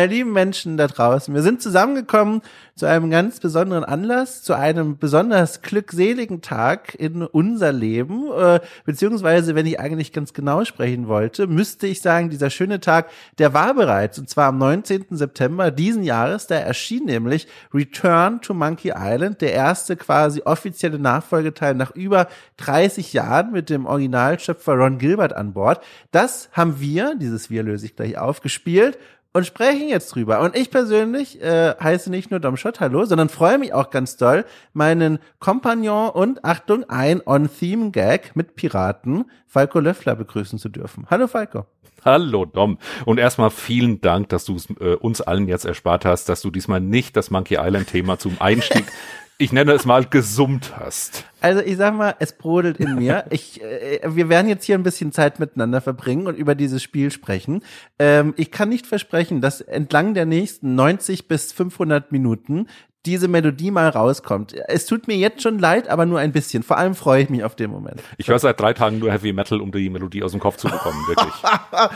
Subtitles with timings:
[0.00, 2.40] meine lieben Menschen da draußen, wir sind zusammengekommen
[2.74, 9.54] zu einem ganz besonderen Anlass, zu einem besonders glückseligen Tag in unser Leben, äh, beziehungsweise,
[9.54, 13.74] wenn ich eigentlich ganz genau sprechen wollte, müsste ich sagen, dieser schöne Tag, der war
[13.74, 15.04] bereits, und zwar am 19.
[15.10, 21.74] September diesen Jahres, da erschien nämlich Return to Monkey Island, der erste quasi offizielle Nachfolgeteil
[21.74, 25.84] nach über 30 Jahren mit dem Originalschöpfer Ron Gilbert an Bord.
[26.10, 28.96] Das haben wir, dieses Wir löse ich gleich auf, gespielt
[29.32, 30.40] und sprechen jetzt drüber.
[30.40, 34.16] Und ich persönlich äh, heiße nicht nur Dom Schott, hallo, sondern freue mich auch ganz
[34.16, 41.06] doll, meinen Kompagnon und Achtung, ein On-Theme-Gag mit Piraten, Falco Löffler, begrüßen zu dürfen.
[41.10, 41.66] Hallo Falco.
[42.04, 42.78] Hallo Dom.
[43.04, 46.50] Und erstmal vielen Dank, dass du es äh, uns allen jetzt erspart hast, dass du
[46.50, 48.86] diesmal nicht das Monkey Island Thema zum Einstieg
[49.40, 51.24] ich nenne es mal gesummt hast.
[51.40, 53.24] Also ich sag mal, es brodelt in mir.
[53.30, 57.10] Ich, äh, wir werden jetzt hier ein bisschen Zeit miteinander verbringen und über dieses Spiel
[57.10, 57.62] sprechen.
[57.98, 62.66] Ähm, ich kann nicht versprechen, dass entlang der nächsten 90 bis 500 Minuten
[63.06, 64.54] diese Melodie mal rauskommt.
[64.68, 66.62] Es tut mir jetzt schon leid, aber nur ein bisschen.
[66.62, 68.02] Vor allem freue ich mich auf den Moment.
[68.18, 70.68] Ich höre seit drei Tagen nur Heavy Metal, um die Melodie aus dem Kopf zu
[70.68, 71.32] bekommen, wirklich.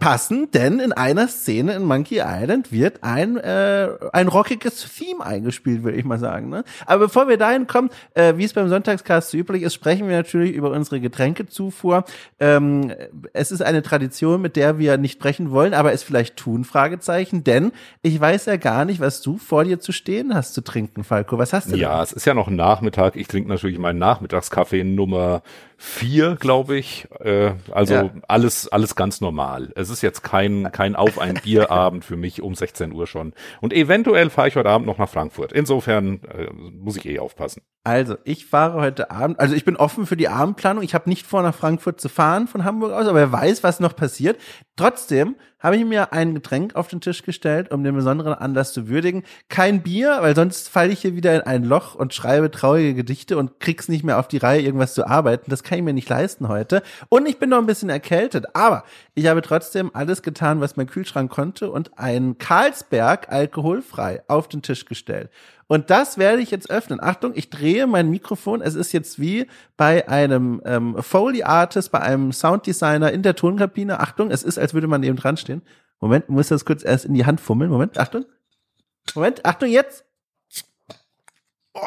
[0.00, 5.84] passen, denn in einer Szene in Monkey Island wird ein, äh, ein rockiges Theme eingespielt,
[5.84, 6.48] würde ich mal sagen.
[6.48, 6.64] Ne?
[6.86, 10.16] Aber bevor wir dahin kommen, äh, wie es beim Sonntagscast so üblich ist, sprechen wir
[10.16, 12.04] natürlich über unsere Getränkezufuhr.
[12.40, 12.92] Ähm,
[13.32, 17.44] es ist eine Tradition, mit der wir nicht brechen wollen, aber es vielleicht tun, Fragezeichen,
[17.44, 17.70] denn
[18.02, 21.38] ich weiß ja gar nicht, was du vor dir zu stehen hast zu trinken, Falco.
[21.38, 22.02] Was hast du Ja, denn?
[22.02, 23.14] es ist ja noch Nachmittag.
[23.14, 25.42] Ich trinke natürlich meinen Nachmittagskaffee Nummer
[25.80, 27.06] vier, glaube ich.
[27.20, 28.10] Äh, also ja.
[28.26, 29.70] alles, alles ganz normal.
[29.76, 33.32] Es ist jetzt kein, kein Auf ein Bierabend für mich um 16 Uhr schon.
[33.60, 35.52] Und eventuell fahre ich heute Abend noch nach Frankfurt.
[35.52, 37.62] Insofern äh, muss ich eh aufpassen.
[37.84, 40.82] Also, ich fahre heute Abend, also ich bin offen für die Abendplanung.
[40.82, 43.80] Ich habe nicht vor, nach Frankfurt zu fahren von Hamburg aus, aber wer weiß, was
[43.80, 44.38] noch passiert.
[44.76, 48.88] Trotzdem habe ich mir ein Getränk auf den Tisch gestellt, um den besonderen Anlass zu
[48.88, 49.24] würdigen.
[49.48, 53.36] Kein Bier, weil sonst falle ich hier wieder in ein Loch und schreibe traurige Gedichte
[53.38, 55.50] und krieg's nicht mehr auf die Reihe, irgendwas zu arbeiten.
[55.50, 56.82] Das kann ich mir nicht leisten heute.
[57.08, 58.84] Und ich bin noch ein bisschen erkältet, aber
[59.14, 64.62] ich habe trotzdem alles getan, was mein Kühlschrank konnte und ein Carlsberg alkoholfrei auf den
[64.62, 65.30] Tisch gestellt.
[65.68, 66.98] Und das werde ich jetzt öffnen.
[66.98, 68.62] Achtung, ich drehe mein Mikrofon.
[68.62, 69.46] Es ist jetzt wie
[69.76, 74.00] bei einem ähm, Foley Artist, bei einem Sounddesigner in der Tonkabine.
[74.00, 75.62] Achtung, es ist, als würde man eben dran stehen.
[76.00, 77.70] Moment, muss das kurz erst in die Hand fummeln.
[77.70, 78.24] Moment, Achtung.
[79.14, 80.06] Moment, Achtung jetzt.
[81.74, 81.80] Oh.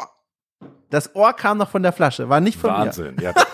[0.90, 3.24] Das Ohr kam noch von der Flasche, war nicht von Wahnsinn, mir.
[3.24, 3.44] Wahnsinn, ja.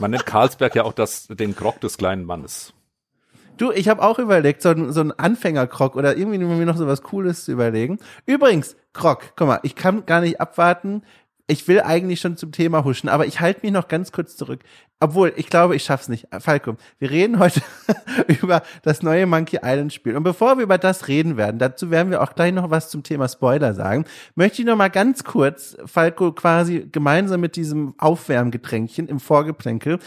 [0.00, 2.73] Man nennt Karlsberg ja auch das, den Grog des kleinen Mannes.
[3.56, 7.02] Du, ich habe auch überlegt, so so ein Anfängerkrog oder irgendwie mir noch so was
[7.02, 7.98] Cooles zu überlegen.
[8.26, 11.02] Übrigens, Krog, guck mal, ich kann gar nicht abwarten.
[11.46, 14.60] Ich will eigentlich schon zum Thema huschen, aber ich halte mich noch ganz kurz zurück.
[14.98, 16.26] Obwohl, ich glaube, ich schaff's nicht.
[16.38, 17.60] Falco, wir reden heute
[18.40, 20.16] über das neue Monkey Island Spiel.
[20.16, 23.02] Und bevor wir über das reden werden, dazu werden wir auch gleich noch was zum
[23.02, 29.08] Thema Spoiler sagen, möchte ich noch mal ganz kurz, Falco, quasi gemeinsam mit diesem Aufwärmgetränkchen
[29.08, 29.98] im Vorgeplänkel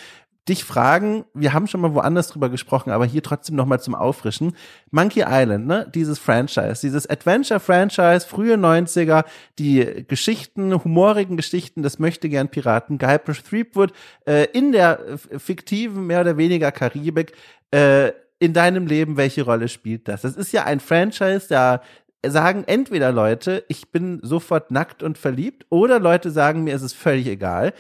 [0.48, 4.56] dich fragen, wir haben schon mal woanders drüber gesprochen, aber hier trotzdem nochmal zum Auffrischen.
[4.92, 9.26] Monkey Island, ne, dieses Franchise, dieses Adventure-Franchise, frühe 90er,
[9.60, 13.92] die Geschichten, humorigen Geschichten des möchtegern Piraten Guybrush Threepwood
[14.26, 15.00] äh, in der
[15.38, 17.34] fiktiven, mehr oder weniger Karibik,
[17.72, 20.22] äh, in deinem Leben, welche Rolle spielt das?
[20.22, 21.82] Das ist ja ein Franchise, da
[22.26, 26.94] sagen entweder Leute, ich bin sofort nackt und verliebt, oder Leute sagen mir, es ist
[26.94, 27.74] völlig egal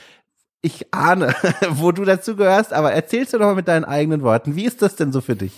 [0.68, 1.34] ich ahne,
[1.70, 4.56] wo du dazu gehörst, aber erzählst du doch mal mit deinen eigenen Worten.
[4.56, 5.54] Wie ist das denn so für dich?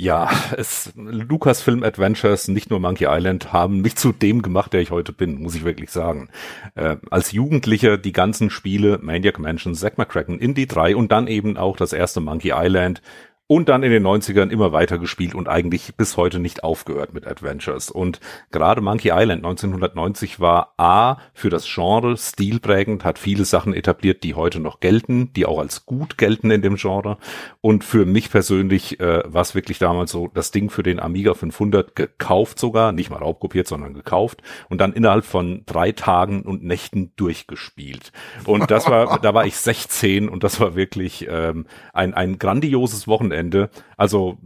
[0.00, 4.92] Ja, es, Lucasfilm Adventures, nicht nur Monkey Island, haben mich zu dem gemacht, der ich
[4.92, 6.28] heute bin, muss ich wirklich sagen.
[6.76, 11.56] Äh, als Jugendlicher die ganzen Spiele, Maniac Mansion, Zack McCracken, Indie 3 und dann eben
[11.56, 13.02] auch das erste Monkey Island,
[13.48, 17.26] und dann in den 90ern immer weiter gespielt und eigentlich bis heute nicht aufgehört mit
[17.26, 17.90] Adventures.
[17.90, 18.20] Und
[18.52, 24.34] gerade Monkey Island 1990 war A für das Genre stilprägend, hat viele Sachen etabliert, die
[24.34, 27.16] heute noch gelten, die auch als gut gelten in dem Genre.
[27.62, 31.32] Und für mich persönlich äh, war es wirklich damals so, das Ding für den Amiga
[31.32, 36.64] 500 gekauft sogar, nicht mal raubkopiert, sondern gekauft und dann innerhalb von drei Tagen und
[36.64, 38.12] Nächten durchgespielt.
[38.44, 43.08] Und das war, da war ich 16 und das war wirklich ähm, ein, ein grandioses
[43.08, 43.70] Wochenende Wochenende.
[43.96, 44.38] Also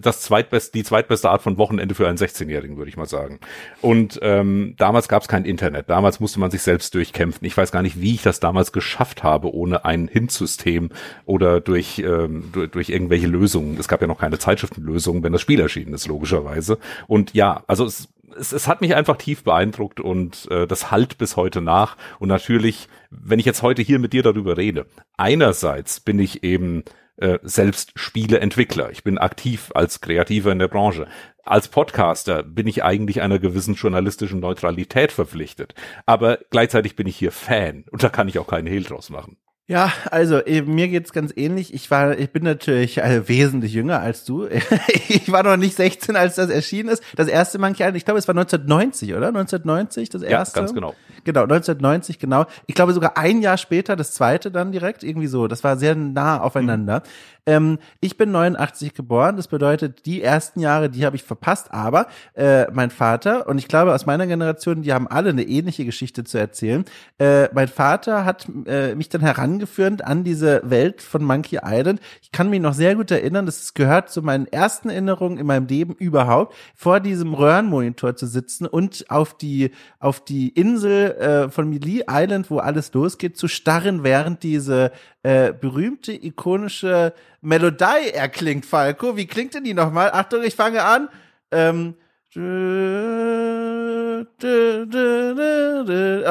[0.00, 3.40] das zweitbeste, die zweitbeste Art von Wochenende für einen 16-Jährigen, würde ich mal sagen.
[3.80, 5.90] Und ähm, damals gab es kein Internet.
[5.90, 7.46] Damals musste man sich selbst durchkämpfen.
[7.46, 10.90] Ich weiß gar nicht, wie ich das damals geschafft habe, ohne ein Hint-System
[11.24, 13.78] oder durch, ähm, durch, durch irgendwelche Lösungen.
[13.78, 16.78] Es gab ja noch keine Zeitschriftenlösungen, wenn das Spiel erschienen ist, logischerweise.
[17.06, 21.18] Und ja, also es, es, es hat mich einfach tief beeindruckt und äh, das halt
[21.18, 21.96] bis heute nach.
[22.18, 24.86] Und natürlich, wenn ich jetzt heute hier mit dir darüber rede,
[25.16, 26.84] einerseits bin ich eben
[27.20, 28.90] äh, selbst Spieleentwickler.
[28.90, 31.06] Ich bin aktiv als Kreativer in der Branche.
[31.44, 35.74] Als Podcaster bin ich eigentlich einer gewissen journalistischen Neutralität verpflichtet.
[36.06, 39.36] Aber gleichzeitig bin ich hier Fan und da kann ich auch keinen Hehl draus machen.
[39.70, 41.72] Ja, also eben, mir geht's ganz ähnlich.
[41.72, 44.48] Ich war, ich bin natürlich äh, wesentlich jünger als du.
[45.08, 47.04] ich war noch nicht 16, als das erschienen ist.
[47.14, 49.28] Das erste Monkey Island, ich glaube, es war 1990, oder?
[49.28, 50.58] 1990 das erste.
[50.58, 50.96] Ja, ganz genau.
[51.24, 52.46] Genau, 1990, genau.
[52.66, 55.48] Ich glaube sogar ein Jahr später das zweite dann direkt, irgendwie so.
[55.48, 57.00] Das war sehr nah aufeinander.
[57.00, 57.40] Mhm.
[57.46, 62.06] Ähm, ich bin 89 geboren, das bedeutet, die ersten Jahre, die habe ich verpasst, aber
[62.34, 66.24] äh, mein Vater, und ich glaube aus meiner Generation, die haben alle eine ähnliche Geschichte
[66.24, 66.84] zu erzählen.
[67.18, 72.00] Äh, mein Vater hat äh, mich dann herangeführt an diese Welt von Monkey Island.
[72.22, 75.66] Ich kann mich noch sehr gut erinnern, das gehört zu meinen ersten Erinnerungen in meinem
[75.66, 81.68] Leben überhaupt, vor diesem Röhrenmonitor zu sitzen und auf die, auf die Insel äh, von
[81.68, 84.90] Melee Island, wo alles losgeht, zu starren, während diese
[85.22, 89.16] äh, berühmte, ikonische Melodie erklingt, Falco.
[89.16, 90.10] Wie klingt denn die nochmal?
[90.12, 91.08] Achtung, ich fange an.
[91.52, 91.94] Ähm,
[92.36, 92.40] oh,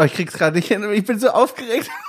[0.06, 0.84] ich krieg's gerade nicht hin.
[0.94, 1.90] Ich bin so aufgeregt.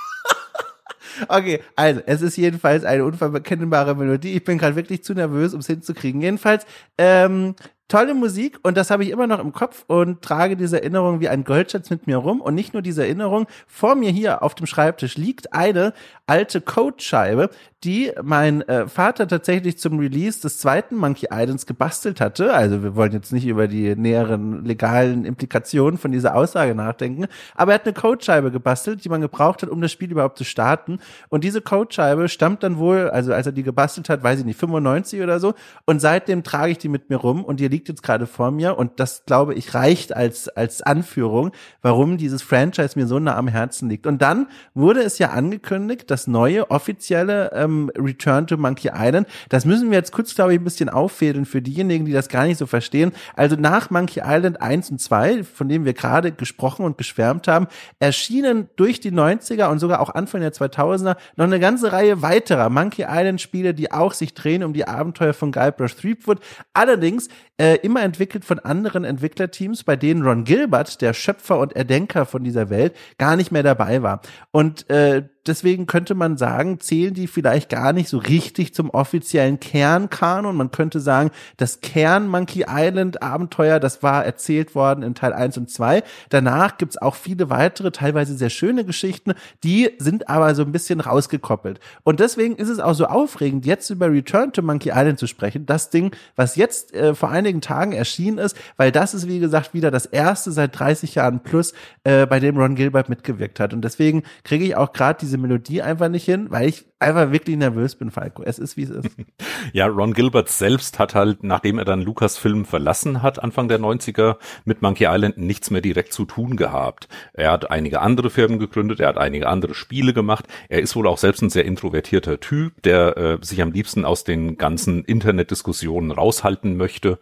[1.27, 4.33] Okay, also es ist jedenfalls eine unverkennbare Melodie.
[4.33, 6.21] Ich bin gerade wirklich zu nervös, um es hinzukriegen.
[6.21, 6.65] Jedenfalls,
[6.97, 7.55] ähm,
[7.91, 11.27] tolle Musik und das habe ich immer noch im Kopf und trage diese Erinnerung wie
[11.27, 12.39] ein Goldschatz mit mir rum.
[12.39, 15.93] Und nicht nur diese Erinnerung, vor mir hier auf dem Schreibtisch liegt eine
[16.25, 17.49] alte Codescheibe,
[17.83, 22.53] die mein äh, Vater tatsächlich zum Release des zweiten Monkey Islands gebastelt hatte.
[22.53, 27.71] Also wir wollen jetzt nicht über die näheren legalen Implikationen von dieser Aussage nachdenken, aber
[27.71, 30.99] er hat eine Codescheibe gebastelt, die man gebraucht hat, um das Spiel überhaupt zu starten.
[31.29, 34.59] Und diese Codescheibe stammt dann wohl, also als er die gebastelt hat, weiß ich nicht,
[34.59, 35.55] 95 oder so.
[35.85, 38.77] Und seitdem trage ich die mit mir rum und die liegt jetzt gerade vor mir
[38.77, 41.51] und das glaube ich reicht als als Anführung,
[41.81, 44.07] warum dieses Franchise mir so nah am Herzen liegt.
[44.07, 49.27] Und dann wurde es ja angekündigt, das neue offizielle ähm, Return to Monkey Island.
[49.49, 52.45] Das müssen wir jetzt kurz glaube ich ein bisschen auffädeln für diejenigen, die das gar
[52.45, 53.11] nicht so verstehen.
[53.35, 57.67] Also nach Monkey Island 1 und 2, von dem wir gerade gesprochen und geschwärmt haben,
[57.99, 62.69] erschienen durch die 90er und sogar auch Anfang der 2000er noch eine ganze Reihe weiterer
[62.69, 66.39] Monkey Island Spiele, die auch sich drehen um die Abenteuer von Guybrush Threepwood.
[66.73, 67.29] Allerdings
[67.61, 72.43] äh, immer entwickelt von anderen Entwicklerteams, bei denen Ron Gilbert, der Schöpfer und Erdenker von
[72.43, 74.21] dieser Welt, gar nicht mehr dabei war.
[74.49, 79.59] Und äh, deswegen könnte man sagen, zählen die vielleicht gar nicht so richtig zum offiziellen
[79.59, 80.55] Kernkanon.
[80.55, 85.57] Man könnte sagen, das Kern Monkey Island Abenteuer, das war erzählt worden in Teil 1
[85.57, 86.03] und 2.
[86.29, 89.33] Danach gibt's auch viele weitere, teilweise sehr schöne Geschichten,
[89.63, 91.79] die sind aber so ein bisschen rausgekoppelt.
[92.03, 95.65] Und deswegen ist es auch so aufregend, jetzt über Return to Monkey Island zu sprechen.
[95.65, 99.73] Das Ding, was jetzt äh, vor einigen Tagen erschienen ist, weil das ist, wie gesagt,
[99.73, 101.73] wieder das erste seit 30 Jahren plus,
[102.03, 103.73] äh, bei dem Ron Gilbert mitgewirkt hat.
[103.73, 107.57] Und deswegen kriege ich auch gerade diese Melodie einfach nicht hin, weil ich einfach wirklich
[107.57, 108.43] nervös bin, Falco.
[108.43, 109.09] Es ist, wie es ist.
[109.73, 114.37] ja, Ron Gilbert selbst hat halt, nachdem er dann Lucasfilm verlassen hat, Anfang der 90er,
[114.65, 117.07] mit Monkey Island nichts mehr direkt zu tun gehabt.
[117.33, 120.45] Er hat einige andere Firmen gegründet, er hat einige andere Spiele gemacht.
[120.69, 124.23] Er ist wohl auch selbst ein sehr introvertierter Typ, der äh, sich am liebsten aus
[124.23, 127.19] den ganzen Internetdiskussionen raushalten möchte.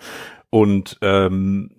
[0.50, 1.72] Und ähm,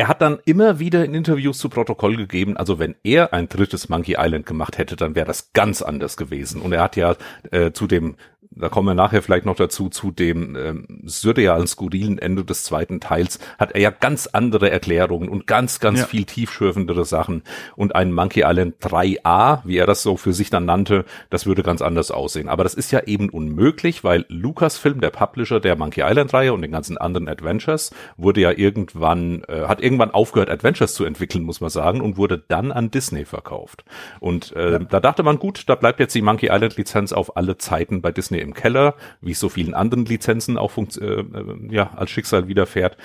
[0.00, 3.90] er hat dann immer wieder in Interviews zu Protokoll gegeben, also wenn er ein drittes
[3.90, 6.62] Monkey Island gemacht hätte, dann wäre das ganz anders gewesen.
[6.62, 7.16] Und er hat ja
[7.50, 8.16] äh, zu dem
[8.52, 12.98] da kommen wir nachher vielleicht noch dazu, zu dem ähm, surrealen, skurrilen Ende des zweiten
[12.98, 16.06] Teils, hat er ja ganz andere Erklärungen und ganz, ganz ja.
[16.06, 17.42] viel tiefschürfendere Sachen.
[17.76, 21.62] Und ein Monkey Island 3a, wie er das so für sich dann nannte, das würde
[21.62, 22.48] ganz anders aussehen.
[22.48, 26.72] Aber das ist ja eben unmöglich, weil Lucasfilm, der Publisher der Monkey Island-Reihe und den
[26.72, 31.70] ganzen anderen Adventures, wurde ja irgendwann, äh, hat irgendwann aufgehört, Adventures zu entwickeln, muss man
[31.70, 33.84] sagen, und wurde dann an Disney verkauft.
[34.18, 34.78] Und äh, ja.
[34.80, 38.39] da dachte man, gut, da bleibt jetzt die Monkey Island-Lizenz auf alle Zeiten bei Disney
[38.40, 41.24] im Keller, wie es so vielen anderen Lizenzen auch äh, äh,
[41.70, 42.96] ja, als Schicksal widerfährt.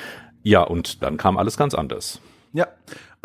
[0.44, 2.22] Ja, und dann kam alles ganz anders.
[2.54, 2.68] Ja,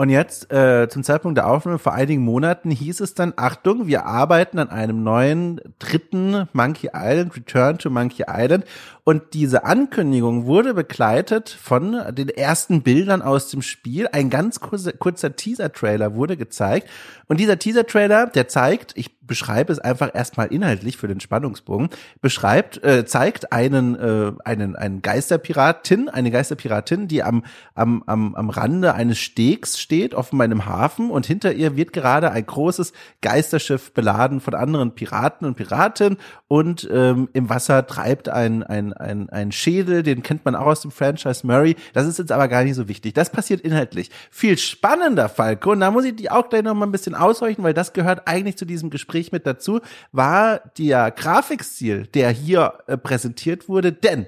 [0.00, 4.06] und jetzt äh, zum Zeitpunkt der Aufnahme vor einigen Monaten hieß es dann, Achtung, wir
[4.06, 8.64] arbeiten an einem neuen dritten Monkey Island, Return to Monkey Island.
[9.04, 14.08] Und diese Ankündigung wurde begleitet von den ersten Bildern aus dem Spiel.
[14.10, 16.88] Ein ganz kurzer, kurzer Teaser-Trailer wurde gezeigt.
[17.26, 21.88] Und dieser Teaser-Trailer, der zeigt, ich beschreibe es einfach erstmal inhaltlich für den Spannungsbogen,
[22.20, 28.50] beschreibt, äh, zeigt einen, äh, einen, einen Geisterpiratin, eine Geisterpiratin, die am, am, am, am
[28.50, 32.92] Rande eines Stegs steht offenbar in einem Hafen und hinter ihr wird gerade ein großes
[33.22, 36.16] Geisterschiff beladen von anderen Piraten und Piratinnen
[36.46, 40.82] und ähm, im Wasser treibt ein, ein, ein, ein Schädel, den kennt man auch aus
[40.82, 41.74] dem Franchise Murray.
[41.92, 43.14] Das ist jetzt aber gar nicht so wichtig.
[43.14, 44.10] Das passiert inhaltlich.
[44.30, 47.64] Viel spannender, Falco, und da muss ich die auch gleich noch mal ein bisschen aushorchen,
[47.64, 49.80] weil das gehört eigentlich zu diesem Gespräch mit dazu,
[50.12, 54.26] war der Grafikstil, der hier äh, präsentiert wurde, denn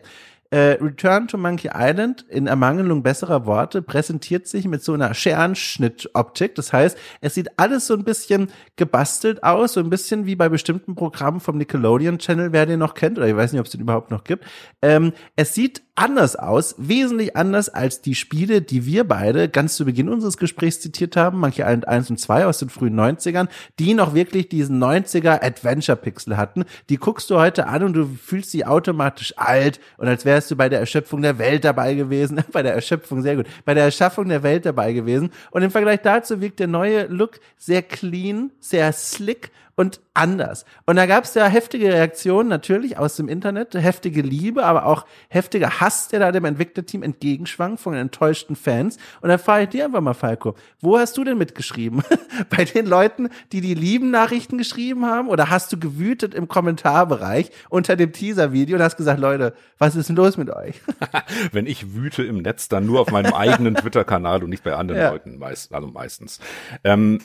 [0.52, 6.54] äh, Return to Monkey Island in Ermangelung besserer Worte präsentiert sich mit so einer Scherenschnitt-Optik.
[6.56, 10.50] Das heißt, es sieht alles so ein bisschen gebastelt aus, so ein bisschen wie bei
[10.50, 13.72] bestimmten Programmen vom Nickelodeon Channel, wer den noch kennt, oder ich weiß nicht, ob es
[13.72, 14.44] den überhaupt noch gibt.
[14.82, 19.84] Ähm, es sieht anders aus, wesentlich anders als die Spiele, die wir beide ganz zu
[19.84, 24.14] Beginn unseres Gesprächs zitiert haben, Island 1 und 2 aus den frühen 90ern, die noch
[24.14, 26.64] wirklich diesen 90er Adventure Pixel hatten.
[26.88, 30.56] Die guckst du heute an und du fühlst sie automatisch alt und als wärst du
[30.56, 34.28] bei der Erschöpfung der Welt dabei gewesen, bei der Erschöpfung sehr gut, bei der Erschaffung
[34.28, 35.30] der Welt dabei gewesen.
[35.50, 40.64] Und im Vergleich dazu wirkt der neue Look sehr clean, sehr slick und anders.
[40.86, 45.06] Und da gab es ja heftige Reaktionen natürlich aus dem Internet, heftige Liebe, aber auch
[45.28, 48.98] heftiger Hass, der da dem Entwicklerteam entgegenschwang von enttäuschten Fans.
[49.20, 52.02] Und da frage ich dir einfach mal, Falco, wo hast du denn mitgeschrieben?
[52.50, 55.28] Bei den Leuten, die die lieben Nachrichten geschrieben haben?
[55.28, 60.08] Oder hast du gewütet im Kommentarbereich unter dem Teaser-Video und hast gesagt, Leute, was ist
[60.08, 60.80] denn los mit euch?
[61.52, 65.00] Wenn ich wüte im Netz, dann nur auf meinem eigenen Twitter-Kanal und nicht bei anderen
[65.00, 65.10] ja.
[65.10, 66.40] Leuten, meist, also meistens.
[66.84, 67.20] Ähm,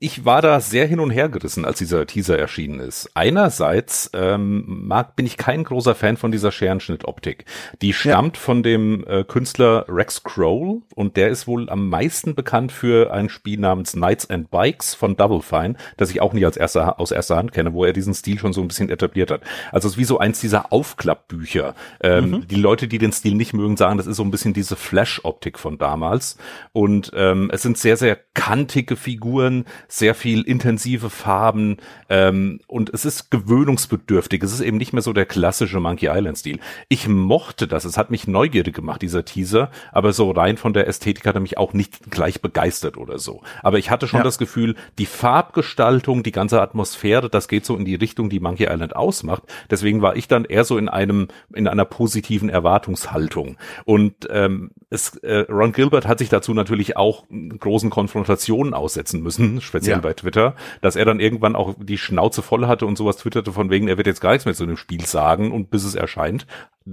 [0.00, 3.10] ich war da sehr hin und her gerissen, als dieser Teaser erschienen ist.
[3.14, 7.44] Einerseits ähm, mag, bin ich kein großer Fan von dieser Scherenschnittoptik.
[7.82, 8.42] Die stammt ja.
[8.42, 13.28] von dem äh, Künstler Rex Kroll und der ist wohl am meisten bekannt für ein
[13.28, 17.10] Spiel namens Knights and Bikes von Double Fine, das ich auch nie als erster, aus
[17.10, 19.42] erster Hand kenne, wo er diesen Stil schon so ein bisschen etabliert hat.
[19.72, 21.74] Also es ist wie so eins dieser Aufklappbücher.
[22.00, 22.48] Ähm, mhm.
[22.48, 25.58] Die Leute, die den Stil nicht mögen, sagen, das ist so ein bisschen diese Flash-Optik
[25.58, 26.36] von damals.
[26.72, 31.78] Und ähm, es sind sehr, sehr kantige Figuren, sehr viel intensive Farben
[32.10, 34.42] ähm, und es ist gewöhnungsbedürftig.
[34.42, 36.60] Es ist eben nicht mehr so der klassische Monkey Island-Stil.
[36.88, 40.86] Ich mochte das, es hat mich neugierig gemacht, dieser Teaser, aber so rein von der
[40.86, 43.40] Ästhetik hat er mich auch nicht gleich begeistert oder so.
[43.62, 44.24] Aber ich hatte schon ja.
[44.24, 48.64] das Gefühl, die Farbgestaltung, die ganze Atmosphäre, das geht so in die Richtung, die Monkey
[48.64, 49.42] Island ausmacht.
[49.70, 53.56] Deswegen war ich dann eher so in einem, in einer positiven Erwartungshaltung.
[53.84, 59.60] Und ähm, es, äh, Ron Gilbert hat sich dazu natürlich auch großen Konfrontationen aussetzen müssen,
[59.78, 60.02] speziell ja.
[60.02, 63.70] bei Twitter, dass er dann irgendwann auch die Schnauze voll hatte und sowas twitterte von
[63.70, 66.46] wegen, er wird jetzt gar nichts mehr zu dem Spiel sagen und bis es erscheint.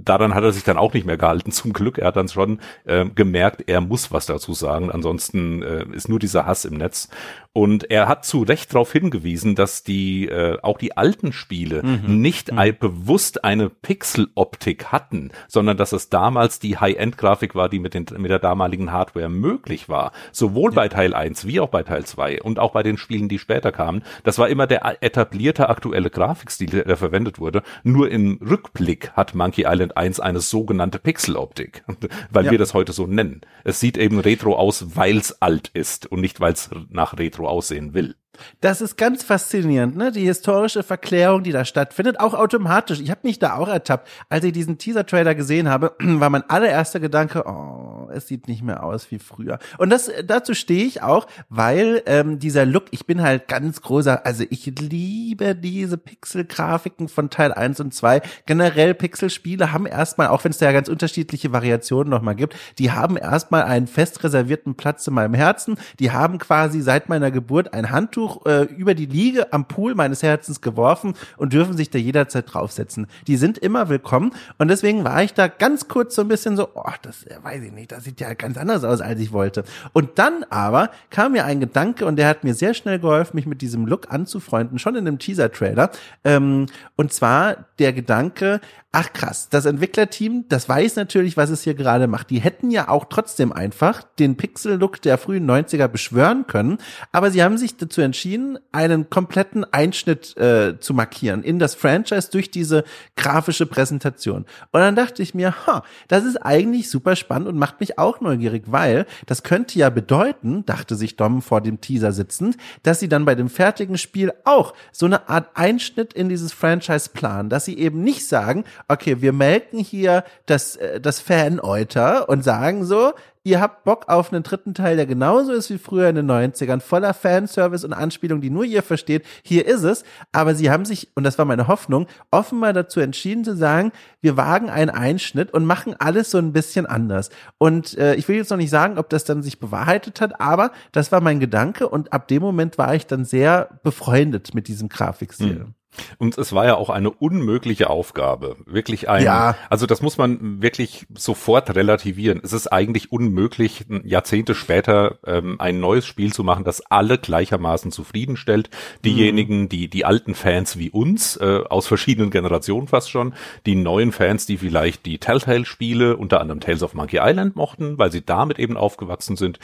[0.04, 1.98] Daran hat er sich dann auch nicht mehr gehalten, zum Glück.
[1.98, 6.18] Er hat dann schon äh, gemerkt, er muss was dazu sagen, ansonsten äh, ist nur
[6.18, 7.08] dieser Hass im Netz.
[7.56, 12.20] Und er hat zu Recht darauf hingewiesen, dass die äh, auch die alten Spiele mhm.
[12.20, 12.58] nicht mhm.
[12.58, 18.04] Ein, bewusst eine Pixel-Optik hatten, sondern dass es damals die High-End-Grafik war, die mit, den,
[18.18, 20.12] mit der damaligen Hardware möglich war.
[20.32, 20.76] Sowohl ja.
[20.76, 23.72] bei Teil 1 wie auch bei Teil 2 und auch bei den Spielen, die später
[23.72, 24.02] kamen.
[24.22, 27.62] Das war immer der etablierte aktuelle Grafikstil, der verwendet wurde.
[27.82, 31.84] Nur im Rückblick hat Monkey Island 1 eine sogenannte Pixel-Optik,
[32.30, 32.50] weil ja.
[32.52, 33.42] wir das heute so nennen.
[33.64, 37.48] Es sieht eben retro aus, weil es alt ist und nicht, weil es nach Retro
[37.48, 38.16] aussehen will.
[38.60, 40.12] Das ist ganz faszinierend, ne?
[40.12, 43.00] Die historische Verklärung, die da stattfindet, auch automatisch.
[43.00, 44.08] Ich habe mich da auch ertappt.
[44.28, 48.82] Als ich diesen Teaser-Trailer gesehen habe, war mein allererster Gedanke, oh, es sieht nicht mehr
[48.82, 49.58] aus wie früher.
[49.78, 54.26] Und das dazu stehe ich auch, weil ähm, dieser Look, ich bin halt ganz großer,
[54.26, 58.22] also ich liebe diese Pixel-Grafiken von Teil 1 und 2.
[58.46, 62.90] Generell Pixel-Spiele haben erstmal, auch wenn es da ja ganz unterschiedliche Variationen nochmal gibt, die
[62.90, 65.76] haben erstmal einen fest reservierten Platz in meinem Herzen.
[66.00, 69.94] Die haben quasi seit meiner Geburt ein Handtuch Handtuch äh, über die Liege am Pool
[69.94, 73.06] meines Herzens geworfen und dürfen sich da jederzeit draufsetzen.
[73.26, 76.68] Die sind immer willkommen und deswegen war ich da ganz kurz so ein bisschen so,
[76.74, 79.64] oh, das äh, weiß ich nicht, das sieht ja ganz anders aus, als ich wollte.
[79.92, 83.46] Und dann aber kam mir ein Gedanke und der hat mir sehr schnell geholfen, mich
[83.46, 85.90] mit diesem Look anzufreunden, schon in dem Teaser-Trailer.
[86.24, 88.60] Ähm, und zwar der Gedanke,
[88.98, 92.30] ach krass, das Entwicklerteam, das weiß natürlich, was es hier gerade macht.
[92.30, 96.78] Die hätten ja auch trotzdem einfach den Pixel-Look der frühen 90er beschwören können,
[97.12, 102.30] aber sie haben sich dazu entschieden, einen kompletten Einschnitt äh, zu markieren in das Franchise
[102.30, 102.84] durch diese
[103.16, 104.46] grafische Präsentation.
[104.72, 108.22] Und dann dachte ich mir, ha, das ist eigentlich super spannend und macht mich auch
[108.22, 113.10] neugierig, weil das könnte ja bedeuten, dachte sich Dom vor dem Teaser sitzend, dass sie
[113.10, 117.66] dann bei dem fertigen Spiel auch so eine Art Einschnitt in dieses Franchise planen, dass
[117.66, 123.12] sie eben nicht sagen, okay, wir melken hier das, äh, das Fan-Euter und sagen so,
[123.46, 126.80] ihr habt Bock auf einen dritten Teil, der genauso ist wie früher in den 90ern,
[126.80, 129.24] voller Fanservice und Anspielung, die nur ihr versteht.
[129.44, 130.02] Hier ist es.
[130.32, 134.36] Aber sie haben sich, und das war meine Hoffnung, offenbar dazu entschieden zu sagen, wir
[134.36, 137.30] wagen einen Einschnitt und machen alles so ein bisschen anders.
[137.56, 140.72] Und äh, ich will jetzt noch nicht sagen, ob das dann sich bewahrheitet hat, aber
[140.90, 144.88] das war mein Gedanke und ab dem Moment war ich dann sehr befreundet mit diesem
[144.88, 145.60] Grafikstil.
[145.60, 145.74] Hm.
[146.18, 148.56] Und es war ja auch eine unmögliche Aufgabe.
[148.66, 149.56] Wirklich ein, Ja.
[149.70, 152.40] also das muss man wirklich sofort relativieren.
[152.42, 157.90] Es ist eigentlich unmöglich, Jahrzehnte später ähm, ein neues Spiel zu machen, das alle gleichermaßen
[157.92, 158.70] zufriedenstellt.
[159.04, 163.34] Diejenigen, die, die alten Fans wie uns, äh, aus verschiedenen Generationen fast schon,
[163.66, 168.12] die neuen Fans, die vielleicht die Telltale-Spiele, unter anderem Tales of Monkey Island mochten, weil
[168.12, 169.58] sie damit eben aufgewachsen sind,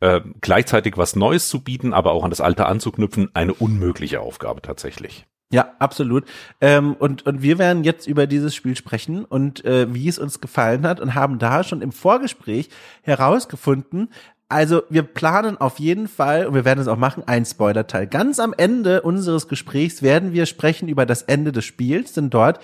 [0.00, 4.62] äh, gleichzeitig was Neues zu bieten, aber auch an das Alte anzuknüpfen, eine unmögliche Aufgabe
[4.62, 5.26] tatsächlich.
[5.50, 6.24] Ja, absolut.
[6.60, 10.40] Ähm, und, und wir werden jetzt über dieses Spiel sprechen und äh, wie es uns
[10.40, 12.68] gefallen hat und haben da schon im Vorgespräch
[13.02, 14.10] herausgefunden,
[14.50, 18.06] also wir planen auf jeden Fall, und wir werden es auch machen, einen Spoiler-Teil.
[18.06, 22.58] Ganz am Ende unseres Gesprächs werden wir sprechen über das Ende des Spiels, denn dort,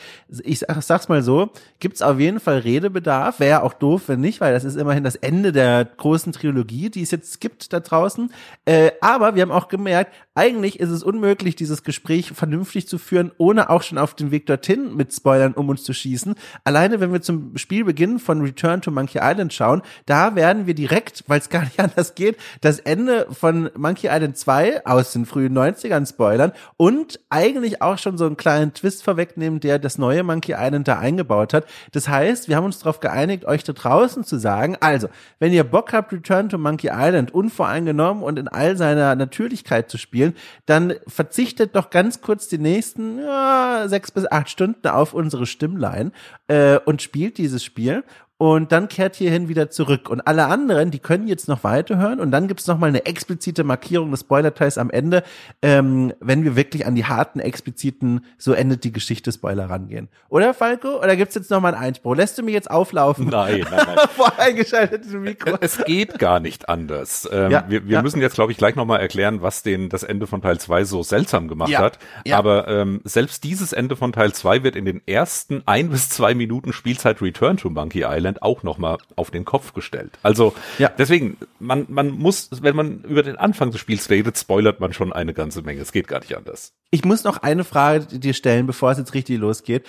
[0.44, 1.50] ich sag, sag's mal so,
[1.80, 3.38] gibt's auf jeden Fall Redebedarf.
[3.38, 6.88] Wäre ja auch doof, wenn nicht, weil das ist immerhin das Ende der großen Trilogie,
[6.88, 8.32] die es jetzt gibt da draußen.
[8.64, 13.30] Äh, aber wir haben auch gemerkt, eigentlich ist es unmöglich, dieses Gespräch vernünftig zu führen,
[13.38, 16.34] ohne auch schon auf den Weg dorthin mit Spoilern um uns zu schießen.
[16.64, 21.22] Alleine, wenn wir zum Spielbeginn von Return to Monkey Island schauen, da werden wir direkt,
[21.28, 25.56] weil es gar nicht anders geht, das Ende von Monkey Island 2 aus den frühen
[25.56, 30.56] 90ern spoilern und eigentlich auch schon so einen kleinen Twist vorwegnehmen, der das neue Monkey
[30.58, 31.66] Island da eingebaut hat.
[31.92, 35.62] Das heißt, wir haben uns darauf geeinigt, euch da draußen zu sagen, also, wenn ihr
[35.62, 40.23] Bock habt, Return to Monkey Island unvoreingenommen und in all seiner Natürlichkeit zu spielen,
[40.66, 46.12] dann verzichtet doch ganz kurz die nächsten ja, sechs bis acht Stunden auf unsere Stimmlein
[46.48, 48.04] äh, und spielt dieses Spiel
[48.52, 50.10] und dann kehrt hierhin wieder zurück.
[50.10, 53.64] Und alle anderen, die können jetzt noch weiterhören und dann gibt's noch mal eine explizite
[53.64, 55.22] Markierung des Spoilerteils am Ende,
[55.62, 60.08] ähm, wenn wir wirklich an die harten, expliziten, so endet die Geschichte Spoiler rangehen.
[60.28, 60.98] Oder, Falco?
[60.98, 62.14] Oder gibt's jetzt noch mal einen Einspruch?
[62.16, 63.28] Lässt du mir jetzt auflaufen?
[63.28, 63.98] Nein, nein, nein.
[64.14, 65.56] Vor eingeschaltetem Mikro.
[65.62, 67.26] Es geht gar nicht anders.
[67.32, 68.02] Ähm, Ja, wir wir ja.
[68.02, 71.02] müssen jetzt, glaube ich, gleich nochmal erklären, was den das Ende von Teil 2 so
[71.02, 71.98] seltsam gemacht Ja, hat.
[72.30, 76.34] Aber ähm, selbst dieses Ende von Teil 2 wird in den ersten ein bis zwei
[76.34, 80.12] Minuten Spielzeit Return to Monkey Island auch nochmal auf den Kopf gestellt.
[80.22, 80.90] Also Ja.
[80.96, 85.12] deswegen, man, man muss, wenn man über den Anfang des Spiels redet, spoilert man schon
[85.12, 85.80] eine ganze Menge.
[85.80, 86.72] Es geht gar nicht anders.
[86.90, 89.84] Ich muss noch eine Frage dir stellen, bevor es jetzt richtig losgeht.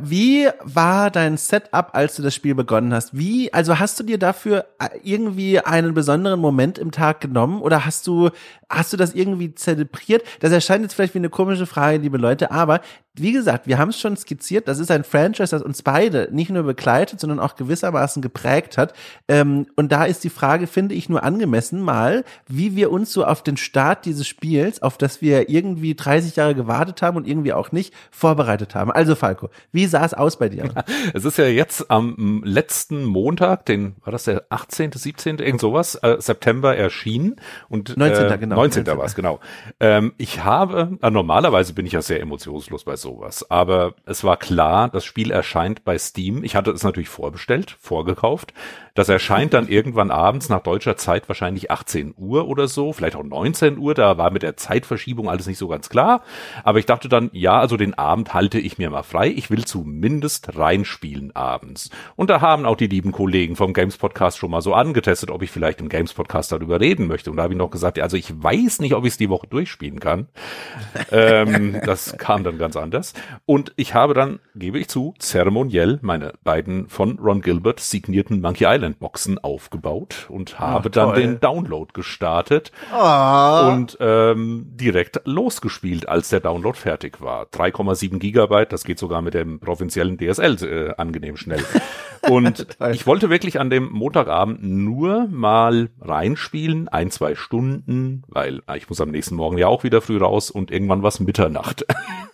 [0.00, 3.18] Wie war dein Setup, als du das Spiel begonnen hast?
[3.18, 7.84] Wie, also hast du dir dafür äh, irgendwie einen besonderen Moment im Tag genommen oder
[7.84, 8.30] hast du,
[8.70, 10.22] hast du das irgendwie zelebriert?
[10.40, 12.80] Das erscheint jetzt vielleicht wie eine komische Frage, liebe Leute, aber
[13.20, 14.68] wie gesagt, wir haben es schon skizziert.
[14.68, 18.94] Das ist ein Franchise, das uns beide nicht nur begleitet, sondern auch gewissermaßen geprägt hat.
[19.28, 23.24] Ähm, und da ist die Frage, finde ich, nur angemessen mal, wie wir uns so
[23.24, 27.52] auf den Start dieses Spiels, auf das wir irgendwie 30 Jahre gewartet haben und irgendwie
[27.52, 28.90] auch nicht, vorbereitet haben.
[28.90, 30.72] Also Falco, wie sah es aus bei dir?
[31.14, 35.60] Es ist ja jetzt am m, letzten Montag, den, war das der 18., 17., irgend
[35.60, 37.36] sowas, äh, September erschienen.
[37.68, 38.84] Und, 19., äh, genau, 19.
[38.84, 38.98] 19..
[38.98, 39.40] war es, genau.
[39.80, 44.36] Ähm, ich habe, äh, normalerweise bin ich ja sehr emotionslos bei sowas, aber es war
[44.36, 46.44] klar, das Spiel erscheint bei Steam.
[46.44, 48.52] Ich hatte es natürlich vorbestellt, vorgekauft.
[48.98, 53.22] Das erscheint dann irgendwann abends nach deutscher Zeit wahrscheinlich 18 Uhr oder so, vielleicht auch
[53.22, 53.94] 19 Uhr.
[53.94, 56.22] Da war mit der Zeitverschiebung alles nicht so ganz klar.
[56.64, 59.28] Aber ich dachte dann, ja, also den Abend halte ich mir mal frei.
[59.28, 61.90] Ich will zumindest reinspielen abends.
[62.16, 65.42] Und da haben auch die lieben Kollegen vom Games Podcast schon mal so angetestet, ob
[65.42, 67.30] ich vielleicht im Games Podcast darüber reden möchte.
[67.30, 69.30] Und da habe ich noch gesagt, ja, also ich weiß nicht, ob ich es die
[69.30, 70.26] Woche durchspielen kann.
[71.12, 73.14] ähm, das kam dann ganz anders.
[73.46, 78.64] Und ich habe dann, gebe ich zu, zeremoniell meine beiden von Ron Gilbert signierten Monkey
[78.66, 81.16] Island Boxen aufgebaut und habe dann toll.
[81.20, 87.44] den Download gestartet Oh, und ähm, direkt losgespielt, als der Download fertig war.
[87.46, 91.64] 3,7 Gigabyte, das geht sogar mit dem provinziellen DSL äh, angenehm schnell.
[92.28, 98.76] Und ich wollte wirklich an dem Montagabend nur mal reinspielen, ein, zwei Stunden, weil äh,
[98.76, 101.86] ich muss am nächsten Morgen ja auch wieder früh raus und irgendwann was Mitternacht.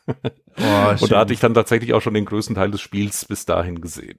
[0.07, 0.13] oh,
[1.01, 3.81] Und da hatte ich dann tatsächlich auch schon den größten Teil des Spiels bis dahin
[3.81, 4.19] gesehen.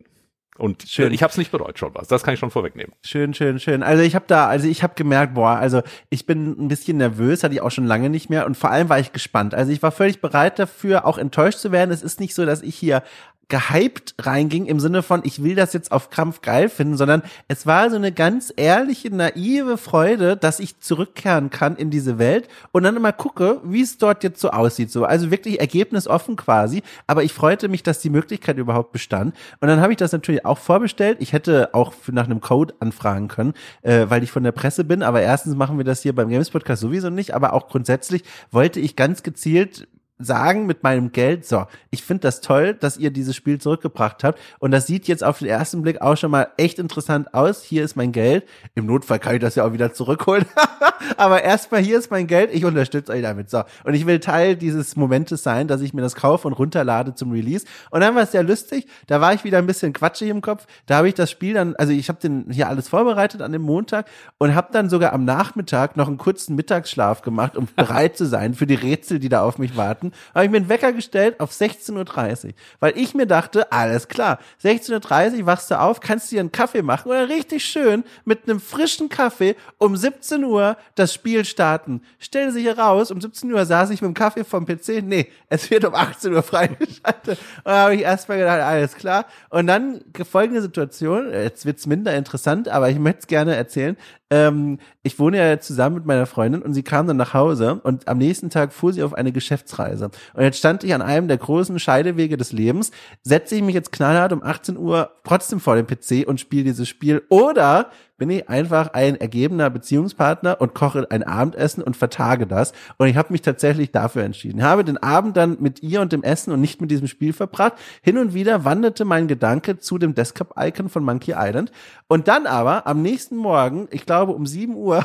[0.58, 1.12] Und Schön.
[1.12, 2.08] ich habe es nicht bereut schon was.
[2.08, 2.94] Das kann ich schon vorwegnehmen.
[3.02, 3.84] Schön, schön, schön.
[3.84, 7.44] Also ich habe da, also ich habe gemerkt, boah, also ich bin ein bisschen nervös,
[7.44, 9.54] hatte ich auch schon lange nicht mehr und vor allem war ich gespannt.
[9.54, 11.92] Also ich war völlig bereit dafür, auch enttäuscht zu werden.
[11.92, 13.04] Es ist nicht so, dass ich hier
[13.48, 17.66] gehypt reinging im Sinne von, ich will das jetzt auf Krampf geil finden, sondern es
[17.66, 22.84] war so eine ganz ehrliche, naive Freude, dass ich zurückkehren kann in diese Welt und
[22.84, 24.92] dann immer gucke, wie es dort jetzt so aussieht.
[24.92, 26.82] So, also wirklich ergebnisoffen quasi.
[27.08, 29.36] Aber ich freute mich, dass die Möglichkeit überhaupt bestand.
[29.60, 31.18] Und dann habe ich das natürlich auch vorbestellt.
[31.20, 35.04] Ich hätte auch nach einem Code anfragen können, äh, weil ich von der Presse bin.
[35.04, 37.34] Aber erstens machen wir das hier beim Games Podcast sowieso nicht.
[37.34, 42.40] Aber auch grundsätzlich wollte ich ganz gezielt sagen mit meinem Geld, so, ich finde das
[42.40, 46.02] toll, dass ihr dieses Spiel zurückgebracht habt und das sieht jetzt auf den ersten Blick
[46.02, 47.64] auch schon mal echt interessant aus.
[47.64, 48.46] Hier ist mein Geld.
[48.76, 50.46] Im Notfall kann ich das ja auch wieder zurückholen.
[51.18, 53.50] Aber erstmal hier ist mein Geld, ich unterstütze euch damit.
[53.50, 57.14] So, und ich will Teil dieses Momentes sein, dass ich mir das kaufe und runterlade
[57.14, 57.66] zum Release.
[57.92, 60.66] Und dann war es sehr lustig, da war ich wieder ein bisschen quatschig im Kopf.
[60.86, 63.62] Da habe ich das Spiel dann, also ich habe den hier alles vorbereitet an dem
[63.62, 68.26] Montag und habe dann sogar am Nachmittag noch einen kurzen Mittagsschlaf gemacht, um bereit zu
[68.26, 70.94] sein für die Rätsel, die da auf mich warten hatten, habe ich mir einen Wecker
[70.94, 72.54] gestellt auf 16.30 Uhr.
[72.80, 76.82] Weil ich mir dachte, alles klar, 16.30 Uhr wachst du auf, kannst dir einen Kaffee
[76.82, 82.02] machen oder richtig schön mit einem frischen Kaffee um 17 Uhr das Spiel starten.
[82.20, 85.04] Stell sich heraus, um 17 Uhr saß ich mit dem Kaffee vom PC.
[85.04, 87.38] Nee, es wird um 18 Uhr freigeschaltet.
[87.58, 89.26] Und da habe ich erstmal gedacht, alles klar.
[89.50, 93.98] Und dann folgende Situation, jetzt wird's minder interessant, aber ich möchte es gerne erzählen.
[94.32, 98.08] Ähm, ich wohne ja zusammen mit meiner Freundin und sie kam dann nach Hause und
[98.08, 100.10] am nächsten Tag fuhr sie auf eine Geschäftsreise.
[100.34, 102.92] Und jetzt stand ich an einem der großen Scheidewege des Lebens.
[103.22, 106.88] Setze ich mich jetzt knallhart um 18 Uhr trotzdem vor den PC und spiele dieses
[106.88, 112.74] Spiel oder bin ich einfach ein ergebener Beziehungspartner und koche ein Abendessen und vertage das.
[112.98, 114.60] Und ich habe mich tatsächlich dafür entschieden.
[114.60, 117.34] Ich habe den Abend dann mit ihr und dem Essen und nicht mit diesem Spiel
[117.34, 117.74] verbracht.
[118.02, 121.72] Hin und wieder wanderte mein Gedanke zu dem Desktop-Icon von Monkey Island.
[122.08, 125.04] Und dann aber am nächsten Morgen, ich glaube um 7 Uhr,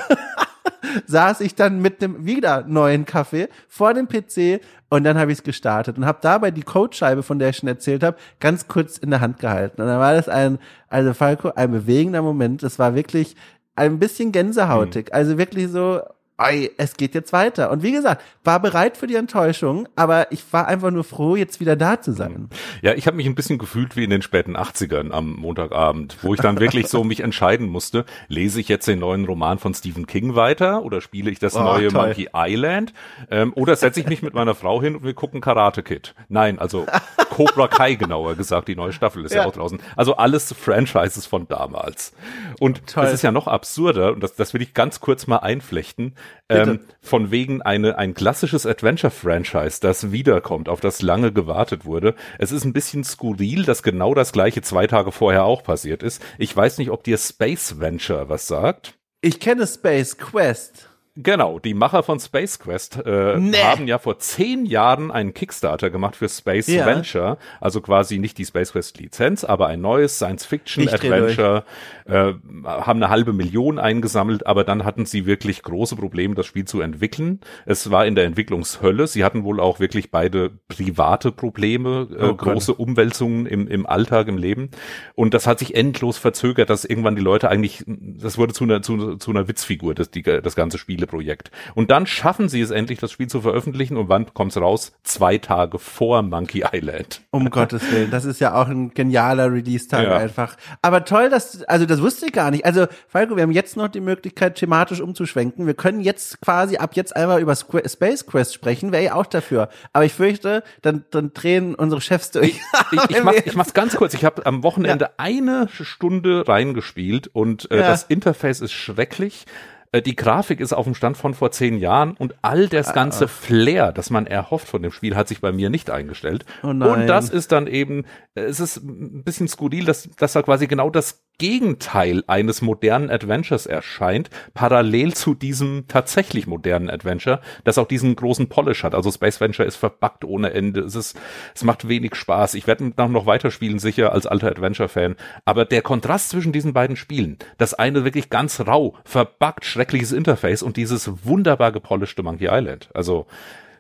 [1.07, 5.39] saß ich dann mit dem wieder neuen Kaffee vor dem PC und dann habe ich
[5.39, 8.99] es gestartet und habe dabei die Codescheibe, von der ich schon erzählt habe, ganz kurz
[8.99, 9.81] in der Hand gehalten.
[9.81, 12.65] Und dann war das ein, also Falco, ein bewegender Moment.
[12.65, 13.37] Das war wirklich
[13.77, 15.07] ein bisschen gänsehautig.
[15.07, 15.15] Mhm.
[15.15, 16.01] Also wirklich so,
[16.41, 17.71] ey, es geht jetzt weiter.
[17.71, 21.61] Und wie gesagt, war bereit für die Enttäuschung, aber ich war einfach nur froh, jetzt
[21.61, 22.49] wieder da zu sein.
[22.83, 26.35] Ja, ich habe mich ein bisschen gefühlt wie in den späten 80ern am Montagabend, wo
[26.35, 30.07] ich dann wirklich so mich entscheiden musste, lese ich jetzt den neuen Roman von Stephen
[30.07, 32.07] King weiter oder spiele ich das oh, neue toll.
[32.07, 32.93] Monkey Island
[33.31, 36.15] ähm, oder setze ich mich mit meiner Frau hin und wir gucken Karate Kid.
[36.29, 36.87] Nein, also
[37.31, 39.81] Cobra Kai genauer gesagt, die neue Staffel ist ja, ja auch draußen.
[39.97, 42.13] Also alles Franchises von damals.
[42.59, 46.15] Und es ist ja noch absurder, und das, das will ich ganz kurz mal einflechten,
[46.49, 52.15] ähm, von wegen eine, ein klassisches Adventure-Franchise, das wiederkommt, auf das lange gewartet wurde.
[52.39, 56.23] Es ist ein bisschen skurril, dass genau das gleiche zwei Tage vorher auch passiert ist.
[56.39, 58.99] Ich weiß nicht, ob dir Space Venture was sagt.
[59.23, 60.90] Ich kenne Space Quest.
[61.23, 63.57] Genau, die Macher von Space Quest äh, nee.
[63.59, 66.87] haben ja vor zehn Jahren einen Kickstarter gemacht für Space ja.
[66.87, 71.65] Venture, also quasi nicht die Space Quest Lizenz, aber ein neues Science-Fiction-Adventure,
[72.07, 72.33] äh,
[72.65, 76.81] haben eine halbe Million eingesammelt, aber dann hatten sie wirklich große Probleme, das Spiel zu
[76.81, 77.41] entwickeln.
[77.67, 79.07] Es war in der Entwicklungshölle.
[79.07, 84.29] Sie hatten wohl auch wirklich beide private Probleme, äh, oh große Umwälzungen im, im Alltag,
[84.29, 84.71] im Leben.
[85.15, 88.83] Und das hat sich endlos verzögert, dass irgendwann die Leute eigentlich, das wurde zu einer,
[88.83, 91.51] zu, zu einer Witzfigur, das, die, das ganze Spiel Spieleprojekt.
[91.75, 93.97] Und dann schaffen sie es endlich, das Spiel zu veröffentlichen.
[93.97, 94.93] Und wann kommt's raus?
[95.03, 97.23] Zwei Tage vor Monkey Island.
[97.31, 98.11] Um Gottes Willen.
[98.11, 100.17] Das ist ja auch ein genialer Release-Tag ja.
[100.17, 100.57] einfach.
[100.83, 102.65] Aber toll, dass, also das wusste ich gar nicht.
[102.65, 105.67] Also, Falco, wir haben jetzt noch die Möglichkeit, thematisch umzuschwenken.
[105.67, 108.93] Wir können jetzt quasi ab jetzt einmal über Squ Space Quest sprechen.
[108.93, 109.69] Wäre ich auch dafür.
[109.93, 112.61] Aber ich fürchte, dann, dann drehen unsere Chefs durch.
[112.93, 114.15] ich, ich, mach, ich mach's ganz kurz.
[114.15, 115.11] Ich habe am Wochenende ja.
[115.17, 117.89] eine Stunde reingespielt und äh, ja.
[117.89, 119.47] das Interface ist schrecklich.
[119.93, 122.93] Äh, die Grafik ist auf dem Stand von vor zehn Jahren und all das ah.
[122.93, 126.45] ganze Flair, das man erhofft von dem Spiel, hat sich bei mir nicht eingestellt.
[126.63, 130.43] Oh und das ist dann eben, äh, es ist ein bisschen skurril, dass, dass da
[130.43, 137.79] quasi genau das Gegenteil eines modernen Adventures erscheint, parallel zu diesem tatsächlich modernen Adventure, das
[137.79, 138.95] auch diesen großen Polish hat.
[138.95, 140.81] Also Space Venture ist verbuggt ohne Ende.
[140.81, 141.19] Es ist,
[141.55, 142.53] es macht wenig Spaß.
[142.53, 145.17] Ich werde noch weiterspielen, sicher als alter Adventure-Fan.
[145.47, 150.63] Aber der Kontrast zwischen diesen beiden Spielen, das eine wirklich ganz rau, verbuggt, schreckliches Interface
[150.63, 152.91] und dieses wunderbar gepolischte Monkey Island.
[152.93, 153.27] Also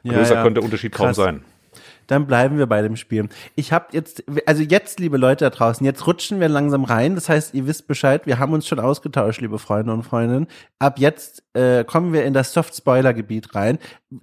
[0.02, 0.42] größer ja, ja.
[0.42, 1.14] könnte der Unterschied Krass.
[1.14, 1.44] kaum sein
[2.10, 3.28] dann bleiben wir bei dem Spiel.
[3.54, 7.14] Ich habe jetzt, also jetzt, liebe Leute da draußen, jetzt rutschen wir langsam rein.
[7.14, 10.46] Das heißt, ihr wisst Bescheid, wir haben uns schon ausgetauscht, liebe Freunde und Freundinnen.
[10.78, 13.78] Ab jetzt äh, kommen wir in das Soft-Spoiler-Gebiet rein.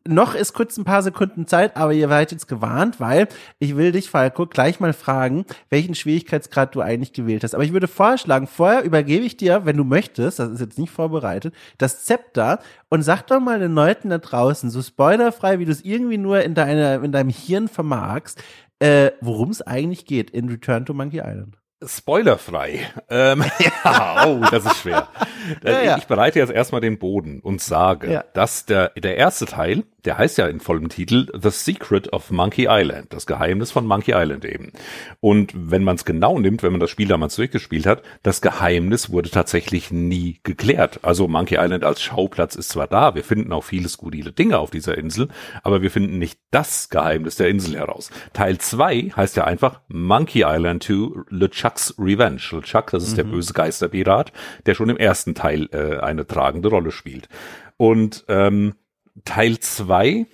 [0.05, 3.27] Noch ist kurz ein paar Sekunden Zeit, aber ihr seid jetzt gewarnt, weil
[3.59, 7.53] ich will dich, Falco, gleich mal fragen, welchen Schwierigkeitsgrad du eigentlich gewählt hast.
[7.53, 10.91] Aber ich würde vorschlagen, vorher übergebe ich dir, wenn du möchtest, das ist jetzt nicht
[10.91, 15.71] vorbereitet, das Zepter und sag doch mal den Leuten da draußen, so spoilerfrei, wie du
[15.71, 18.43] es irgendwie nur in, deiner, in deinem Hirn vermagst,
[18.79, 21.57] äh, worum es eigentlich geht in Return to Monkey Island.
[21.85, 22.79] Spoilerfrei.
[23.09, 25.07] Ähm, ja, oh, das ist schwer.
[25.63, 25.97] Ja, ja.
[25.97, 30.37] Ich bereite jetzt erstmal den Boden und sage, dass der, der erste Teil, der heißt
[30.37, 34.71] ja in vollem Titel The Secret of Monkey Island, das Geheimnis von Monkey Island eben.
[35.19, 39.11] Und wenn man es genau nimmt, wenn man das Spiel damals durchgespielt hat, das Geheimnis
[39.11, 41.01] wurde tatsächlich nie geklärt.
[41.01, 44.71] Also Monkey Island als Schauplatz ist zwar da, wir finden auch viele skurrile Dinge auf
[44.71, 45.27] dieser Insel,
[45.61, 48.09] aber wir finden nicht das Geheimnis der Insel heraus.
[48.31, 52.41] Teil 2 heißt ja einfach Monkey Island 2 LeChuck's Revenge.
[52.53, 54.31] LeChuck, das ist der böse Geisterpirat,
[54.67, 57.27] der schon im ersten Teil äh, eine tragende Rolle spielt.
[57.75, 58.75] Und ähm,
[59.25, 60.25] Teil 2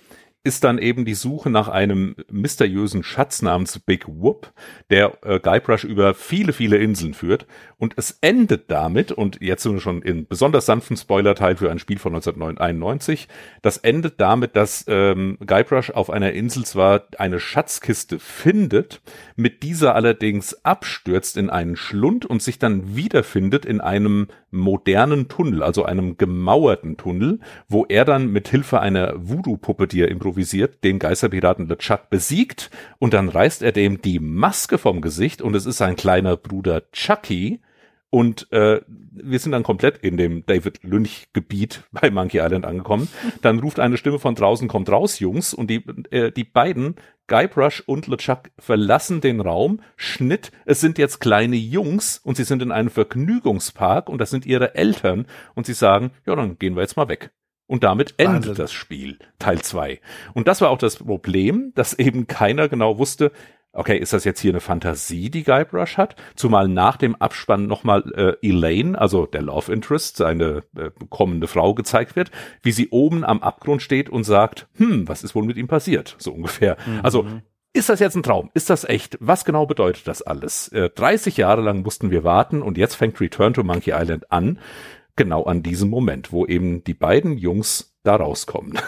[0.46, 4.52] ist dann eben die Suche nach einem mysteriösen Schatz namens Big Whoop,
[4.90, 7.46] der äh, Guybrush über viele, viele Inseln führt.
[7.78, 11.78] Und es endet damit, und jetzt sind wir schon in besonders sanften Spoilerteil für ein
[11.78, 13.26] Spiel von 1991,
[13.62, 19.00] das endet damit, dass ähm, Guybrush auf einer Insel zwar eine Schatzkiste findet,
[19.36, 25.62] mit dieser allerdings abstürzt in einen Schlund und sich dann wiederfindet in einem modernen Tunnel,
[25.62, 30.98] also einem gemauerten Tunnel, wo er dann mit Hilfe einer Voodoo-Puppe, die er improvisiert, den
[30.98, 35.78] Geisterpiraten LeChuck besiegt und dann reißt er dem die Maske vom Gesicht und es ist
[35.78, 37.60] sein kleiner Bruder Chucky
[38.14, 43.08] und äh, wir sind dann komplett in dem David Lynch-Gebiet bei Monkey Island angekommen.
[43.42, 46.94] Dann ruft eine Stimme von draußen, kommt raus, Jungs, und die, äh, die beiden,
[47.26, 49.80] Guybrush und LeChuck, verlassen den Raum.
[49.96, 54.46] Schnitt, es sind jetzt kleine Jungs und sie sind in einem Vergnügungspark und das sind
[54.46, 57.30] ihre Eltern und sie sagen, ja, dann gehen wir jetzt mal weg.
[57.66, 58.54] Und damit endet Wahnsinn.
[58.56, 60.00] das Spiel, Teil 2.
[60.34, 63.32] Und das war auch das Problem, dass eben keiner genau wusste,
[63.74, 66.16] okay, ist das jetzt hier eine Fantasie, die Guybrush hat?
[66.36, 71.74] Zumal nach dem Abspann nochmal äh, Elaine, also der Love Interest, seine äh, kommende Frau
[71.74, 72.30] gezeigt wird,
[72.62, 76.16] wie sie oben am Abgrund steht und sagt, hm, was ist wohl mit ihm passiert?
[76.18, 76.76] So ungefähr.
[77.02, 77.26] Also,
[77.72, 78.50] ist das jetzt ein Traum?
[78.54, 79.18] Ist das echt?
[79.20, 80.68] Was genau bedeutet das alles?
[80.68, 84.60] Äh, 30 Jahre lang mussten wir warten und jetzt fängt Return to Monkey Island an.
[85.16, 88.78] Genau an diesem Moment, wo eben die beiden Jungs da rauskommen.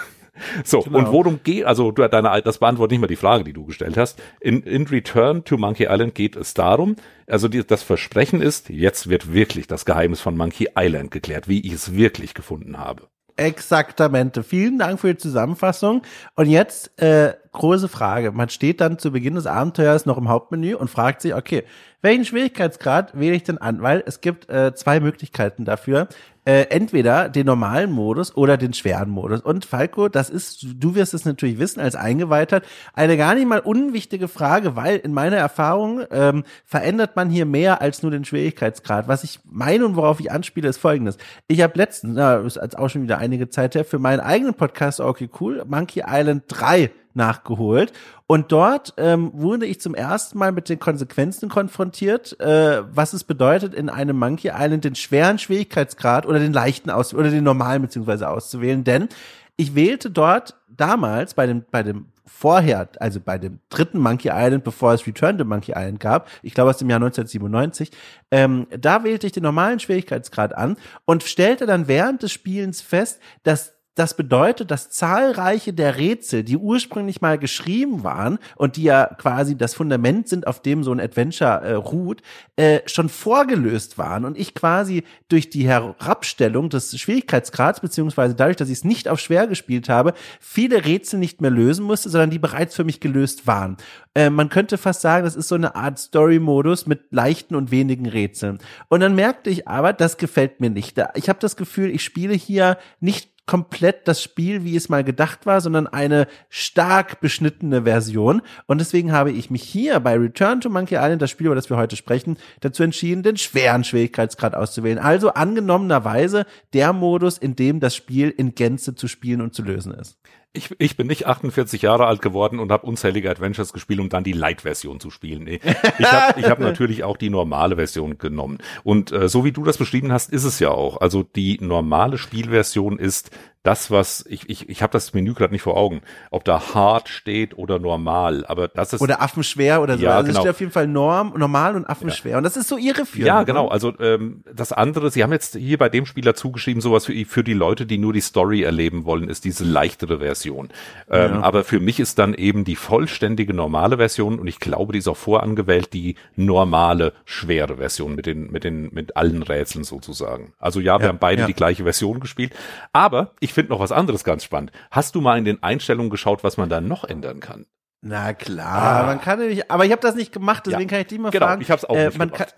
[0.64, 0.98] So, Genau.
[0.98, 3.96] und worum geht, also du, deine, das beantwortet nicht mal die Frage, die du gestellt
[3.96, 4.20] hast.
[4.40, 6.96] In, in Return to Monkey Island geht es darum,
[7.26, 11.60] also die, das Versprechen ist, jetzt wird wirklich das Geheimnis von Monkey Island geklärt, wie
[11.60, 13.02] ich es wirklich gefunden habe.
[13.38, 14.42] Exaktamente.
[14.42, 16.02] Vielen Dank für die Zusammenfassung.
[16.36, 18.32] Und jetzt äh, große Frage.
[18.32, 21.64] Man steht dann zu Beginn des Abenteuers noch im Hauptmenü und fragt sich, okay,
[22.00, 23.82] welchen Schwierigkeitsgrad wähle ich denn an?
[23.82, 26.08] Weil es gibt äh, zwei Möglichkeiten dafür.
[26.46, 29.40] Äh, entweder den normalen Modus oder den schweren Modus.
[29.40, 32.62] Und Falco, das ist, du wirst es natürlich wissen als Eingeweihter,
[32.94, 37.82] eine gar nicht mal unwichtige Frage, weil in meiner Erfahrung ähm, verändert man hier mehr
[37.82, 39.08] als nur den Schwierigkeitsgrad.
[39.08, 41.18] Was ich meine und worauf ich anspiele, ist folgendes.
[41.48, 45.00] Ich habe letztens, na, ist auch schon wieder einige Zeit her, für meinen eigenen Podcast,
[45.00, 47.92] okay, cool, Monkey Island 3 nachgeholt.
[48.26, 53.24] Und dort ähm, wurde ich zum ersten Mal mit den Konsequenzen konfrontiert, äh, was es
[53.24, 57.82] bedeutet, in einem Monkey Island den schweren Schwierigkeitsgrad oder den leichten aus oder den normalen
[57.82, 58.84] beziehungsweise auszuwählen.
[58.84, 59.08] Denn
[59.56, 64.64] ich wählte dort damals bei dem, bei dem vorher, also bei dem dritten Monkey Island,
[64.64, 67.90] bevor es Return to Monkey Island gab, ich glaube aus dem Jahr 1997,
[68.30, 73.20] ähm, da wählte ich den normalen Schwierigkeitsgrad an und stellte dann während des Spielens fest,
[73.44, 79.06] dass das bedeutet, dass zahlreiche der Rätsel, die ursprünglich mal geschrieben waren und die ja
[79.06, 82.20] quasi das Fundament sind, auf dem so ein Adventure äh, ruht,
[82.56, 88.68] äh, schon vorgelöst waren und ich quasi durch die Herabstellung des Schwierigkeitsgrads beziehungsweise dadurch, dass
[88.68, 92.38] ich es nicht auf schwer gespielt habe, viele Rätsel nicht mehr lösen musste, sondern die
[92.38, 93.78] bereits für mich gelöst waren.
[94.14, 98.06] Äh, man könnte fast sagen, das ist so eine Art Story-Modus mit leichten und wenigen
[98.06, 98.58] Rätseln.
[98.88, 101.00] Und dann merkte ich aber, das gefällt mir nicht.
[101.14, 105.46] Ich habe das Gefühl, ich spiele hier nicht komplett das Spiel, wie es mal gedacht
[105.46, 108.42] war, sondern eine stark beschnittene Version.
[108.66, 111.70] Und deswegen habe ich mich hier bei Return to Monkey Island, das Spiel, über das
[111.70, 114.98] wir heute sprechen, dazu entschieden, den schweren Schwierigkeitsgrad auszuwählen.
[114.98, 119.94] Also angenommenerweise der Modus, in dem das Spiel in Gänze zu spielen und zu lösen
[119.94, 120.18] ist.
[120.56, 124.24] Ich, ich bin nicht 48 Jahre alt geworden und habe unzählige Adventures gespielt, um dann
[124.24, 125.44] die Light-Version zu spielen.
[125.44, 125.60] Nee.
[125.98, 128.58] Ich habe ich hab natürlich auch die normale Version genommen.
[128.82, 131.00] Und äh, so wie du das beschrieben hast, ist es ja auch.
[131.00, 133.30] Also die normale Spielversion ist
[133.66, 136.00] das, was ich ich ich habe das Menü gerade nicht vor Augen,
[136.30, 140.04] ob da hard steht oder normal, aber das ist Oder Affenschwer oder so.
[140.04, 140.40] Ja, also es genau.
[140.40, 142.38] steht auf jeden Fall Norm, normal und Affenschwer.
[142.38, 143.26] Und das ist so irreführend.
[143.26, 143.44] Ja, ne?
[143.44, 143.68] genau.
[143.68, 147.42] Also ähm, das andere, Sie haben jetzt hier bei dem Spieler zugeschrieben, sowas für, für
[147.42, 150.68] die Leute, die nur die Story erleben wollen, ist diese leichtere Version.
[151.10, 151.40] Ähm, Ja.
[151.42, 155.08] Aber für mich ist dann eben die vollständige normale Version und ich glaube, die ist
[155.08, 160.52] auch vorangewählt, die normale schwere Version mit den mit den mit allen Rätseln sozusagen.
[160.60, 161.46] Also ja, wir Ja, haben beide ja.
[161.48, 162.52] die gleiche Version gespielt.
[162.92, 164.70] Aber ich finde noch was anderes ganz spannend.
[164.90, 167.66] Hast du mal in den Einstellungen geschaut, was man da noch ändern kann?
[168.02, 169.06] Na klar, ah.
[169.06, 170.88] man kann nämlich, aber ich habe das nicht gemacht, deswegen ja.
[170.88, 171.62] kann ich dich mal genau, fragen.
[171.62, 172.54] Ich habe es auch äh, nicht gemacht.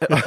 [0.00, 0.18] Kann,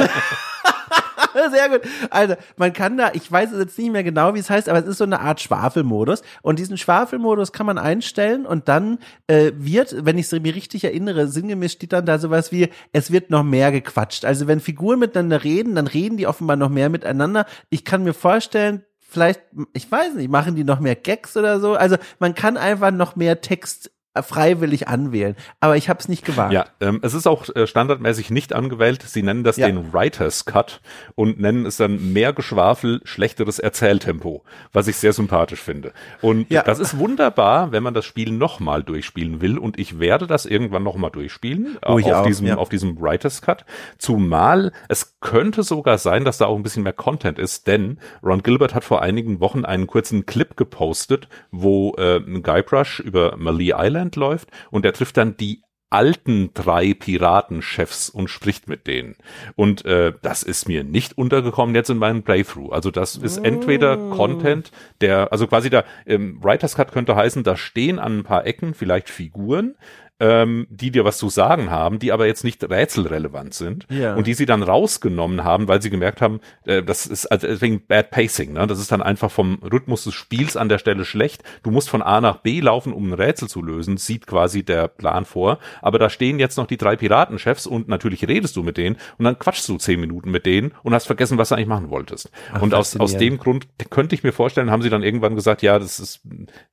[1.52, 1.82] Sehr gut.
[2.10, 4.86] Also, man kann da, ich weiß jetzt nicht mehr genau, wie es heißt, aber es
[4.86, 6.22] ist so eine Art Schwafelmodus.
[6.42, 10.84] Und diesen Schwafelmodus kann man einstellen und dann äh, wird, wenn ich es mir richtig
[10.84, 14.26] erinnere, sinngemäß steht dann da sowas wie, es wird noch mehr gequatscht.
[14.26, 17.46] Also, wenn Figuren miteinander reden, dann reden die offenbar noch mehr miteinander.
[17.70, 19.42] Ich kann mir vorstellen, vielleicht,
[19.74, 21.76] ich weiß nicht, machen die noch mehr Gags oder so.
[21.76, 25.36] Also man kann einfach noch mehr Text freiwillig anwählen.
[25.60, 26.54] Aber ich habe es nicht gewagt.
[26.54, 29.02] Ja, ähm, es ist auch äh, standardmäßig nicht angewählt.
[29.02, 29.66] Sie nennen das ja.
[29.66, 30.82] den Writers Cut
[31.16, 35.94] und nennen es dann mehr Geschwafel, schlechteres Erzähltempo, was ich sehr sympathisch finde.
[36.22, 36.62] Und ja.
[36.62, 39.58] das ist wunderbar, wenn man das Spiel nochmal durchspielen will.
[39.58, 42.58] Und ich werde das irgendwann nochmal durchspielen oh, auf, auch, diesem, ja.
[42.58, 43.66] auf diesem Writers Cut.
[43.98, 48.44] Zumal es könnte sogar sein, dass da auch ein bisschen mehr Content ist, denn Ron
[48.44, 54.18] Gilbert hat vor einigen Wochen einen kurzen Clip gepostet, wo äh, Guybrush über Malee Island
[54.18, 59.16] läuft und er trifft dann die alten drei Piratenchefs und spricht mit denen.
[59.56, 62.74] Und äh, das ist mir nicht untergekommen jetzt in meinem Playthrough.
[62.74, 64.10] Also das ist entweder oh.
[64.10, 68.48] Content, der, also quasi da, ähm, Writers Cut könnte heißen, da stehen an ein paar
[68.48, 69.76] Ecken vielleicht Figuren,
[70.24, 74.16] ähm, die dir was zu sagen haben, die aber jetzt nicht rätselrelevant sind ja.
[74.16, 77.86] und die sie dann rausgenommen haben, weil sie gemerkt haben, äh, das ist also deswegen
[77.86, 78.54] Bad Pacing.
[78.54, 78.66] Ne?
[78.66, 81.44] Das ist dann einfach vom Rhythmus des Spiels an der Stelle schlecht.
[81.62, 84.88] Du musst von A nach B laufen, um ein Rätsel zu lösen, sieht quasi der
[84.88, 85.60] Plan vor.
[85.82, 89.26] Aber da stehen jetzt noch die drei Piratenchefs und natürlich redest du mit denen und
[89.26, 92.32] dann quatschst du zehn Minuten mit denen und hast vergessen, was du eigentlich machen wolltest.
[92.54, 95.62] Ach, und aus, aus dem Grund könnte ich mir vorstellen, haben sie dann irgendwann gesagt,
[95.64, 96.22] ja, das ist,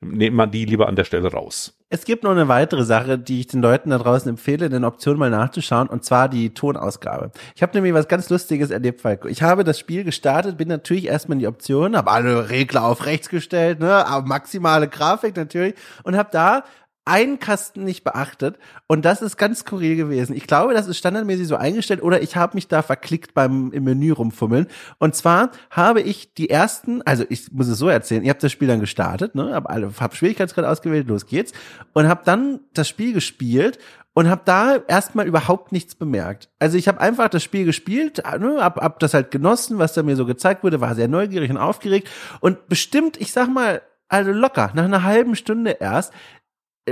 [0.01, 1.80] nehmen wir die lieber an der Stelle raus.
[1.93, 4.85] Es gibt noch eine weitere Sache, die ich den Leuten da draußen empfehle, in den
[4.85, 7.33] Optionen mal nachzuschauen, und zwar die Tonausgabe.
[7.57, 9.27] Ich habe nämlich was ganz Lustiges erlebt, Falco.
[9.27, 13.07] Ich habe das Spiel gestartet, bin natürlich erstmal in die Optionen, habe alle Regler auf
[13.07, 15.75] rechts gestellt, ne, aber maximale Grafik natürlich,
[16.05, 16.63] und habe da
[17.05, 20.37] einen Kasten nicht beachtet und das ist ganz skurril gewesen.
[20.37, 23.85] Ich glaube, das ist standardmäßig so eingestellt oder ich habe mich da verklickt beim im
[23.85, 24.67] Menü rumfummeln.
[24.99, 28.53] Und zwar habe ich die ersten, also ich muss es so erzählen, ihr habt das
[28.53, 31.53] Spiel dann gestartet, ne, hab alle hab Schwierigkeitsgrad ausgewählt, los geht's
[31.95, 33.79] und habe dann das Spiel gespielt
[34.13, 36.51] und habe da erstmal überhaupt nichts bemerkt.
[36.59, 40.03] Also ich habe einfach das Spiel gespielt, ne, hab, hab das halt genossen, was da
[40.03, 42.09] mir so gezeigt wurde, war sehr neugierig und aufgeregt
[42.41, 46.13] und bestimmt, ich sag mal, also locker, nach einer halben Stunde erst,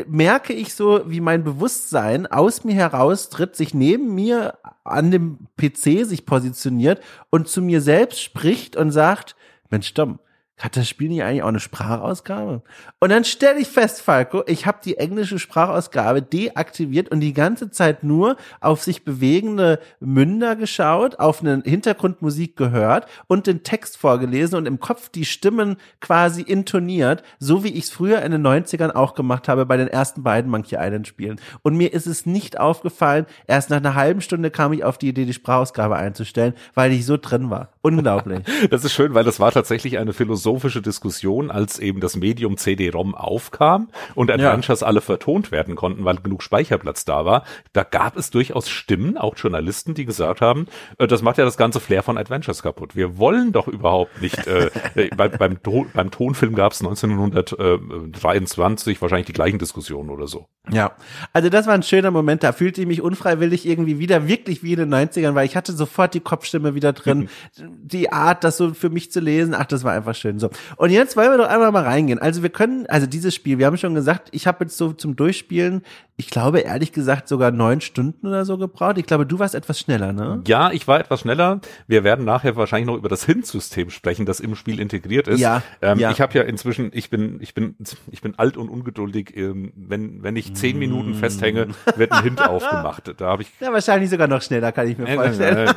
[0.06, 6.06] merke ich so, wie mein Bewusstsein aus mir heraustritt, sich neben mir an dem PC
[6.06, 9.36] sich positioniert und zu mir selbst spricht und sagt,
[9.70, 10.18] Mensch, Dom,
[10.58, 12.62] hat das Spiel nicht eigentlich auch eine Sprachausgabe?
[12.98, 17.70] Und dann stelle ich fest, Falco, ich habe die englische Sprachausgabe deaktiviert und die ganze
[17.70, 24.58] Zeit nur auf sich bewegende Münder geschaut, auf eine Hintergrundmusik gehört und den Text vorgelesen
[24.58, 28.90] und im Kopf die Stimmen quasi intoniert, so wie ich es früher in den 90ern
[28.90, 31.40] auch gemacht habe bei den ersten beiden Monkey Island Spielen.
[31.62, 35.08] Und mir ist es nicht aufgefallen, erst nach einer halben Stunde kam ich auf die
[35.08, 37.68] Idee, die Sprachausgabe einzustellen, weil ich so drin war.
[37.80, 38.40] Unglaublich.
[38.70, 42.56] das ist schön, weil das war tatsächlich eine Philosophie philosophische Diskussion, als eben das Medium
[42.56, 44.86] CD-ROM aufkam und Adventures ja.
[44.86, 47.44] alle vertont werden konnten, weil genug Speicherplatz da war.
[47.74, 51.58] Da gab es durchaus Stimmen, auch Journalisten, die gesagt haben, äh, das macht ja das
[51.58, 52.96] ganze Flair von Adventures kaputt.
[52.96, 55.58] Wir wollen doch überhaupt nicht, äh, äh bei, beim,
[55.92, 60.46] beim Tonfilm gab es 1923 wahrscheinlich die gleichen Diskussionen oder so.
[60.70, 60.92] Ja,
[61.34, 64.72] also das war ein schöner Moment, da fühlte ich mich unfreiwillig irgendwie wieder wirklich wie
[64.72, 68.72] in den 90ern, weil ich hatte sofort die Kopfstimme wieder drin, die Art, das so
[68.74, 70.37] für mich zu lesen, ach, das war einfach schön.
[70.38, 70.50] So.
[70.76, 72.18] Und jetzt wollen wir doch einmal mal reingehen.
[72.18, 75.16] Also wir können, also dieses Spiel, wir haben schon gesagt, ich habe jetzt so zum
[75.16, 75.82] Durchspielen,
[76.16, 78.98] ich glaube ehrlich gesagt sogar neun Stunden oder so gebraucht.
[78.98, 80.42] Ich glaube, du warst etwas schneller, ne?
[80.48, 81.60] Ja, ich war etwas schneller.
[81.86, 85.38] Wir werden nachher wahrscheinlich noch über das Hint-System sprechen, das im Spiel integriert ist.
[85.38, 85.62] Ja.
[85.80, 86.10] Ähm, ja.
[86.10, 87.76] Ich habe ja inzwischen, ich bin, ich bin,
[88.10, 89.36] ich bin alt und ungeduldig.
[89.36, 93.14] Ähm, wenn, wenn ich zehn Minuten festhänge, wird ein Hint aufgemacht.
[93.16, 93.52] Da habe ich.
[93.60, 95.70] Ja, wahrscheinlich sogar noch schneller, kann ich mir vorstellen.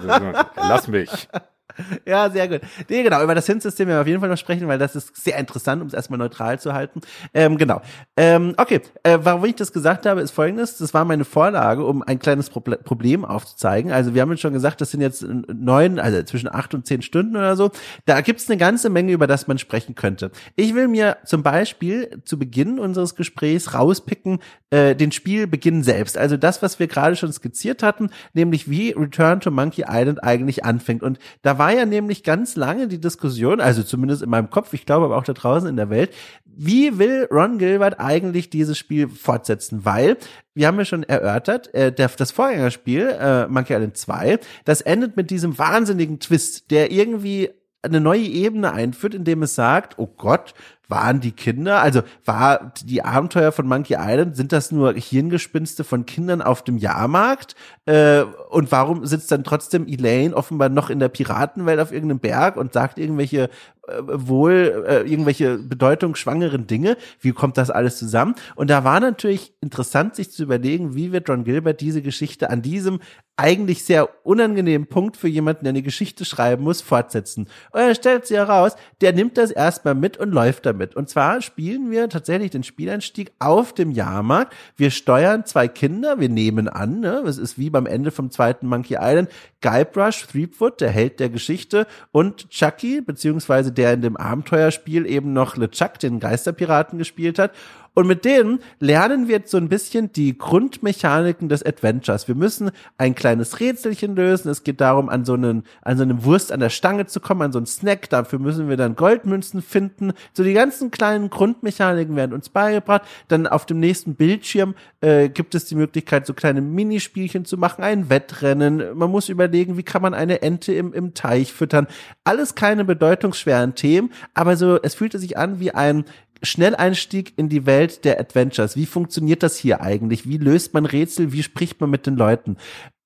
[0.56, 1.30] Lass mich.
[2.06, 2.62] Ja, sehr gut.
[2.90, 5.16] Nee, genau, über das Hint-System werden wir auf jeden Fall noch sprechen, weil das ist
[5.16, 7.02] sehr interessant, um es erstmal neutral zu halten.
[7.34, 7.82] Ähm, genau.
[8.18, 10.78] Ähm, okay, äh, warum ich das gesagt habe, ist folgendes.
[10.78, 13.92] Das war meine Vorlage, um ein kleines Problem aufzuzeigen.
[13.92, 17.02] Also wir haben jetzt schon gesagt, das sind jetzt neun, also zwischen acht und zehn
[17.02, 17.72] Stunden oder so.
[18.06, 20.32] Da gibt's eine ganze Menge, über das man sprechen könnte.
[20.56, 26.18] Ich will mir zum Beispiel zu Beginn unseres Gesprächs rauspicken, äh, den Spielbeginn selbst.
[26.18, 30.66] Also das, was wir gerade schon skizziert hatten, nämlich wie Return to Monkey Island eigentlich
[30.66, 31.04] anfängt.
[31.04, 34.88] Und da war ja nämlich ganz lange die Diskussion, also zumindest in meinem Kopf, ich
[34.88, 36.12] glaube aber auch da draußen in der Welt,
[36.44, 39.86] wie will Ron Gilbert eigentlich dieses Spiel fortsetzen?
[39.86, 40.18] Weil
[40.56, 45.18] wir haben ja schon erörtert, äh, der, das Vorgängerspiel, äh, Monkey Island 2, das endet
[45.18, 47.52] mit diesem wahnsinnigen Twist, der irgendwie
[47.84, 50.56] eine neue Ebene einführt, indem es sagt, oh Gott,
[50.92, 56.06] waren die Kinder, also war die Abenteuer von Monkey Island, sind das nur Hirngespinste von
[56.06, 57.56] Kindern auf dem Jahrmarkt?
[57.86, 62.58] Äh, und warum sitzt dann trotzdem Elaine offenbar noch in der Piratenwelt auf irgendeinem Berg
[62.58, 63.50] und sagt irgendwelche
[63.88, 66.98] äh, wohl äh, irgendwelche bedeutungsschwangeren Dinge.
[67.20, 68.36] Wie kommt das alles zusammen?
[68.56, 72.62] Und da war natürlich interessant, sich zu überlegen, wie wird Ron Gilbert diese Geschichte an
[72.62, 73.00] diesem
[73.38, 77.48] eigentlich sehr unangenehmen Punkt für jemanden, der eine Geschichte schreiben muss, fortsetzen.
[77.72, 80.81] Und er stellt sich heraus, der nimmt das erstmal mit und läuft damit.
[80.96, 84.54] Und zwar spielen wir tatsächlich den Spieleinstieg auf dem Jahrmarkt.
[84.76, 88.68] Wir steuern zwei Kinder, wir nehmen an, ne, es ist wie beim Ende vom zweiten
[88.68, 89.30] Monkey Island,
[89.62, 95.56] Guybrush Threepwood, der Held der Geschichte, und Chucky, beziehungsweise der in dem Abenteuerspiel eben noch
[95.56, 97.52] LeChuck, den Geisterpiraten, gespielt hat.
[97.94, 102.28] Und mit denen lernen wir jetzt so ein bisschen die Grundmechaniken des Adventures.
[102.28, 104.50] Wir müssen ein kleines Rätselchen lösen.
[104.50, 107.42] Es geht darum, an so einen, an so einem Wurst an der Stange zu kommen,
[107.42, 108.10] an so einen Snack.
[108.10, 110.14] Dafür müssen wir dann Goldmünzen finden.
[110.32, 113.02] So die ganzen kleinen Grundmechaniken werden uns beigebracht.
[113.28, 117.84] Dann auf dem nächsten Bildschirm äh, gibt es die Möglichkeit, so kleine Minispielchen zu machen,
[117.84, 118.98] ein Wettrennen.
[118.98, 121.88] Man muss überlegen, wie kann man eine Ente im, im Teich füttern.
[122.24, 126.06] Alles keine bedeutungsschweren Themen, aber so, es fühlte sich an wie ein
[126.42, 128.76] Schnelleinstieg in die Welt der Adventures.
[128.76, 130.28] Wie funktioniert das hier eigentlich?
[130.28, 131.32] Wie löst man Rätsel?
[131.32, 132.58] Wie spricht man mit den Leuten?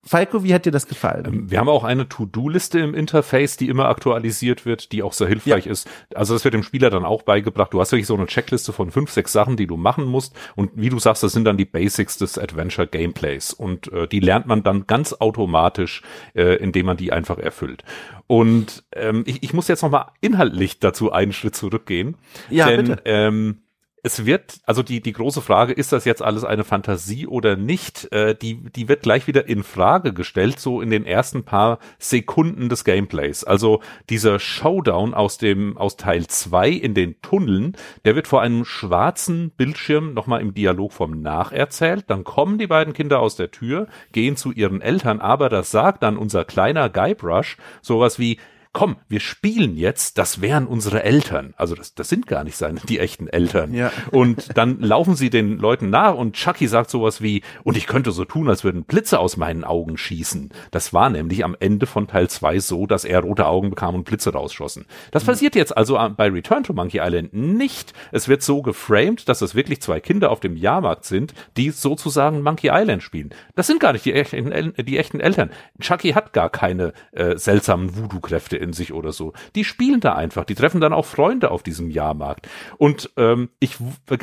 [0.07, 1.25] Falco, wie hat dir das gefallen?
[1.25, 5.27] Ähm, wir haben auch eine To-Do-Liste im Interface, die immer aktualisiert wird, die auch sehr
[5.27, 5.71] hilfreich ja.
[5.71, 5.89] ist.
[6.13, 7.73] Also das wird dem Spieler dann auch beigebracht.
[7.73, 10.35] Du hast wirklich so eine Checkliste von fünf, sechs Sachen, die du machen musst.
[10.55, 13.51] Und wie du sagst, das sind dann die Basics des Adventure Gameplays.
[13.51, 16.03] Und äh, die lernt man dann ganz automatisch,
[16.35, 17.83] äh, indem man die einfach erfüllt.
[18.27, 22.15] Und ähm, ich, ich muss jetzt nochmal inhaltlich dazu einen Schritt zurückgehen.
[22.49, 23.01] Ja, denn, bitte.
[23.05, 23.64] Ähm,
[24.05, 28.11] es wird, also die, die große Frage, ist das jetzt alles eine Fantasie oder nicht,
[28.11, 32.69] äh, die, die wird gleich wieder in Frage gestellt, so in den ersten paar Sekunden
[32.69, 33.43] des Gameplays.
[33.43, 33.81] Also
[34.11, 37.75] dieser Showdown aus dem, aus Teil zwei in den Tunneln,
[38.05, 42.05] der wird vor einem schwarzen Bildschirm nochmal im Dialog vom nacherzählt.
[42.07, 46.03] Dann kommen die beiden Kinder aus der Tür, gehen zu ihren Eltern, aber das sagt
[46.03, 48.37] dann unser kleiner Guybrush sowas wie,
[48.75, 51.53] komm, wir spielen jetzt, das wären unsere Eltern.
[51.55, 53.73] Also das, das sind gar nicht seine, die echten Eltern.
[53.73, 53.89] Ja.
[54.11, 58.11] Und dann laufen sie den Leuten nach und Chucky sagt sowas wie, und ich könnte
[58.11, 60.49] so tun, als würden Blitze aus meinen Augen schießen.
[60.71, 64.03] Das war nämlich am Ende von Teil 2 so, dass er rote Augen bekam und
[64.03, 64.85] Blitze rausschossen.
[65.11, 65.27] Das mhm.
[65.27, 67.93] passiert jetzt also bei Return to Monkey Island nicht.
[68.11, 72.41] Es wird so geframed, dass es wirklich zwei Kinder auf dem Jahrmarkt sind, die sozusagen
[72.41, 73.29] Monkey Island spielen.
[73.55, 75.49] Das sind gar nicht die echten, die echten Eltern.
[75.79, 79.31] Chucky hat gar keine äh, seltsamen Voodoo-Kräfte in sich oder so.
[79.55, 82.49] Die spielen da einfach, die treffen dann auch Freunde auf diesem Jahrmarkt.
[82.77, 83.77] Und ähm, ich,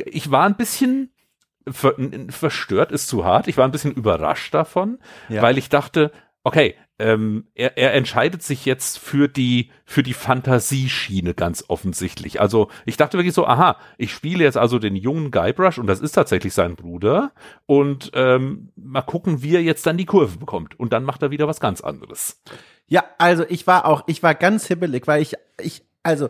[0.05, 1.09] ich war ein bisschen
[1.67, 1.95] ver,
[2.29, 3.47] verstört, ist zu hart.
[3.47, 5.41] Ich war ein bisschen überrascht davon, ja.
[5.41, 6.11] weil ich dachte,
[6.43, 12.39] okay, ähm, er, er entscheidet sich jetzt für die für die Fantasieschiene ganz offensichtlich.
[12.39, 15.99] Also ich dachte wirklich so, aha, ich spiele jetzt also den jungen Guybrush und das
[15.99, 17.31] ist tatsächlich sein Bruder
[17.65, 21.31] und ähm, mal gucken, wie er jetzt dann die Kurve bekommt und dann macht er
[21.31, 22.41] wieder was ganz anderes.
[22.87, 26.29] Ja, also ich war auch, ich war ganz hibbelig, weil ich, ich, also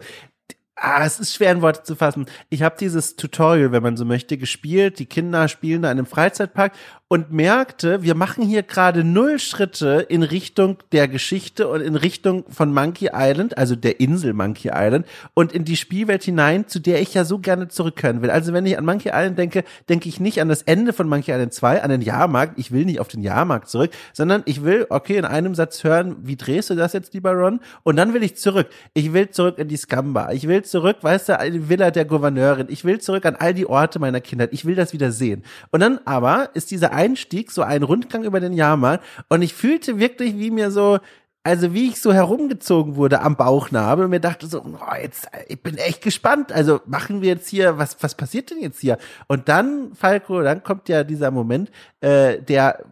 [0.75, 2.25] Ah, es ist schwer in Worte zu fassen.
[2.49, 4.97] Ich habe dieses Tutorial, wenn man so möchte, gespielt.
[4.99, 6.73] Die Kinder spielen da in einem Freizeitpark
[7.13, 12.43] und merkte, wir machen hier gerade null Schritte in Richtung der Geschichte und in Richtung
[12.49, 15.05] von Monkey Island, also der Insel Monkey Island
[15.35, 18.31] und in die Spielwelt hinein, zu der ich ja so gerne zurückkehren will.
[18.31, 21.29] Also wenn ich an Monkey Island denke, denke ich nicht an das Ende von Monkey
[21.29, 22.57] Island 2, an den Jahrmarkt.
[22.57, 26.15] Ich will nicht auf den Jahrmarkt zurück, sondern ich will, okay, in einem Satz hören,
[26.23, 27.59] wie drehst du das jetzt, lieber Ron?
[27.83, 28.69] Und dann will ich zurück.
[28.95, 30.31] Ich will zurück in die Scamba.
[30.31, 32.69] Ich will zurück, weißt du, die Villa der Gouverneurin.
[32.69, 34.49] Ich will zurück an all die Orte meiner Kindheit.
[34.51, 35.43] Ich will das wieder sehen.
[35.69, 39.99] Und dann aber ist dieser Einstieg so ein Rundgang über den Jahrmarkt und ich fühlte
[39.99, 40.99] wirklich, wie mir so,
[41.43, 45.61] also wie ich so herumgezogen wurde am Bauchnabel und mir dachte so, oh, jetzt, ich
[45.61, 46.53] bin echt gespannt.
[46.53, 48.97] Also machen wir jetzt hier, was, was passiert denn jetzt hier?
[49.27, 52.85] Und dann, Falco, dann kommt ja dieser Moment, äh, der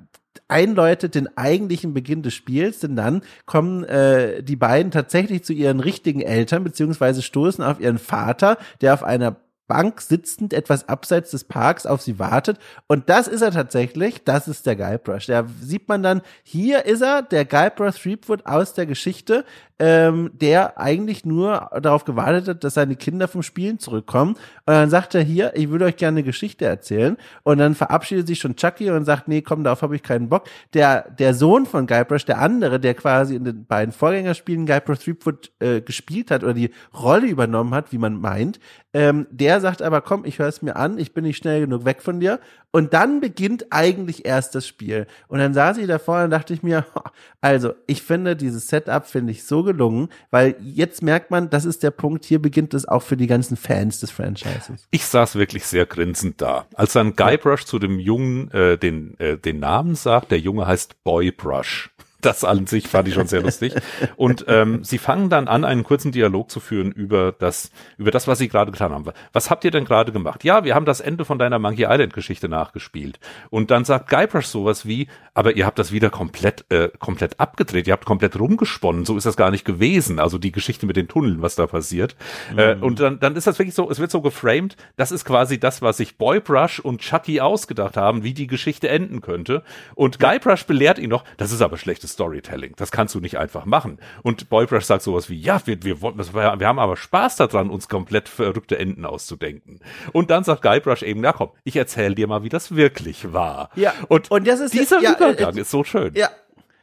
[0.50, 5.80] einläutet den eigentlichen Beginn des Spiels, denn dann kommen äh, die beiden tatsächlich zu ihren
[5.80, 9.38] richtigen Eltern, beziehungsweise stoßen auf ihren Vater, der auf einer
[9.72, 12.58] Bank sitzend etwas abseits des Parks auf sie wartet.
[12.88, 14.22] Und das ist er tatsächlich.
[14.26, 15.28] Das ist der Guybrush.
[15.28, 19.46] Da sieht man dann, hier ist er, der Guybrush Threepwood aus der Geschichte,
[19.80, 24.34] ähm, der eigentlich nur darauf gewartet hat, dass seine Kinder vom Spielen zurückkommen.
[24.66, 27.16] Und dann sagt er hier, ich würde euch gerne eine Geschichte erzählen.
[27.44, 30.50] Und dann verabschiedet sich schon Chucky und sagt, nee, komm, darauf habe ich keinen Bock.
[30.74, 35.52] Der, der Sohn von Guybrush, der andere, der quasi in den beiden Vorgängerspielen Guybrush Threepwood
[35.60, 38.60] äh, gespielt hat oder die Rolle übernommen hat, wie man meint,
[38.94, 41.86] Ähm, der sagt aber, komm, ich höre es mir an, ich bin nicht schnell genug
[41.86, 42.40] weg von dir.
[42.72, 45.08] Und dann beginnt eigentlich erst das Spiel.
[45.28, 46.86] Und dann saß ich davor und dachte ich mir,
[47.42, 51.84] also ich finde dieses Setup finde ich so gelungen, weil jetzt merkt man, das ist
[51.84, 54.88] der Punkt, hier beginnt es auch für die ganzen Fans des Franchises.
[54.92, 56.66] Ich saß wirklich sehr grinsend da.
[56.76, 61.04] Als dann Guybrush zu dem Jungen äh, den, äh, den Namen sagt, der Junge heißt
[61.04, 61.92] Boybrush.
[62.22, 63.74] Das an sich fand ich schon sehr lustig.
[64.16, 68.28] Und ähm, sie fangen dann an, einen kurzen Dialog zu führen über das, über das,
[68.28, 69.06] was sie gerade getan haben.
[69.34, 70.44] Was habt ihr denn gerade gemacht?
[70.44, 73.20] Ja, wir haben das Ende von deiner Monkey Island Geschichte nachgespielt.
[73.50, 77.88] Und dann sagt Guybrush sowas wie, aber ihr habt das wieder komplett, äh, komplett abgedreht,
[77.88, 79.06] ihr habt komplett rumgesponnen.
[79.06, 80.20] So ist das gar nicht gewesen.
[80.20, 82.16] Also die Geschichte mit den Tunneln, was da passiert.
[82.56, 82.82] Äh, mhm.
[82.82, 85.60] Äh, und dann, dann ist das wirklich so, es wird so geframed, das ist quasi
[85.60, 89.64] das, was sich Boybrush und Chucky ausgedacht haben, wie die Geschichte enden könnte.
[89.96, 92.74] Und Guybrush belehrt ihn noch, das ist aber schlechtes Storytelling.
[92.78, 94.00] Das kannst du nicht einfach machen.
[94.24, 97.88] Und Boybrush sagt sowas wie, ja, wir, wir, wir, wir haben aber Spaß daran, uns
[97.88, 99.80] komplett verrückte Enden auszudenken.
[100.14, 103.70] Und dann sagt Guybrush eben, na komm, ich erzähle dir mal, wie das wirklich war.
[103.76, 103.94] Ja.
[104.08, 106.14] Und, und das ist dieser ja, Übergang äh, ist so schön.
[106.16, 106.30] Ja,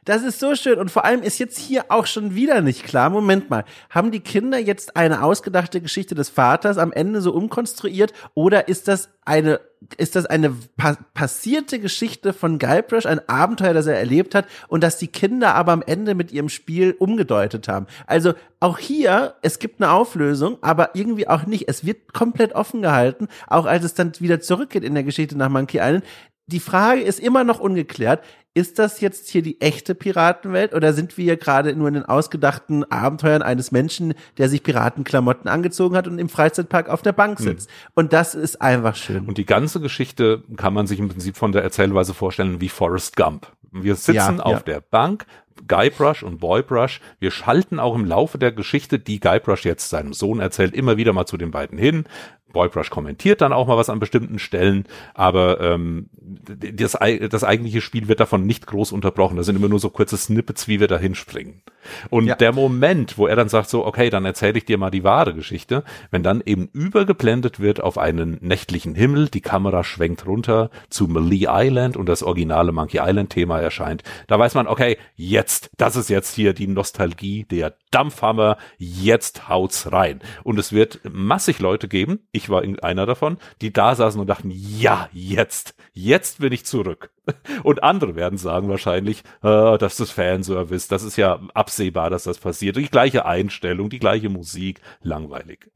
[0.08, 0.78] das ist so schön.
[0.78, 3.10] Und vor allem ist jetzt hier auch schon wieder nicht klar.
[3.10, 3.64] Moment mal.
[3.90, 8.14] Haben die Kinder jetzt eine ausgedachte Geschichte des Vaters am Ende so umkonstruiert?
[8.32, 9.60] Oder ist das eine,
[9.98, 14.82] ist das eine pa passierte Geschichte von Guybrush, ein Abenteuer, das er erlebt hat und
[14.82, 17.86] das die Kinder aber am Ende mit ihrem Spiel umgedeutet haben?
[18.06, 21.68] Also auch hier, es gibt eine Auflösung, aber irgendwie auch nicht.
[21.68, 25.50] Es wird komplett offen gehalten, auch als es dann wieder zurückgeht in der Geschichte nach
[25.50, 26.04] Monkey Island
[26.48, 28.24] die Frage ist immer noch ungeklärt.
[28.54, 32.04] Ist das jetzt hier die echte Piratenwelt oder sind wir hier gerade nur in den
[32.06, 37.38] ausgedachten Abenteuern eines Menschen, der sich Piratenklamotten angezogen hat und im Freizeitpark auf der Bank
[37.38, 37.44] hm.
[37.44, 37.70] sitzt?
[37.70, 37.92] Hm.
[37.94, 39.26] Und das ist einfach schön.
[39.26, 43.14] Und die ganze Geschichte kann man sich im Prinzip von der Erzählweise vorstellen wie Forrest
[43.14, 43.46] Gump.
[43.70, 44.60] Wir sitzen ja, auf ja.
[44.60, 45.26] der Bank,
[45.66, 47.00] Guybrush und Boybrush.
[47.20, 51.12] Wir schalten auch im Laufe der Geschichte, die Guybrush jetzt seinem Sohn erzählt, immer wieder
[51.12, 52.04] mal zu den beiden hin.
[52.52, 54.84] Boybrush kommentiert dann auch mal was an bestimmten Stellen,
[55.14, 56.96] aber ähm, das,
[57.30, 59.36] das eigentliche Spiel wird davon nicht groß unterbrochen.
[59.36, 61.62] Da sind immer nur so kurze Snippets, wie wir da hinspringen.
[62.10, 62.34] Und ja.
[62.34, 65.34] der Moment, wo er dann sagt so, okay, dann erzähle ich dir mal die wahre
[65.34, 71.08] Geschichte, wenn dann eben übergeblendet wird auf einen nächtlichen Himmel, die Kamera schwenkt runter zu
[71.08, 75.96] Malee Island und das originale Monkey Island Thema erscheint, da weiß man, okay, jetzt, das
[75.96, 80.20] ist jetzt hier die Nostalgie, der Dampfhammer, jetzt haut's rein.
[80.44, 84.50] Und es wird massig Leute geben, ich war einer davon, die da saßen und dachten,
[84.50, 87.10] ja, jetzt, jetzt bin ich zurück.
[87.62, 92.38] Und andere werden sagen wahrscheinlich, äh, das ist Fanservice, das ist ja absehbar, dass das
[92.38, 92.76] passiert.
[92.76, 95.70] Die gleiche Einstellung, die gleiche Musik, langweilig.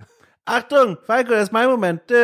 [0.45, 2.03] Achtung, Falco, das ist mein Moment.
[2.09, 2.16] So,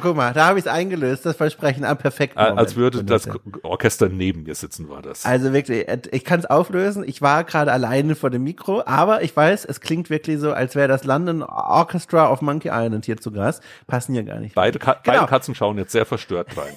[0.00, 2.58] guck mal, da habe ich es eingelöst, das Versprechen am perfekten Moment.
[2.58, 3.28] Als würde das
[3.64, 5.24] Orchester neben mir sitzen, war das.
[5.24, 7.02] Also wirklich, ich kann es auflösen.
[7.04, 10.76] Ich war gerade alleine vor dem Mikro, aber ich weiß, es klingt wirklich so, als
[10.76, 13.60] wäre das London Orchestra of Monkey Island hier zu Gast.
[13.88, 14.54] Passen hier gar nicht.
[14.54, 15.16] Beide, Ka genau.
[15.18, 16.74] beide Katzen schauen jetzt sehr verstört rein.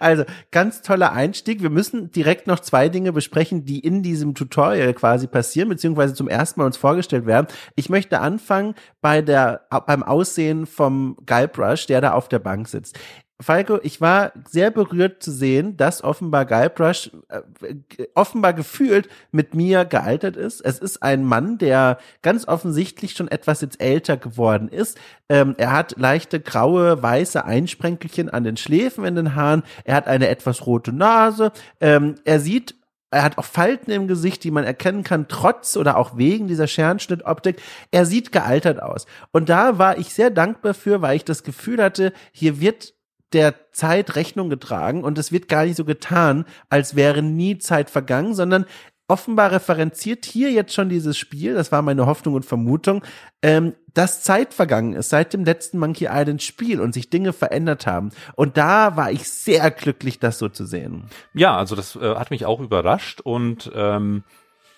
[0.00, 1.62] Also ganz toller Einstieg.
[1.62, 6.28] Wir müssen direkt noch zwei Dinge besprechen, die in diesem Tutorial quasi passieren, beziehungsweise zum
[6.28, 7.46] ersten Mal uns vorgestellt werden.
[7.76, 12.98] Ich möchte anfangen bei der, beim Aussehen vom Guybrush, der da auf der Bank sitzt.
[13.40, 19.84] Falco, ich war sehr berührt zu sehen, dass offenbar Guybrush äh, offenbar gefühlt mit mir
[19.84, 20.60] gealtert ist.
[20.60, 24.98] Es ist ein Mann, der ganz offensichtlich schon etwas jetzt älter geworden ist.
[25.28, 29.64] Ähm, er hat leichte graue, weiße Einsprenkelchen an den Schläfen in den Haaren.
[29.82, 31.50] Er hat eine etwas rote Nase.
[31.80, 32.76] Ähm, er sieht
[33.10, 36.66] er hat auch Falten im Gesicht, die man erkennen kann, trotz oder auch wegen dieser
[36.66, 37.62] Scherenschnittoptik.
[37.92, 39.06] Er sieht gealtert aus.
[39.30, 42.92] Und da war ich sehr dankbar für, weil ich das Gefühl hatte, hier wird
[43.34, 47.90] der Zeit Rechnung getragen und es wird gar nicht so getan, als wäre nie Zeit
[47.90, 48.66] vergangen, sondern
[49.06, 53.02] offenbar referenziert hier jetzt schon dieses Spiel, das war meine Hoffnung und Vermutung,
[53.42, 57.86] ähm, dass Zeit vergangen ist seit dem letzten Monkey Island Spiel und sich Dinge verändert
[57.86, 58.10] haben.
[58.34, 61.04] Und da war ich sehr glücklich, das so zu sehen.
[61.34, 64.24] Ja, also das äh, hat mich auch überrascht und ähm,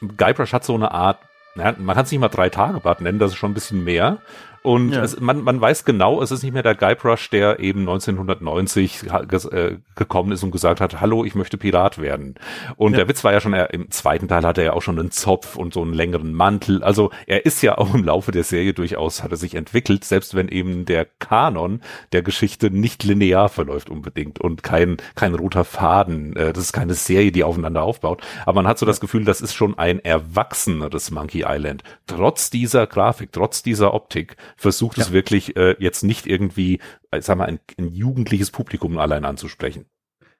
[0.00, 1.20] Guybrush hat so eine Art,
[1.54, 3.84] na, man kann es nicht mal drei Tage Bad nennen, das ist schon ein bisschen
[3.84, 4.18] mehr.
[4.66, 5.04] Und ja.
[5.04, 9.04] es, man, man weiß genau, es ist nicht mehr der Guybrush, der eben 1990
[9.52, 12.34] äh, gekommen ist und gesagt hat, hallo, ich möchte Pirat werden.
[12.74, 12.96] Und ja.
[12.96, 15.12] der Witz war ja schon, er, im zweiten Teil hatte er ja auch schon einen
[15.12, 16.82] Zopf und so einen längeren Mantel.
[16.82, 20.34] Also er ist ja auch im Laufe der Serie durchaus, hat er sich entwickelt, selbst
[20.34, 26.34] wenn eben der Kanon der Geschichte nicht linear verläuft unbedingt und kein, kein roter Faden.
[26.34, 28.20] Äh, das ist keine Serie, die aufeinander aufbaut.
[28.46, 31.84] Aber man hat so das Gefühl, das ist schon ein erwachseneres Monkey Island.
[32.08, 35.04] Trotz dieser Grafik, trotz dieser Optik versucht ja.
[35.04, 36.80] es wirklich äh, jetzt nicht irgendwie,
[37.10, 39.86] äh, sag mal, ein, ein jugendliches Publikum allein anzusprechen.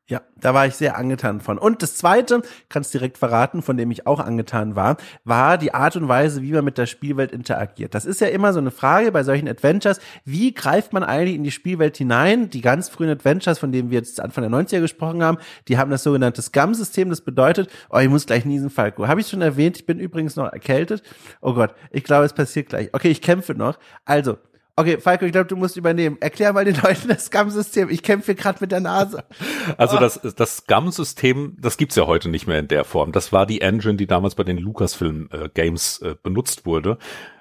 [0.09, 1.59] Ja, da war ich sehr angetan von.
[1.59, 5.97] Und das zweite, kannst direkt verraten, von dem ich auch angetan war, war die Art
[5.97, 7.93] und Weise, wie man mit der Spielwelt interagiert.
[7.93, 9.99] Das ist ja immer so eine Frage bei solchen Adventures.
[10.25, 12.51] Wie greift man eigentlich in die Spielwelt hinein?
[12.51, 15.91] Die ganz frühen Adventures, von denen wir jetzt Anfang der 90er gesprochen haben, die haben
[15.91, 17.11] das sogenannte Scum-System.
[17.11, 19.09] Das bedeutet, oh, ich muss gleich niesen, Falco.
[19.09, 21.03] Habe ich schon erwähnt, ich bin übrigens noch erkältet.
[21.41, 22.91] Oh Gott, ich glaube, es passiert gleich.
[22.93, 23.77] Okay, ich kämpfe noch.
[24.05, 24.39] Also,
[24.79, 26.19] Okay, Falco, ich glaube, du musst übernehmen.
[26.21, 27.89] Erklär mal den Leuten das Scum-System.
[27.89, 29.25] Ich kämpfe gerade mit der Nase.
[29.79, 33.11] Also das, das Scum-System, das gibt's ja heute nicht mehr in der Form.
[33.11, 36.99] Das war die Engine, die damals bei den Lucasfilm-Games äh, äh, benutzt wurde.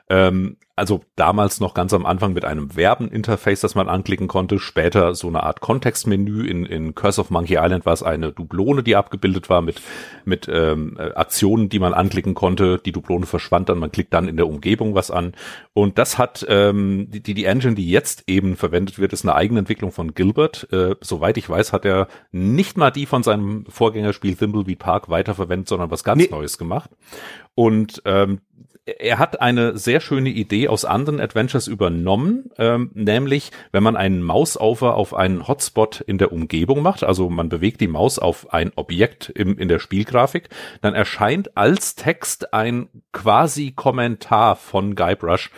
[0.09, 4.59] Ähm, also damals noch ganz am Anfang mit einem Verben-Interface, das man anklicken konnte.
[4.59, 6.45] Später so eine Art Kontextmenü.
[6.45, 9.81] In, in Curse of Monkey Island war es eine Dublone, die abgebildet war mit,
[10.25, 12.77] mit ähm, Aktionen, die man anklicken konnte.
[12.77, 15.31] Die Dublone verschwand dann, man klickt dann in der Umgebung was an.
[15.73, 19.59] Und das hat ähm, die, die Engine, die jetzt eben verwendet wird, ist eine eigene
[19.59, 20.67] Entwicklung von Gilbert.
[20.73, 25.69] Äh, soweit ich weiß, hat er nicht mal die von seinem Vorgängerspiel Thimbleweed Park weiterverwendet,
[25.69, 26.27] sondern was ganz nee.
[26.29, 26.89] Neues gemacht.
[27.55, 28.41] Und ähm,
[28.85, 34.21] er hat eine sehr schöne Idee aus anderen Adventures übernommen, ähm, nämlich wenn man einen
[34.21, 38.71] Mausaufer auf einen Hotspot in der Umgebung macht, also man bewegt die Maus auf ein
[38.75, 40.49] Objekt im, in der Spielgrafik,
[40.81, 45.49] dann erscheint als Text ein quasi Kommentar von Guybrush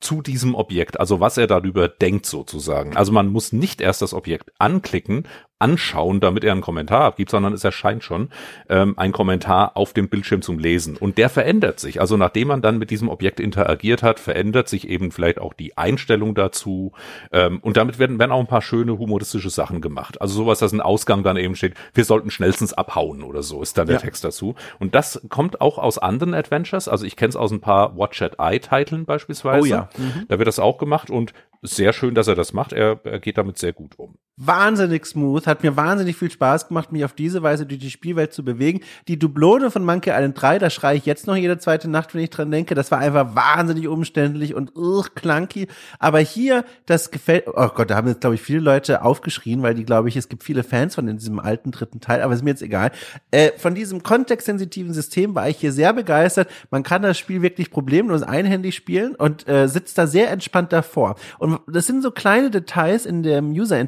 [0.00, 2.96] zu diesem Objekt, also was er darüber denkt sozusagen.
[2.96, 5.26] Also man muss nicht erst das Objekt anklicken,
[5.58, 8.30] anschauen, damit er einen Kommentar abgibt, sondern es erscheint schon
[8.68, 10.96] ähm, ein Kommentar auf dem Bildschirm zum Lesen.
[10.96, 12.00] Und der verändert sich.
[12.00, 15.76] Also nachdem man dann mit diesem Objekt interagiert hat, verändert sich eben vielleicht auch die
[15.76, 16.92] Einstellung dazu.
[17.32, 20.20] Ähm, und damit werden, werden auch ein paar schöne humoristische Sachen gemacht.
[20.20, 23.76] Also sowas, dass ein Ausgang dann eben steht, wir sollten schnellstens abhauen oder so, ist
[23.78, 24.02] dann der ja.
[24.02, 24.54] Text dazu.
[24.78, 26.88] Und das kommt auch aus anderen Adventures.
[26.88, 29.60] Also ich kenne es aus ein paar Watch at Eye-Titeln beispielsweise.
[29.60, 29.88] Oh ja.
[29.96, 30.26] Mhm.
[30.28, 31.32] Da wird das auch gemacht und
[31.62, 32.72] sehr schön, dass er das macht.
[32.72, 34.16] Er, er geht damit sehr gut um.
[34.40, 38.32] Wahnsinnig smooth, hat mir wahnsinnig viel Spaß gemacht, mich auf diese Weise durch die Spielwelt
[38.32, 38.80] zu bewegen.
[39.08, 42.22] Die Dublone von Monkey Island 3, da schreie ich jetzt noch jede zweite Nacht, wenn
[42.22, 42.76] ich dran denke.
[42.76, 45.66] Das war einfach wahnsinnig umständlich und ugh, clunky.
[45.98, 49.74] Aber hier, das gefällt, oh Gott, da haben jetzt, glaube ich, viele Leute aufgeschrien, weil
[49.74, 52.50] die, glaube ich, es gibt viele Fans von diesem alten dritten Teil, aber ist mir
[52.50, 52.92] jetzt egal.
[53.32, 56.48] Äh, von diesem kontextsensitiven System war ich hier sehr begeistert.
[56.70, 61.16] Man kann das Spiel wirklich problemlos einhändig spielen und äh, sitzt da sehr entspannt davor.
[61.38, 63.78] Und das sind so kleine Details in dem User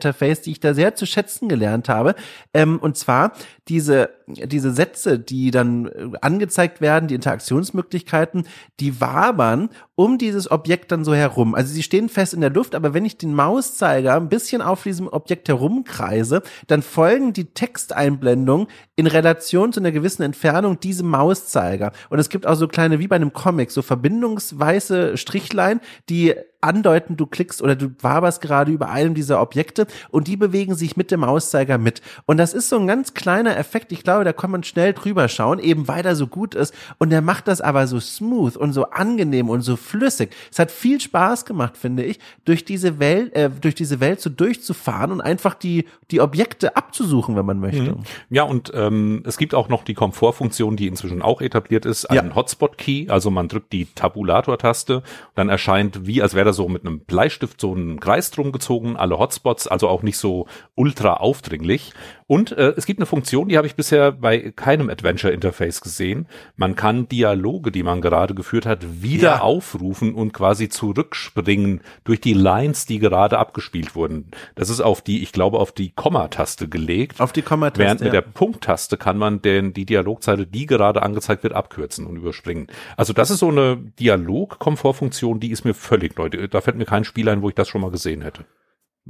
[0.41, 2.15] Interface, die ich da sehr zu schätzen gelernt habe.
[2.55, 3.33] Ähm, und zwar
[3.69, 8.47] diese, diese Sätze, die dann äh, angezeigt werden, die Interaktionsmöglichkeiten,
[8.81, 9.71] die wabern
[10.01, 11.55] um dieses Objekt dann so herum.
[11.55, 14.83] Also sie stehen fest in der Luft, aber wenn ich den Mauszeiger ein bisschen auf
[14.83, 21.93] diesem Objekt herumkreise, dann folgen die Texteinblendungen in Relation zu einer gewissen Entfernung diesem Mauszeiger.
[22.09, 27.17] Und es gibt auch so kleine, wie bei einem Comic, so verbindungsweiße Strichlein, die andeuten,
[27.17, 31.11] du klickst oder du waberst gerade über einem dieser Objekte und die bewegen sich mit
[31.11, 32.03] dem Mauszeiger mit.
[32.27, 33.93] Und das ist so ein ganz kleiner Effekt.
[33.93, 36.75] Ich glaube, da kann man schnell drüber schauen, eben weil er so gut ist.
[36.99, 40.31] Und er macht das aber so smooth und so angenehm und so flüssig.
[40.51, 44.31] Es hat viel Spaß gemacht, finde ich, durch diese Welt, äh, durch diese Welt so
[44.31, 47.93] durchzufahren und einfach die, die Objekte abzusuchen, wenn man möchte.
[47.93, 48.03] Mhm.
[48.31, 52.31] Ja, und ähm, es gibt auch noch die Komfortfunktion, die inzwischen auch etabliert ist, einen
[52.31, 52.35] ja.
[52.35, 53.09] Hotspot-Key.
[53.09, 55.03] Also man drückt die Tabulator-Taste,
[55.35, 58.97] dann erscheint wie, als wäre da so mit einem Bleistift so ein Kreis drum gezogen,
[58.97, 61.93] alle Hotspots, also auch nicht so ultra aufdringlich.
[62.27, 66.29] Und äh, es gibt eine Funktion, die habe ich bisher bei keinem Adventure-Interface gesehen.
[66.57, 69.41] Man kann Dialoge, die man gerade geführt hat, wieder ja.
[69.41, 74.31] aufrufen und quasi zurückspringen durch die Lines, die gerade abgespielt wurden.
[74.55, 77.21] Das ist auf die, ich glaube, auf die Komma-Taste gelegt.
[77.21, 77.79] Auf die Komma-Taste.
[77.79, 78.21] Während mit ja.
[78.21, 82.67] der Punkt-Taste kann man denn die Dialogzeile, die gerade angezeigt wird, abkürzen und überspringen.
[82.97, 86.29] Also das ist so eine Dialog-Komfortfunktion, die ist mir völlig neu.
[86.29, 88.45] Da fällt mir kein Spiel ein, wo ich das schon mal gesehen hätte.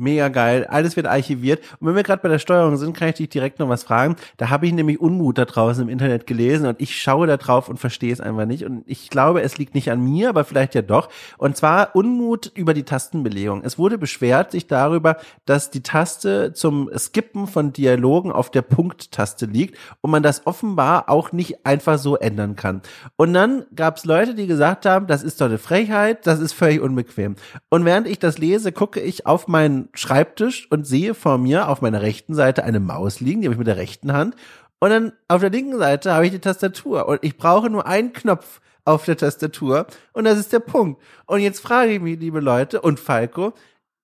[0.01, 0.67] Mega geil.
[0.71, 1.61] Alles wird archiviert.
[1.79, 4.17] Und wenn wir gerade bei der Steuerung sind, kann ich dich direkt noch was fragen.
[4.39, 7.69] Da habe ich nämlich Unmut da draußen im Internet gelesen und ich schaue da drauf
[7.69, 8.65] und verstehe es einfach nicht.
[8.65, 11.11] Und ich glaube, es liegt nicht an mir, aber vielleicht ja doch.
[11.37, 13.63] Und zwar Unmut über die Tastenbelegung.
[13.63, 19.45] Es wurde beschwert sich darüber, dass die Taste zum Skippen von Dialogen auf der Punkt-Taste
[19.45, 22.81] liegt und man das offenbar auch nicht einfach so ändern kann.
[23.17, 26.55] Und dann gab es Leute, die gesagt haben, das ist doch eine Frechheit, das ist
[26.55, 27.37] völlig unbequem.
[27.69, 31.83] Und während ich das lese, gucke ich auf meinen Schreibtisch und sehe vor mir auf
[31.83, 34.37] meiner rechten Seite eine Maus liegen, die habe ich mit der rechten Hand.
[34.79, 38.13] Und dann auf der linken Seite habe ich die Tastatur und ich brauche nur einen
[38.13, 41.03] Knopf auf der Tastatur und das ist der Punkt.
[41.27, 43.53] Und jetzt frage ich mich, liebe Leute und Falco,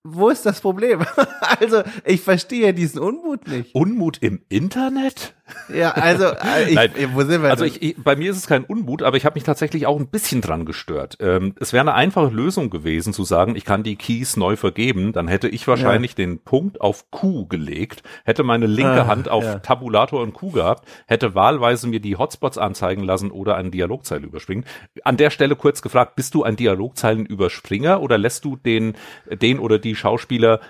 [0.04, 1.04] wo ist das Problem?
[1.60, 3.74] also, ich verstehe diesen Unmut nicht.
[3.74, 5.34] Unmut im Internet?
[5.72, 6.90] Ja, also äh, ich, Nein.
[7.14, 7.72] wo sind wir Also denn?
[7.74, 10.08] ich, ich, bei mir ist es kein Unmut, aber ich habe mich tatsächlich auch ein
[10.08, 11.18] bisschen dran gestört.
[11.20, 15.12] Ähm, es wäre eine einfache Lösung gewesen zu sagen, ich kann die Keys neu vergeben,
[15.12, 19.44] dann hätte ich wahrscheinlich den Punkt auf Q gelegt, hätte meine linke Ah, Hand auf
[19.44, 19.58] ja.
[19.60, 24.64] Tabulator und Q gehabt, hätte wahlweise mir die Hotspots anzeigen lassen oder eine Dialogzeile überspringen.
[25.04, 28.94] An der Stelle kurz gefragt, bist du ein Dialogzeilenüberspringer oder lässt du den,
[29.30, 30.60] den oder die Schauspieler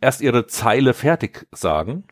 [0.00, 2.04] erst ihre Zeile fertig sagen?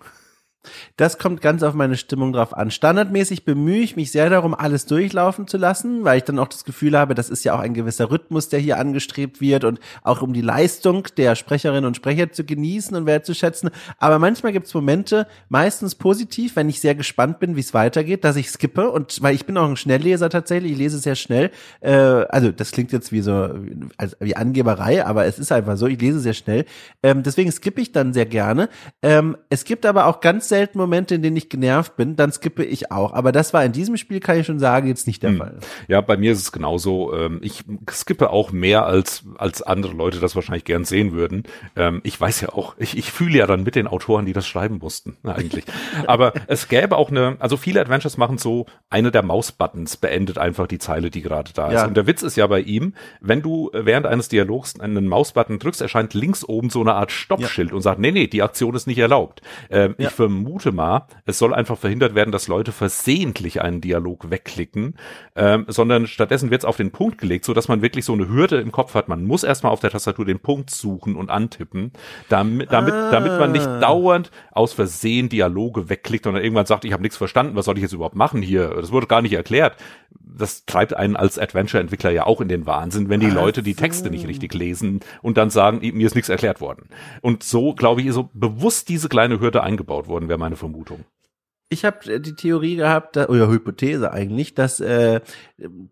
[0.96, 2.70] Das kommt ganz auf meine Stimmung drauf an.
[2.70, 6.64] Standardmäßig bemühe ich mich sehr darum, alles durchlaufen zu lassen, weil ich dann auch das
[6.64, 10.22] Gefühl habe, das ist ja auch ein gewisser Rhythmus, der hier angestrebt wird und auch
[10.22, 13.70] um die Leistung der Sprecherinnen und Sprecher zu genießen und wertzuschätzen.
[13.98, 18.24] Aber manchmal gibt es Momente, meistens positiv, wenn ich sehr gespannt bin, wie es weitergeht,
[18.24, 21.50] dass ich skippe und weil ich bin auch ein Schnellleser tatsächlich, ich lese sehr schnell.
[21.80, 23.50] Äh, also das klingt jetzt wie so
[23.96, 26.64] als wie Angeberei, aber es ist einfach so, ich lese sehr schnell.
[27.02, 28.68] Ähm, deswegen skippe ich dann sehr gerne.
[29.02, 32.64] Ähm, es gibt aber auch ganz selten Momente, in denen ich genervt bin, dann skippe
[32.64, 33.12] ich auch.
[33.12, 35.58] Aber das war in diesem Spiel, kann ich schon sagen, jetzt nicht der Fall.
[35.86, 37.14] Ja, bei mir ist es genauso.
[37.14, 41.44] Ähm, ich skippe auch mehr als, als andere Leute das wahrscheinlich gern sehen würden.
[41.76, 44.48] Ähm, ich weiß ja auch, ich, ich fühle ja dann mit den Autoren, die das
[44.48, 45.64] schreiben mussten, na, eigentlich.
[46.08, 50.66] Aber es gäbe auch eine, also viele Adventures machen so, eine der Mausbuttons beendet einfach
[50.66, 51.74] die Zeile, die gerade da ist.
[51.74, 51.86] Ja.
[51.86, 55.80] Und der Witz ist ja bei ihm, wenn du während eines Dialogs einen Mausbutton drückst,
[55.82, 58.98] erscheint links oben so eine Art Stoppschild und sagt, nee, nee, die Aktion ist nicht
[58.98, 59.42] erlaubt.
[59.70, 60.08] Ähm, Ja.
[60.08, 64.94] Ich vermute mal, es soll einfach verhindert werden, dass Leute versehentlich einen Dialog wegklicken,
[65.36, 68.28] ähm, sondern stattdessen wird es auf den Punkt gelegt, so dass man wirklich so eine
[68.28, 69.08] Hürde im Kopf hat.
[69.08, 71.92] Man muss erstmal auf der Tastatur den Punkt suchen und antippen,
[72.28, 73.10] damit, damit, Ah.
[73.10, 77.16] damit man nicht dauernd aus Versehen Dialoge wegklickt und dann irgendwann sagt, ich habe nichts
[77.16, 78.68] verstanden, was soll ich jetzt überhaupt machen hier?
[78.70, 79.76] Das wurde gar nicht erklärt.
[80.36, 83.74] Das treibt einen als Adventure-Entwickler ja auch in den Wahnsinn, wenn die Ach Leute die
[83.74, 86.88] Texte nicht richtig lesen und dann sagen, mir ist nichts erklärt worden.
[87.22, 91.04] Und so, glaube ich, ist so bewusst diese kleine Hürde eingebaut worden, wäre meine Vermutung.
[91.70, 95.20] Ich habe die Theorie gehabt, oder Hypothese eigentlich, dass äh,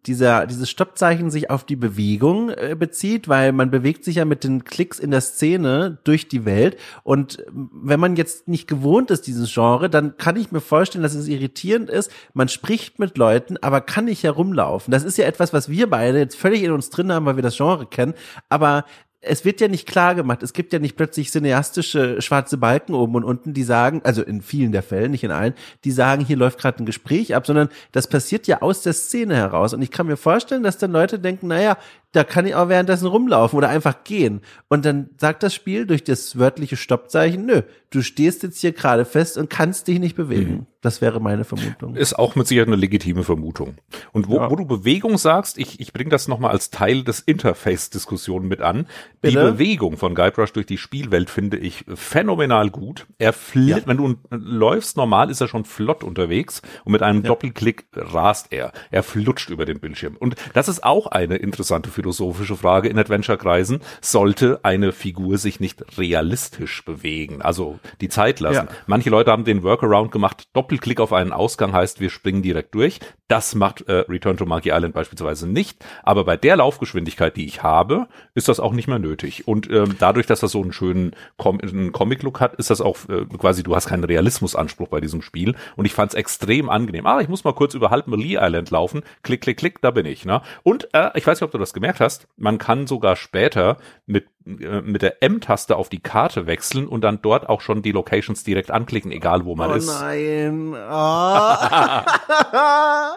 [0.07, 4.43] dieser dieses Stoppzeichen sich auf die Bewegung äh, bezieht, weil man bewegt sich ja mit
[4.43, 9.27] den Klicks in der Szene durch die Welt und wenn man jetzt nicht gewohnt ist
[9.27, 12.11] dieses Genre, dann kann ich mir vorstellen, dass es irritierend ist.
[12.33, 14.93] Man spricht mit Leuten, aber kann nicht herumlaufen.
[14.93, 17.43] Das ist ja etwas, was wir beide jetzt völlig in uns drin haben, weil wir
[17.43, 18.15] das Genre kennen,
[18.49, 18.87] aber
[19.27, 20.43] es wird ja nicht klar gemacht.
[20.43, 24.41] Es gibt ja nicht plötzlich cineastische schwarze Balken oben und unten, die sagen, also in
[24.43, 25.55] vielen der Fällen, nicht in allen,
[25.85, 29.37] die sagen, hier läuft gerade ein Gespräch ab, sondern das passiert ja aus der Szene
[29.37, 29.75] heraus.
[29.75, 31.77] Und ich kann mir vorstellen, dass dann Leute denken, naja,
[32.17, 34.41] da kann ich auch währenddessen rumlaufen oder einfach gehen.
[34.69, 39.05] Und dann sagt das Spiel durch das wörtliche Stoppzeichen, nö, du stehst jetzt hier gerade
[39.05, 40.67] fest und kannst dich nicht bewegen.
[40.81, 41.97] Das wäre meine Vermutung.
[41.97, 43.75] Ist auch mit Sicherheit eine legitime Vermutung.
[44.13, 44.51] Und wo, Ja.
[44.51, 48.87] wo du Bewegung sagst, ich, ich bringe das nochmal als Teil des Interface-Diskussionen mit an.
[49.25, 49.53] Die Bitte?
[49.53, 53.07] Bewegung von Guybrush durch die Spielwelt finde ich phänomenal gut.
[53.19, 53.87] Er flirt, Ja.
[53.87, 58.73] wenn du läufst, normal ist er schon flott unterwegs und mit einem Doppelklick rast er.
[58.91, 60.17] Er flutscht über den Bildschirm.
[60.17, 63.81] Und das ist auch eine interessante philosophische Frage in Adventure-Kreisen.
[64.01, 68.69] Sollte eine Figur sich nicht realistisch bewegen, also die Zeit lassen?
[68.69, 68.75] Ja.
[68.87, 73.01] Manche Leute haben den Workaround gemacht, Doppelklick auf einen Ausgang heißt, wir springen direkt durch.
[73.29, 75.85] Das macht äh, Return to Monkey Island beispielsweise nicht.
[76.05, 79.49] Aber bei der Laufgeschwindigkeit, die ich habe, ist das auch nicht mehr nötig.
[79.49, 81.59] Und ähm, dadurch, dass das so einen schönen Com
[81.91, 85.57] Comic-Look hat, ist das auch äh, quasi, du hast keinen Realismusanspruch bei diesem Spiel.
[85.75, 87.05] Und ich fand es extrem angenehm.
[87.05, 89.03] Ah, ich muss mal kurz über Halb Melee Island laufen.
[89.25, 90.25] Klick, klick, klick, da bin ich.
[90.25, 90.41] Ne?
[90.63, 94.27] Und äh, ich weiß nicht, ob du das gemerkt hast, man kann sogar später mit
[94.47, 98.45] äh, mit der M-Taste auf die Karte wechseln und dann dort auch schon die Locations
[98.45, 99.89] direkt anklicken, egal wo man oh ist.
[99.89, 100.75] nein.
[100.89, 101.57] Oh.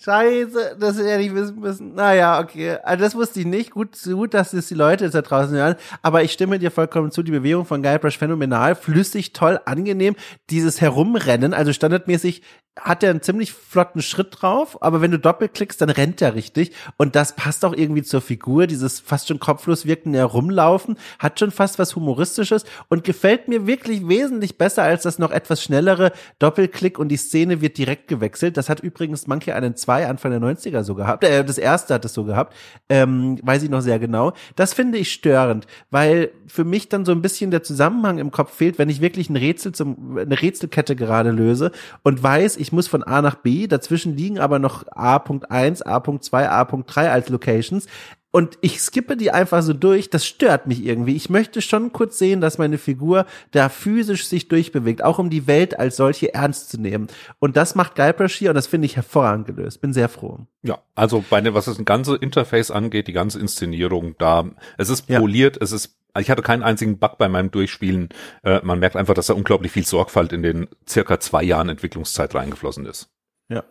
[0.00, 1.94] Scheiße, das hätte ich wissen müssen.
[1.94, 2.76] Naja, okay.
[2.84, 3.72] Also das wusste ich nicht.
[3.72, 5.74] Gut, gut, dass es die Leute jetzt da draußen hören.
[6.02, 7.24] Aber ich stimme dir vollkommen zu.
[7.24, 10.14] Die Bewegung von Guybrush phänomenal, flüssig, toll, angenehm.
[10.50, 12.42] Dieses Herumrennen, also standardmäßig
[12.80, 16.72] hat er einen ziemlich flotten Schritt drauf, aber wenn du doppelklickst, dann rennt er richtig.
[16.96, 21.50] Und das passt auch irgendwie zur Figur, dieses fast schon kopflos wirkende Herumlaufen, hat schon
[21.50, 26.98] fast was Humoristisches und gefällt mir wirklich wesentlich besser als das noch etwas schnellere Doppelklick
[26.98, 28.56] und die Szene wird direkt gewechselt.
[28.56, 31.24] Das hat übrigens Monkey Island 2 Anfang der 90er so gehabt.
[31.24, 32.54] Äh, das erste hat es so gehabt.
[32.88, 34.32] Ähm, weiß ich noch sehr genau.
[34.56, 38.54] Das finde ich störend, weil für mich dann so ein bisschen der Zusammenhang im Kopf
[38.54, 41.72] fehlt, wenn ich wirklich ein Rätsel zum, eine Rätselkette gerade löse
[42.02, 47.08] und weiß, ich muss von A nach B, dazwischen liegen aber noch A.1, A.2, A.3
[47.08, 47.86] als Locations.
[48.30, 51.16] Und ich skippe die einfach so durch, das stört mich irgendwie.
[51.16, 55.46] Ich möchte schon kurz sehen, dass meine Figur da physisch sich durchbewegt, auch um die
[55.46, 57.06] Welt als solche ernst zu nehmen.
[57.38, 59.80] Und das macht Guybrush hier und das finde ich hervorragend gelöst.
[59.80, 60.40] Bin sehr froh.
[60.62, 64.44] Ja, also bei ne, was das ganze Interface angeht, die ganze Inszenierung, da
[64.76, 65.20] es ist Ja.
[65.20, 68.08] poliert, es ist also ich hatte keinen einzigen Bug bei meinem Durchspielen.
[68.42, 72.34] Äh, man merkt einfach, dass da unglaublich viel Sorgfalt in den circa zwei Jahren Entwicklungszeit
[72.34, 73.10] reingeflossen ist.
[73.48, 73.64] Ja.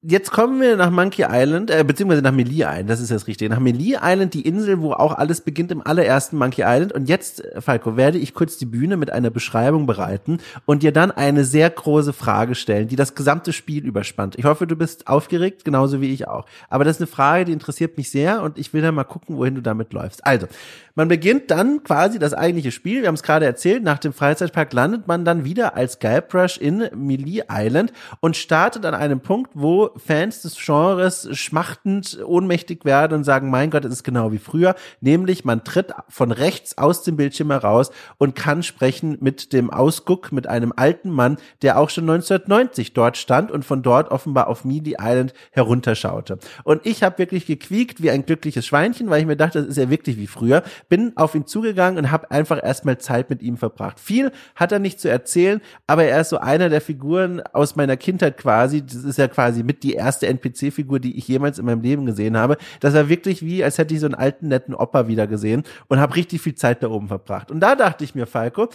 [0.00, 3.50] Jetzt kommen wir nach Monkey Island, äh, beziehungsweise nach Melee Island, das ist das Richtige.
[3.50, 6.92] Nach Melee Island, die Insel, wo auch alles beginnt im allerersten Monkey Island.
[6.92, 10.92] Und jetzt, äh, Falco, werde ich kurz die Bühne mit einer Beschreibung bereiten und dir
[10.92, 14.38] dann eine sehr große Frage stellen, die das gesamte Spiel überspannt.
[14.38, 16.46] Ich hoffe, du bist aufgeregt, genauso wie ich auch.
[16.68, 19.36] Aber das ist eine Frage, die interessiert mich sehr und ich will dann mal gucken,
[19.36, 20.24] wohin du damit läufst.
[20.24, 20.46] Also,
[20.94, 23.02] man beginnt dann quasi das eigentliche Spiel.
[23.02, 23.84] Wir haben es gerade erzählt.
[23.84, 28.94] Nach dem Freizeitpark landet man dann wieder als Guybrush in Melee Island und startet an
[28.94, 34.04] einem Punkt, wo Fans des Genres schmachtend ohnmächtig werden und sagen, mein Gott, es ist
[34.04, 34.74] genau wie früher.
[35.00, 40.32] Nämlich, man tritt von rechts aus dem Bildschirm heraus und kann sprechen mit dem Ausguck,
[40.32, 44.64] mit einem alten Mann, der auch schon 1990 dort stand und von dort offenbar auf
[44.64, 46.38] Melee Island herunterschaute.
[46.64, 49.76] Und ich habe wirklich gequiekt wie ein glückliches Schweinchen, weil ich mir dachte, das ist
[49.76, 53.56] ja wirklich wie früher bin auf ihn zugegangen und habe einfach erstmal Zeit mit ihm
[53.56, 54.00] verbracht.
[54.00, 57.96] Viel hat er nicht zu erzählen, aber er ist so einer der Figuren aus meiner
[57.96, 58.84] Kindheit quasi.
[58.84, 62.36] Das ist ja quasi mit die erste NPC-Figur, die ich jemals in meinem Leben gesehen
[62.36, 62.56] habe.
[62.80, 66.00] Das war wirklich wie, als hätte ich so einen alten, netten Opa wieder gesehen und
[66.00, 67.50] habe richtig viel Zeit da oben verbracht.
[67.50, 68.68] Und da dachte ich mir, Falco,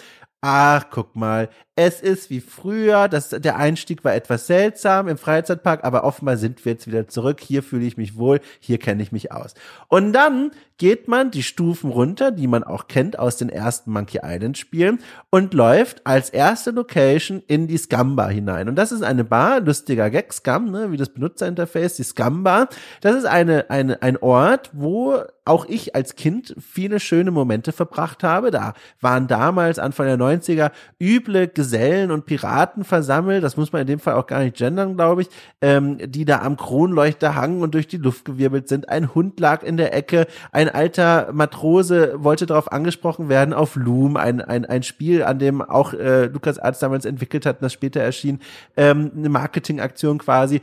[0.46, 5.86] ach, guck mal, es ist wie früher, das, der Einstieg war etwas seltsam im Freizeitpark,
[5.86, 9.14] aber offenbar sind wir jetzt wieder zurück, hier fühle ich mich wohl, hier kenne ich
[9.14, 9.54] mich aus.
[9.88, 14.20] Und dann geht man die Stufen runter, die man auch kennt aus den ersten Monkey
[14.22, 18.68] Island Spielen und läuft als erste Location in die Scum Bar hinein.
[18.68, 22.68] Und das ist eine Bar, lustiger Gag, Scum, ne, wie das Benutzerinterface, die Scum Bar.
[23.00, 28.24] Das ist eine, eine, ein Ort, wo auch ich als Kind viele schöne Momente verbracht
[28.24, 28.50] habe.
[28.50, 30.72] Da waren damals Anfang der 90er
[31.02, 33.44] üble Gesellen und Piraten versammelt.
[33.44, 35.30] Das muss man in dem Fall auch gar nicht gendern, glaube ich,
[35.62, 38.88] ähm, die da am Kronleuchter hangen und durch die Luft gewirbelt sind.
[38.88, 40.28] Ein Hund lag in der Ecke.
[40.52, 45.62] Ein alter Matrose wollte darauf angesprochen werden auf Loom, ein, ein, ein Spiel, an dem
[45.62, 48.40] auch äh, Lukas Arzt damals entwickelt hat und das später erschien.
[48.78, 50.62] Ähm, eine Marketingaktion quasi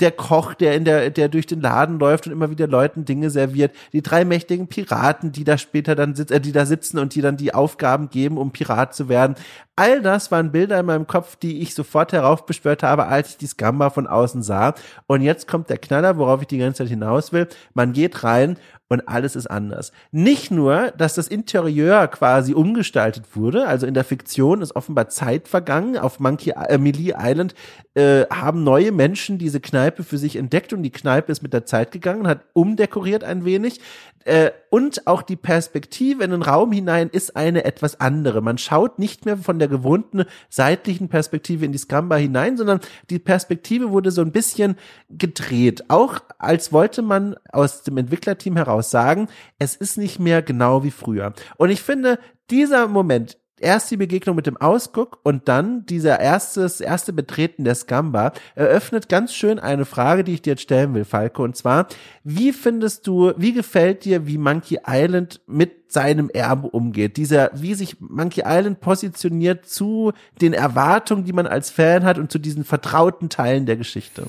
[0.00, 3.30] der Koch, der in der, der durch den Laden läuft und immer wieder Leuten Dinge
[3.30, 7.14] serviert, die drei mächtigen Piraten, die da später dann sitzen, äh, die da sitzen und
[7.14, 9.36] die dann die Aufgaben geben, um Pirat zu werden.
[9.76, 13.46] All das waren Bilder in meinem Kopf, die ich sofort heraufbeschwört habe, als ich die
[13.46, 14.74] Scamba von außen sah.
[15.06, 17.48] Und jetzt kommt der Knaller, worauf ich die ganze Zeit hinaus will.
[17.74, 18.56] Man geht rein
[18.88, 19.92] und alles ist anders.
[20.12, 25.48] Nicht nur, dass das Interieur quasi umgestaltet wurde, also in der Fiktion ist offenbar Zeit
[25.48, 25.96] vergangen.
[25.96, 27.54] Auf Monkey äh, Melee Island
[27.94, 31.64] äh, haben neue Menschen diese Kneipe für sich entdeckt und die Kneipe ist mit der
[31.64, 33.80] Zeit gegangen, hat umdekoriert ein wenig.
[34.24, 38.40] Äh, und auch die Perspektive in den Raum hinein ist eine etwas andere.
[38.40, 43.20] Man schaut nicht mehr von der gewohnten seitlichen Perspektive in die Scamba hinein, sondern die
[43.20, 44.74] Perspektive wurde so ein bisschen
[45.08, 45.84] gedreht.
[45.90, 49.28] Auch als wollte man aus dem Entwicklerteam heraus sagen,
[49.60, 51.34] es ist nicht mehr genau wie früher.
[51.56, 52.18] Und ich finde,
[52.50, 57.74] dieser Moment erst die Begegnung mit dem Ausguck und dann dieser erstes, erste Betreten der
[57.74, 61.42] Scamba eröffnet ganz schön eine Frage, die ich dir jetzt stellen will, Falco.
[61.42, 61.88] Und zwar,
[62.22, 67.16] wie findest du, wie gefällt dir, wie Monkey Island mit seinem Erbe umgeht?
[67.16, 72.30] Dieser, wie sich Monkey Island positioniert zu den Erwartungen, die man als Fan hat und
[72.30, 74.26] zu diesen vertrauten Teilen der Geschichte?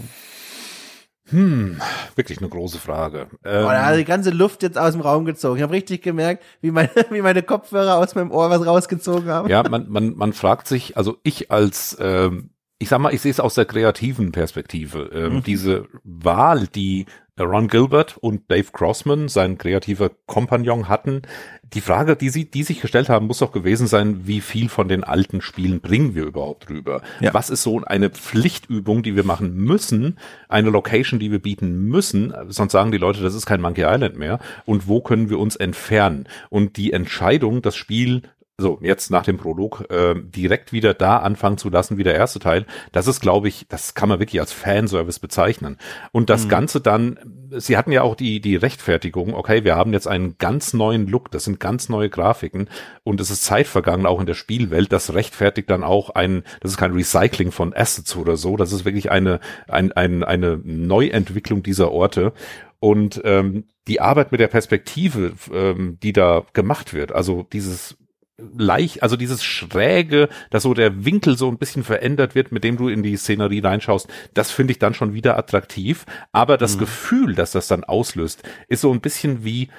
[1.30, 1.82] Hm,
[2.15, 3.28] wirklich eine große Frage.
[3.43, 5.57] Ähm, oh, da hat die ganze Luft jetzt aus dem Raum gezogen.
[5.57, 9.49] Ich habe richtig gemerkt, wie meine, wie meine Kopfhörer aus meinem Ohr was rausgezogen haben.
[9.49, 13.32] Ja, man, man, man fragt sich, also ich als, ähm, ich sag mal, ich sehe
[13.32, 15.09] es aus der kreativen Perspektive.
[15.13, 15.43] Ähm, mhm.
[15.43, 17.07] Diese Wahl, die
[17.39, 21.23] Ron Gilbert und Dave Crossman, sein kreativer Kompagnon, hatten.
[21.74, 24.88] Die Frage, die sie, die sich gestellt haben, muss doch gewesen sein, wie viel von
[24.88, 27.01] den alten Spielen bringen wir überhaupt rüber?
[27.20, 27.34] Ja.
[27.34, 30.18] Was ist so eine Pflichtübung, die wir machen müssen?
[30.47, 32.34] Eine Location, die wir bieten müssen?
[32.49, 34.39] Sonst sagen die Leute, das ist kein Monkey Island mehr.
[34.66, 36.28] Und wo können wir uns entfernen?
[36.49, 38.22] Und die Entscheidung, das Spiel
[38.57, 42.39] so jetzt nach dem Prolog äh, direkt wieder da anfangen zu lassen wie der erste
[42.39, 45.77] Teil, das ist, glaube ich, das kann man wirklich als Fanservice bezeichnen.
[46.13, 46.49] Und das mhm.
[46.49, 47.19] Ganze dann,
[47.51, 51.31] sie hatten ja auch die die Rechtfertigung, okay, wir haben jetzt einen ganz neuen Look,
[51.31, 52.69] das sind ganz neue Grafiken
[53.03, 56.71] und es ist Zeit vergangen, auch in der Spielwelt, das rechtfertigt dann auch ein, das
[56.71, 61.61] ist kein Recycling von Assets oder so, das ist wirklich eine ein, ein, eine Neuentwicklung
[61.61, 62.31] dieser Orte
[62.79, 67.97] und ähm, die Arbeit mit der Perspektive, ähm, die da gemacht wird, also dieses
[68.38, 72.77] leicht, also dieses schräge, dass so der Winkel so ein bisschen verändert wird, mit dem
[72.77, 76.05] du in die Szenerie reinschaust, das finde ich dann schon wieder attraktiv.
[76.31, 76.79] Aber das mhm.
[76.79, 79.69] Gefühl, dass das dann auslöst, ist so ein bisschen wie,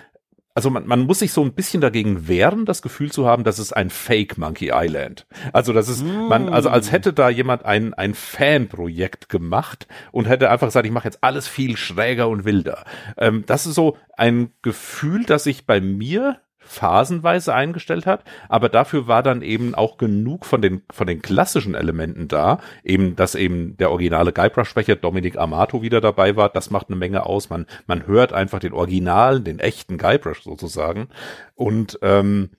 [0.54, 3.59] also man, man muss sich so ein bisschen dagegen wehren, das Gefühl zu haben, dass
[3.59, 5.26] es ein Fake Monkey Island.
[5.52, 6.28] Also das ist, mm.
[6.28, 10.92] man, also als hätte da jemand ein, ein Fanprojekt gemacht und hätte einfach gesagt, ich
[10.92, 12.84] mache jetzt alles viel schräger und wilder.
[13.18, 19.06] Ähm, das ist so ein Gefühl, das sich bei mir phasenweise eingestellt hat, aber dafür
[19.06, 23.76] war dann eben auch genug von den von den klassischen Elementen da, eben dass eben
[23.76, 27.50] der originale Guybrush-Sprecher Dominic Amato wieder dabei war, das macht eine Menge aus.
[27.50, 31.08] Man man hört einfach den Originalen, den echten Guybrush sozusagen.
[31.54, 32.50] Und ähm,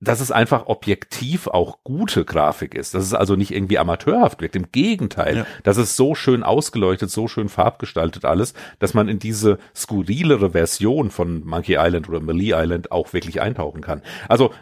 [0.00, 2.94] dass es einfach objektiv auch gute Grafik ist.
[2.94, 4.56] Dass es also nicht irgendwie amateurhaft wirkt.
[4.56, 5.46] Im Gegenteil, ja.
[5.62, 11.10] dass es so schön ausgeleuchtet, so schön farbgestaltet alles, dass man in diese skurrilere Version
[11.10, 14.02] von Monkey Island oder Melee Island auch wirklich eintauchen kann.
[14.28, 14.52] Also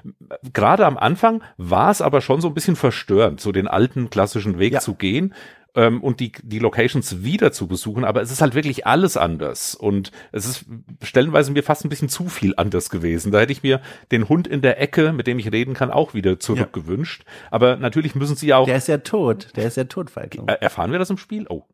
[0.52, 4.58] gerade am Anfang war es aber schon so ein bisschen verstörend, so den alten klassischen
[4.58, 4.80] Weg ja.
[4.80, 5.34] zu gehen
[5.74, 9.74] ähm, und die, die Locations wieder zu besuchen, aber es ist halt wirklich alles anders
[9.74, 10.64] und es ist
[11.02, 13.32] stellenweise mir fast ein bisschen zu viel anders gewesen.
[13.32, 16.14] Da hätte ich mir den Hund in der Ecke, mit dem ich reden kann, auch
[16.14, 17.24] wieder zurückgewünscht.
[17.24, 17.48] Ja.
[17.52, 18.66] Aber natürlich müssen sie auch.
[18.66, 19.48] Der ist ja tot.
[19.56, 20.44] Der ist ja tot, Falco.
[20.46, 21.46] Er, erfahren wir das im Spiel?
[21.48, 21.64] Oh.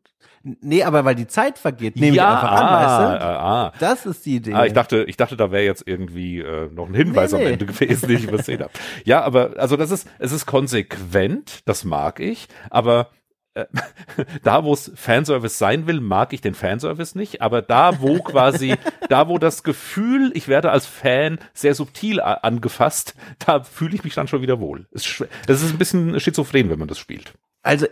[0.61, 3.25] Nee, aber weil die Zeit vergeht, nehme ja, ich einfach an, ah, weißt du?
[3.25, 3.73] Ah, ah.
[3.79, 4.53] Das ist die Idee.
[4.53, 7.45] Ah, ich dachte, ich dachte, da wäre jetzt irgendwie äh, noch ein Hinweis nee, nee.
[7.45, 8.71] am Ende gewesen, den ich übersehen habe.
[9.05, 13.24] Ja, aber also das ist, es ist konsequent, das mag ich, aber äh,
[14.43, 18.75] da, wo es Fanservice sein will, mag ich den Fanservice nicht, aber da, wo quasi,
[19.09, 24.13] da, wo das Gefühl, ich werde als Fan sehr subtil angefasst, da fühle ich mich
[24.13, 24.87] dann schon wieder wohl.
[24.91, 27.33] Es ist ein bisschen schizophren, wenn man das spielt.
[27.63, 27.87] Also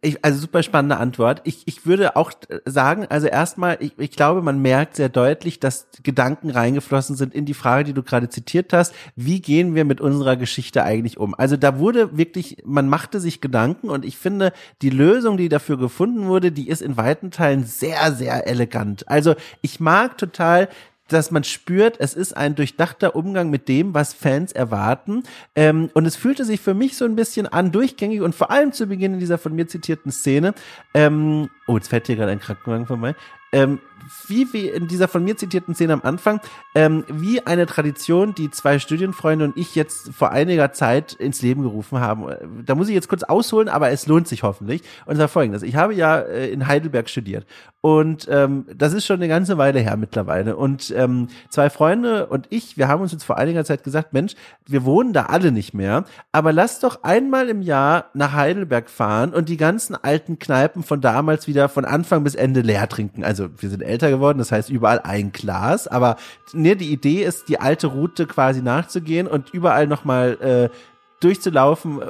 [0.00, 1.42] ich, also super spannende Antwort.
[1.44, 2.32] Ich, ich würde auch
[2.64, 7.44] sagen, also erstmal, ich, ich glaube, man merkt sehr deutlich, dass Gedanken reingeflossen sind in
[7.44, 8.94] die Frage, die du gerade zitiert hast.
[9.16, 11.34] Wie gehen wir mit unserer Geschichte eigentlich um?
[11.34, 15.78] Also da wurde wirklich, man machte sich Gedanken und ich finde, die Lösung, die dafür
[15.78, 19.08] gefunden wurde, die ist in weiten Teilen sehr, sehr elegant.
[19.08, 20.68] Also ich mag total
[21.12, 25.22] dass man spürt, es ist ein durchdachter Umgang mit dem, was Fans erwarten.
[25.54, 28.72] Ähm, und es fühlte sich für mich so ein bisschen an, durchgängig und vor allem
[28.72, 30.54] zu Beginn in dieser von mir zitierten Szene.
[30.94, 33.14] Ähm, oh, jetzt fährt hier gerade ein Krankenwagen vorbei
[33.52, 33.80] ähm,
[34.26, 36.40] wie, wie in dieser von mir zitierten Szene am Anfang,
[36.74, 41.62] ähm, wie eine Tradition, die zwei Studienfreunde und ich jetzt vor einiger Zeit ins Leben
[41.62, 42.26] gerufen haben.
[42.64, 44.82] Da muss ich jetzt kurz ausholen, aber es lohnt sich hoffentlich.
[45.06, 45.62] Und zwar folgendes.
[45.62, 47.46] Ich habe ja äh, in Heidelberg studiert
[47.82, 50.56] und ähm, das ist schon eine ganze Weile her mittlerweile.
[50.56, 54.34] Und ähm, zwei Freunde und ich, wir haben uns jetzt vor einiger Zeit gesagt, Mensch,
[54.66, 59.34] wir wohnen da alle nicht mehr, aber lass doch einmal im Jahr nach Heidelberg fahren
[59.34, 63.24] und die ganzen alten Kneipen von damals wieder von Anfang bis Ende leer trinken.
[63.24, 66.16] Also wir sind älter geworden, das heißt überall ein Glas, aber
[66.52, 70.76] ne, die Idee ist, die alte Route quasi nachzugehen und überall nochmal äh,
[71.20, 72.00] durchzulaufen,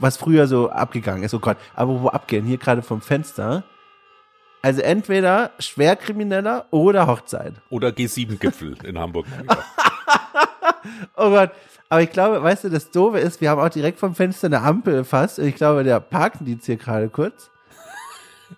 [0.00, 1.34] was früher so abgegangen ist.
[1.34, 2.44] Oh Gott, aber wo abgehen?
[2.44, 3.64] Hier gerade vom Fenster.
[4.62, 7.54] Also entweder Schwerkrimineller oder Hochzeit.
[7.68, 9.26] Oder G7-Gipfel in Hamburg.
[11.16, 11.50] oh Gott.
[11.88, 14.62] Aber ich glaube, weißt du, das Doofe ist, wir haben auch direkt vom Fenster eine
[14.62, 15.38] Ampel fast.
[15.38, 17.50] Und ich glaube, der parken die jetzt hier gerade kurz.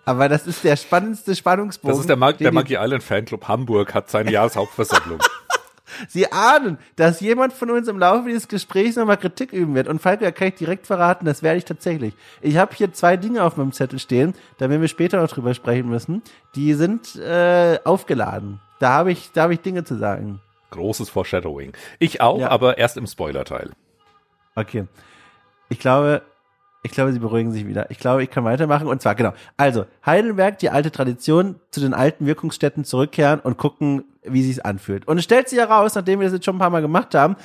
[0.03, 1.91] Aber das ist der spannendste Spannungsbogen.
[1.91, 5.19] Das ist der, Mag der Monkey Island Fanclub Hamburg, hat seine Jahreshauptversammlung.
[6.07, 9.87] Sie ahnen, dass jemand von uns im Laufe dieses Gesprächs nochmal Kritik üben wird.
[9.87, 12.13] Und Falco, da kann ich direkt verraten, das werde ich tatsächlich.
[12.41, 15.53] Ich habe hier zwei Dinge auf meinem Zettel stehen, da werden wir später noch drüber
[15.53, 16.21] sprechen müssen.
[16.55, 18.59] Die sind äh, aufgeladen.
[18.79, 20.41] Da habe ich, da habe ich Dinge zu sagen.
[20.71, 21.73] Großes Foreshadowing.
[21.99, 22.49] Ich auch, ja.
[22.49, 23.71] aber erst im Spoiler-Teil.
[24.55, 24.85] Okay.
[25.69, 26.21] Ich glaube,
[26.85, 27.89] ich glaube, sie beruhigen sich wieder.
[27.89, 28.87] Ich glaube, ich kann weitermachen.
[28.87, 29.33] Und zwar, genau.
[29.57, 35.07] Also, Heidelberg, die alte Tradition, zu den alten Wirkungsstätten zurückkehren und gucken, wie sich's anfühlt.
[35.07, 37.37] Und es stellt sich heraus, nachdem wir das jetzt schon ein paar Mal gemacht haben,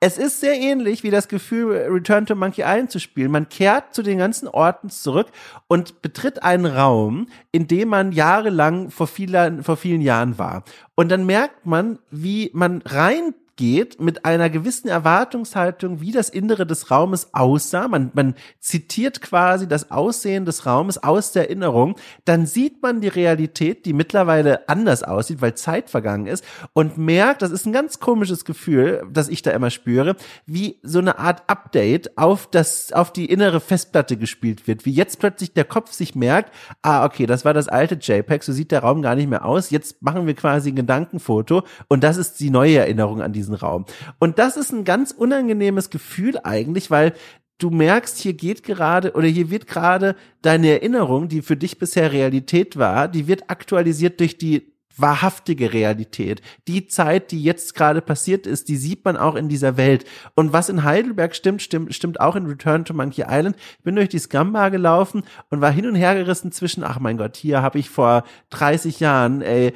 [0.00, 3.30] es ist sehr ähnlich wie das Gefühl, Return to Monkey Island zu spielen.
[3.30, 5.28] Man kehrt zu den ganzen Orten zurück
[5.68, 10.64] und betritt einen Raum, in dem man jahrelang vor, vielen, vor vielen Jahren war.
[10.96, 16.66] Und dann merkt man, wie man rein geht mit einer gewissen Erwartungshaltung, wie das Innere
[16.66, 17.88] des Raumes aussah.
[17.88, 21.96] Man, man zitiert quasi das Aussehen des Raumes aus der Erinnerung.
[22.24, 26.42] Dann sieht man die Realität, die mittlerweile anders aussieht, weil Zeit vergangen ist
[26.72, 30.98] und merkt, das ist ein ganz komisches Gefühl, das ich da immer spüre, wie so
[30.98, 34.86] eine Art Update auf das, auf die innere Festplatte gespielt wird.
[34.86, 36.50] Wie jetzt plötzlich der Kopf sich merkt,
[36.80, 39.68] ah, okay, das war das alte JPEG, so sieht der Raum gar nicht mehr aus.
[39.68, 43.54] Jetzt machen wir quasi ein Gedankenfoto und das ist die neue Erinnerung an diesen diesen
[43.54, 43.84] Raum.
[44.18, 47.14] Und das ist ein ganz unangenehmes Gefühl eigentlich, weil
[47.58, 52.12] du merkst, hier geht gerade oder hier wird gerade deine Erinnerung, die für dich bisher
[52.12, 56.42] Realität war, die wird aktualisiert durch die wahrhaftige Realität.
[56.68, 60.04] Die Zeit, die jetzt gerade passiert ist, die sieht man auch in dieser Welt.
[60.34, 63.56] Und was in Heidelberg stimmt, stimmt, stimmt auch in Return to Monkey Island.
[63.78, 67.16] Ich bin durch die Scumbar gelaufen und war hin und her gerissen zwischen, ach mein
[67.16, 69.72] Gott, hier habe ich vor 30 Jahren, ey,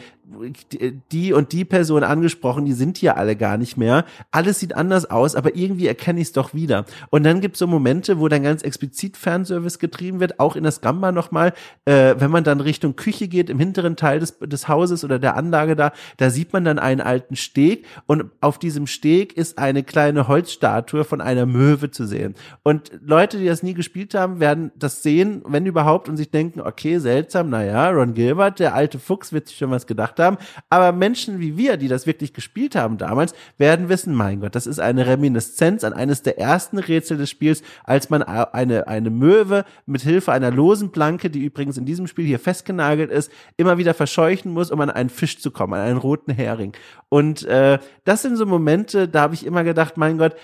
[1.12, 4.04] die und die Person angesprochen, die sind hier alle gar nicht mehr.
[4.30, 6.86] Alles sieht anders aus, aber irgendwie erkenne ich es doch wieder.
[7.10, 10.64] Und dann gibt es so Momente, wo dann ganz explizit Fernservice getrieben wird, auch in
[10.64, 11.52] das Gamba nochmal,
[11.84, 15.36] äh, wenn man dann Richtung Küche geht, im hinteren Teil des, des Hauses oder der
[15.36, 19.82] Anlage da, da sieht man dann einen alten Steg und auf diesem Steg ist eine
[19.82, 22.34] kleine Holzstatue von einer Möwe zu sehen.
[22.62, 26.60] Und Leute, die das nie gespielt haben, werden das sehen, wenn überhaupt, und sich denken,
[26.60, 30.23] okay, seltsam, naja, Ron Gilbert, der alte Fuchs, wird sich schon was gedacht haben.
[30.70, 34.66] Aber Menschen wie wir, die das wirklich gespielt haben damals, werden wissen, mein Gott, das
[34.66, 39.64] ist eine Reminiszenz an eines der ersten Rätsel des Spiels, als man eine, eine Möwe
[39.86, 43.94] mit Hilfe einer losen Planke, die übrigens in diesem Spiel hier festgenagelt ist, immer wieder
[43.94, 46.72] verscheuchen muss, um an einen Fisch zu kommen, an einen roten Hering.
[47.08, 50.34] Und äh, das sind so Momente, da habe ich immer gedacht, mein Gott,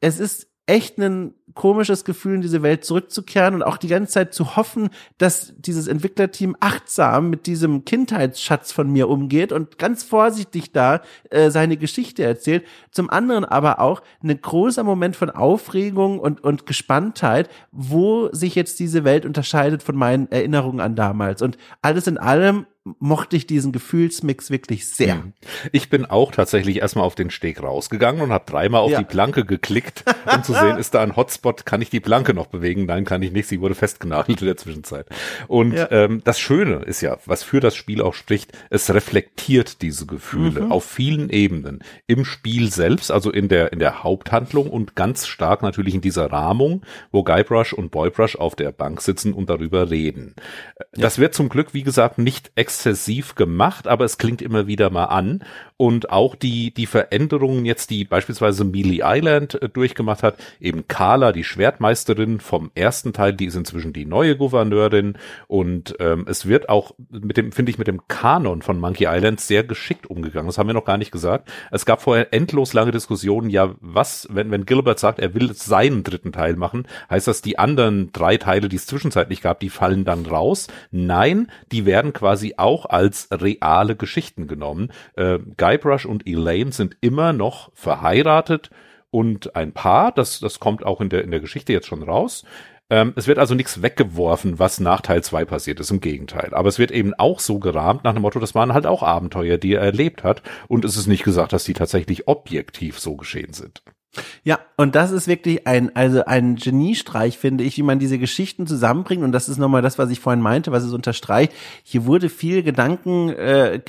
[0.00, 4.34] es ist echt ein komisches Gefühl, in diese Welt zurückzukehren und auch die ganze Zeit
[4.34, 10.72] zu hoffen, dass dieses Entwicklerteam achtsam mit diesem Kindheitsschatz von mir umgeht und ganz vorsichtig
[10.72, 12.64] da äh, seine Geschichte erzählt.
[12.90, 18.80] Zum anderen aber auch ein großer Moment von Aufregung und, und Gespanntheit, wo sich jetzt
[18.80, 21.42] diese Welt unterscheidet von meinen Erinnerungen an damals.
[21.42, 22.66] Und alles in allem
[22.98, 25.14] mochte ich diesen Gefühlsmix wirklich sehr.
[25.14, 25.32] Hm.
[25.72, 28.98] Ich bin auch tatsächlich erstmal auf den Steg rausgegangen und habe dreimal auf ja.
[28.98, 32.46] die Planke geklickt, um zu sehen, ist da ein Hotspot, kann ich die Planke noch
[32.46, 32.86] bewegen?
[32.86, 35.06] Nein, kann ich nicht, sie wurde festgenagelt in der Zwischenzeit.
[35.46, 35.90] Und ja.
[35.90, 40.62] ähm, das Schöne ist ja, was für das Spiel auch spricht, es reflektiert diese Gefühle
[40.62, 40.72] mhm.
[40.72, 41.80] auf vielen Ebenen.
[42.06, 46.32] Im Spiel selbst, also in der, in der Haupthandlung und ganz stark natürlich in dieser
[46.32, 46.82] Rahmung,
[47.12, 50.34] wo Guybrush und Boybrush auf der Bank sitzen und darüber reden.
[50.78, 51.02] Ja.
[51.02, 55.06] Das wird zum Glück, wie gesagt, nicht exzessiv gemacht, aber es klingt immer wieder mal
[55.06, 55.44] an.
[55.76, 61.32] Und auch die, die Veränderungen jetzt, die beispielsweise Mealy Island äh, durchgemacht hat, eben Carla,
[61.34, 65.18] die Schwertmeisterin vom ersten Teil, die ist inzwischen die neue Gouverneurin.
[65.46, 69.40] Und ähm, es wird auch mit dem, finde ich, mit dem Kanon von Monkey Island
[69.40, 70.46] sehr geschickt umgegangen.
[70.46, 71.50] Das haben wir noch gar nicht gesagt.
[71.70, 76.04] Es gab vorher endlos lange Diskussionen, ja, was, wenn, wenn Gilbert sagt, er will seinen
[76.04, 80.04] dritten Teil machen, heißt das, die anderen drei Teile, die es zwischenzeitlich gab, die fallen
[80.04, 80.68] dann raus?
[80.90, 84.92] Nein, die werden quasi auch als reale Geschichten genommen.
[85.16, 88.70] Äh, Guybrush und Elaine sind immer noch verheiratet
[89.14, 90.10] und ein Paar.
[90.10, 92.42] Das, das kommt auch in der, in der Geschichte jetzt schon raus.
[92.90, 96.52] Ähm, es wird also nichts weggeworfen, was nach Teil 2 passiert ist, im Gegenteil.
[96.52, 99.56] Aber es wird eben auch so gerahmt nach dem Motto, das waren halt auch Abenteuer,
[99.56, 100.42] die er erlebt hat.
[100.66, 103.84] Und es ist nicht gesagt, dass die tatsächlich objektiv so geschehen sind.
[104.42, 108.66] Ja, und das ist wirklich ein, also ein Geniestreich, finde ich, wie man diese Geschichten
[108.66, 109.22] zusammenbringt.
[109.22, 111.52] Und das ist nochmal das, was ich vorhin meinte, was es unterstreicht.
[111.82, 113.80] Hier wurde viel Gedanken, äh,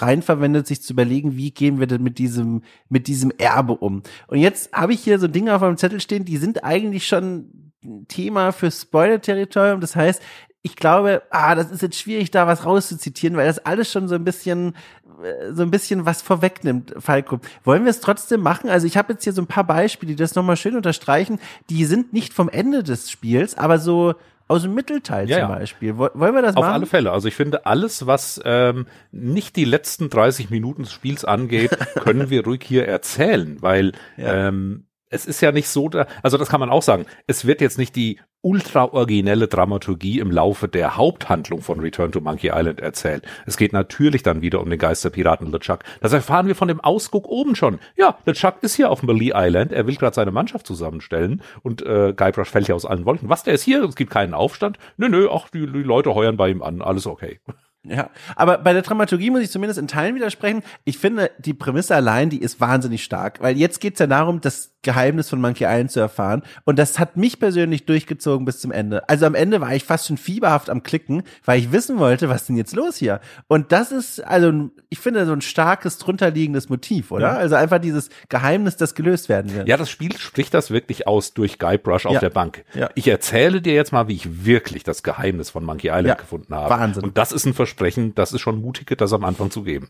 [0.00, 4.02] reinverwendet, sich zu überlegen, wie gehen wir denn mit diesem, mit diesem Erbe um.
[4.26, 7.72] Und jetzt habe ich hier so Dinge auf meinem Zettel stehen, die sind eigentlich schon
[8.08, 9.80] Thema für Spoiler-Territorium.
[9.80, 10.22] Das heißt,
[10.66, 14.14] ich glaube, ah, das ist jetzt schwierig, da was rauszuzitieren, weil das alles schon so
[14.14, 14.74] ein bisschen,
[15.22, 17.38] äh, so ein bisschen was vorwegnimmt, Falco.
[17.64, 18.70] Wollen wir es trotzdem machen?
[18.70, 21.38] Also ich habe jetzt hier so ein paar Beispiele, die das nochmal schön unterstreichen.
[21.68, 24.14] Die sind nicht vom Ende des Spiels, aber so
[24.48, 25.98] aus dem Mittelteil ja, zum Beispiel.
[25.98, 26.70] Wollen wir das Auf machen?
[26.70, 27.12] Auf alle Fälle.
[27.12, 32.30] Also ich finde, alles, was ähm, nicht die letzten 30 Minuten des Spiels angeht, können
[32.30, 34.48] wir ruhig hier erzählen, weil ja.
[34.48, 37.06] ähm, es ist ja nicht so, da, also das kann man auch sagen.
[37.26, 42.20] Es wird jetzt nicht die ultra originelle Dramaturgie im Laufe der Haupthandlung von Return to
[42.20, 43.24] Monkey Island erzählt.
[43.46, 45.80] Es geht natürlich dann wieder um den Geisterpiraten LeChuck.
[46.02, 47.78] Das erfahren wir von dem Ausguck oben schon.
[47.96, 49.72] Ja, LeChuck ist hier auf Melee Island.
[49.72, 53.30] Er will gerade seine Mannschaft zusammenstellen und äh, Guybrush fällt ja aus allen Wolken.
[53.30, 53.82] Was, der ist hier?
[53.84, 54.78] Es gibt keinen Aufstand?
[54.98, 56.82] Nö, nö, ach, die, die Leute heuern bei ihm an.
[56.82, 57.40] Alles okay.
[57.86, 60.62] Ja, aber bei der Dramaturgie muss ich zumindest in Teilen widersprechen.
[60.84, 64.73] Ich finde, die Prämisse allein, die ist wahnsinnig stark, weil jetzt geht's ja darum, das
[64.84, 69.08] Geheimnis von Monkey Island zu erfahren und das hat mich persönlich durchgezogen bis zum Ende.
[69.08, 72.46] Also am Ende war ich fast schon fieberhaft am Klicken, weil ich wissen wollte, was
[72.46, 73.20] denn jetzt los hier?
[73.48, 77.32] Und das ist also, ich finde, so ein starkes drunterliegendes Motiv, oder?
[77.32, 77.36] Ja.
[77.36, 79.66] Also einfach dieses Geheimnis, das gelöst werden wird.
[79.66, 82.20] Ja, das Spiel spricht das wirklich aus durch Guybrush auf ja.
[82.20, 82.64] der Bank.
[82.74, 82.88] Ja.
[82.94, 86.70] Ich erzähle dir jetzt mal, wie ich wirklich das Geheimnis von Monkey Island gefunden habe.
[86.70, 87.02] Wahnsinn.
[87.02, 89.88] Und das ist ein Vers Versprechen, das ist schon mutig, das am Anfang zu geben.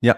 [0.00, 0.16] Ja.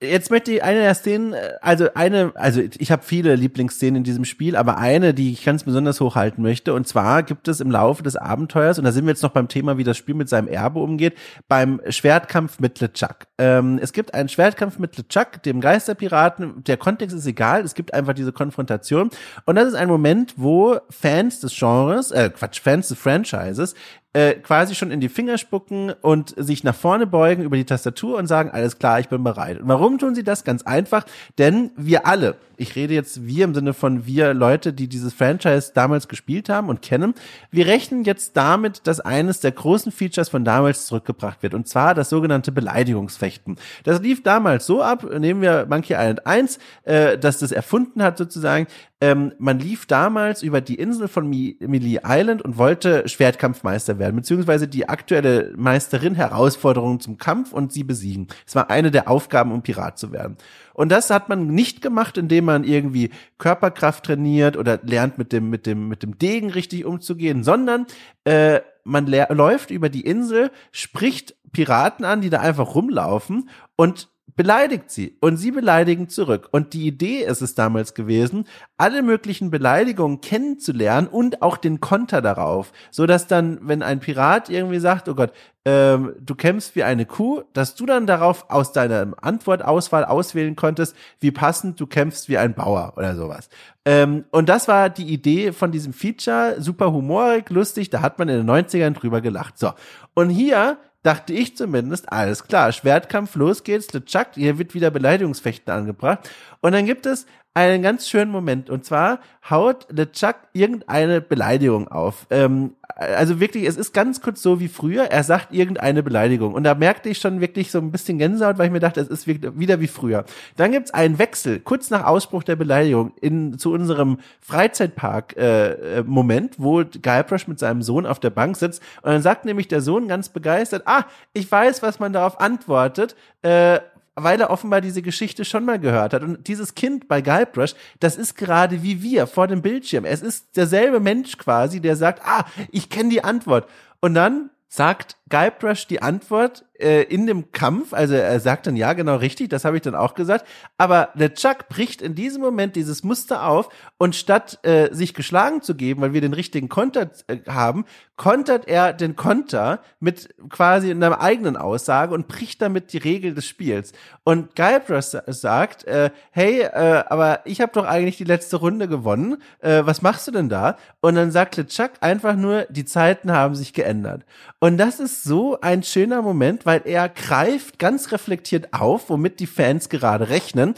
[0.00, 4.24] Jetzt möchte ich eine der Szenen, also eine, also ich habe viele Lieblingsszenen in diesem
[4.24, 8.04] Spiel, aber eine, die ich ganz besonders hochhalten möchte, und zwar gibt es im Laufe
[8.04, 10.46] des Abenteuers, und da sind wir jetzt noch beim Thema, wie das Spiel mit seinem
[10.46, 11.18] Erbe umgeht,
[11.48, 13.26] beim Schwertkampf mit LeChuck.
[13.38, 17.92] Ähm, es gibt einen Schwertkampf mit LeChuck, dem Geisterpiraten, der Kontext ist egal, es gibt
[17.92, 19.10] einfach diese Konfrontation,
[19.46, 23.74] und das ist ein Moment, wo Fans des Genres, äh Quatsch, Fans des Franchises
[24.18, 28.18] äh, quasi schon in die Finger spucken und sich nach vorne beugen über die Tastatur
[28.18, 29.60] und sagen, alles klar, ich bin bereit.
[29.60, 30.42] Und warum tun sie das?
[30.42, 31.04] Ganz einfach,
[31.38, 35.72] denn wir alle, ich rede jetzt wir im Sinne von wir Leute, die dieses Franchise
[35.74, 37.14] damals gespielt haben und kennen,
[37.50, 41.94] wir rechnen jetzt damit, dass eines der großen Features von damals zurückgebracht wird, und zwar
[41.94, 43.56] das sogenannte Beleidigungsfechten.
[43.84, 48.18] Das lief damals so ab, nehmen wir Monkey Island 1, äh, dass das erfunden hat
[48.18, 48.66] sozusagen,
[49.00, 54.66] ähm, man lief damals über die Insel von Melee Island und wollte Schwertkampfmeister werden, beziehungsweise
[54.66, 58.26] die aktuelle Meisterin Herausforderungen zum Kampf und sie besiegen.
[58.44, 60.36] Es war eine der Aufgaben, um Pirat zu werden.
[60.78, 65.50] Und das hat man nicht gemacht, indem man irgendwie Körperkraft trainiert oder lernt mit dem
[65.50, 67.86] mit dem mit dem Degen richtig umzugehen, sondern
[68.22, 74.08] äh, man läuft über die Insel, spricht Piraten an, die da einfach rumlaufen und
[74.38, 76.48] beleidigt sie und sie beleidigen zurück.
[76.52, 78.44] Und die Idee ist es damals gewesen,
[78.76, 84.48] alle möglichen Beleidigungen kennenzulernen und auch den Konter darauf, so dass dann, wenn ein Pirat
[84.48, 85.32] irgendwie sagt, oh Gott,
[85.64, 90.94] ähm, du kämpfst wie eine Kuh, dass du dann darauf aus deiner Antwortauswahl auswählen konntest,
[91.18, 93.48] wie passend du kämpfst wie ein Bauer oder sowas.
[93.84, 98.28] Ähm, und das war die Idee von diesem Feature, super humorig, lustig, da hat man
[98.28, 99.58] in den 90ern drüber gelacht.
[99.58, 99.72] So.
[100.14, 100.78] Und hier
[101.08, 106.28] dachte ich zumindest, alles klar, Schwertkampf, los geht's, LeChuck, hier wird wieder Beleidigungsfechten angebracht.
[106.60, 107.24] Und dann gibt es
[107.54, 108.70] einen ganz schönen Moment.
[108.70, 109.18] Und zwar
[109.50, 112.26] haut LeChuck irgendeine Beleidigung auf.
[112.30, 115.04] Ähm, also wirklich, es ist ganz kurz so wie früher.
[115.04, 116.54] Er sagt irgendeine Beleidigung.
[116.54, 119.06] Und da merkte ich schon wirklich so ein bisschen Gänsehaut, weil ich mir dachte, es
[119.08, 120.24] ist wieder wie früher.
[120.56, 126.82] Dann gibt's einen Wechsel, kurz nach Ausbruch der Beleidigung, in, zu unserem Freizeitpark-Moment, äh, wo
[126.84, 128.82] Guybrush mit seinem Sohn auf der Bank sitzt.
[129.02, 133.14] Und dann sagt nämlich der Sohn ganz begeistert, ah, ich weiß, was man darauf antwortet.
[133.42, 133.78] Äh,
[134.22, 136.22] weil er offenbar diese Geschichte schon mal gehört hat.
[136.22, 140.04] Und dieses Kind bei Guybrush, das ist gerade wie wir vor dem Bildschirm.
[140.04, 143.68] Es ist derselbe Mensch quasi, der sagt, ah, ich kenne die Antwort.
[144.00, 148.92] Und dann sagt Guybrush die Antwort äh, in dem Kampf, also er sagt dann ja
[148.92, 150.46] genau richtig, das habe ich dann auch gesagt,
[150.76, 153.68] aber der Chuck bricht in diesem Moment dieses Muster auf
[153.98, 157.84] und statt äh, sich geschlagen zu geben, weil wir den richtigen Konter äh, haben,
[158.16, 163.46] kontert er den Konter mit quasi einer eigenen Aussage und bricht damit die Regel des
[163.46, 163.92] Spiels.
[164.24, 169.42] Und Guybrush sagt, äh, hey, äh, aber ich habe doch eigentlich die letzte Runde gewonnen,
[169.60, 170.76] äh, was machst du denn da?
[171.00, 174.24] Und dann sagt LeChuck einfach nur, die Zeiten haben sich geändert.
[174.60, 179.46] Und das ist so ein schöner Moment, weil er greift ganz reflektiert auf, womit die
[179.46, 180.74] Fans gerade rechnen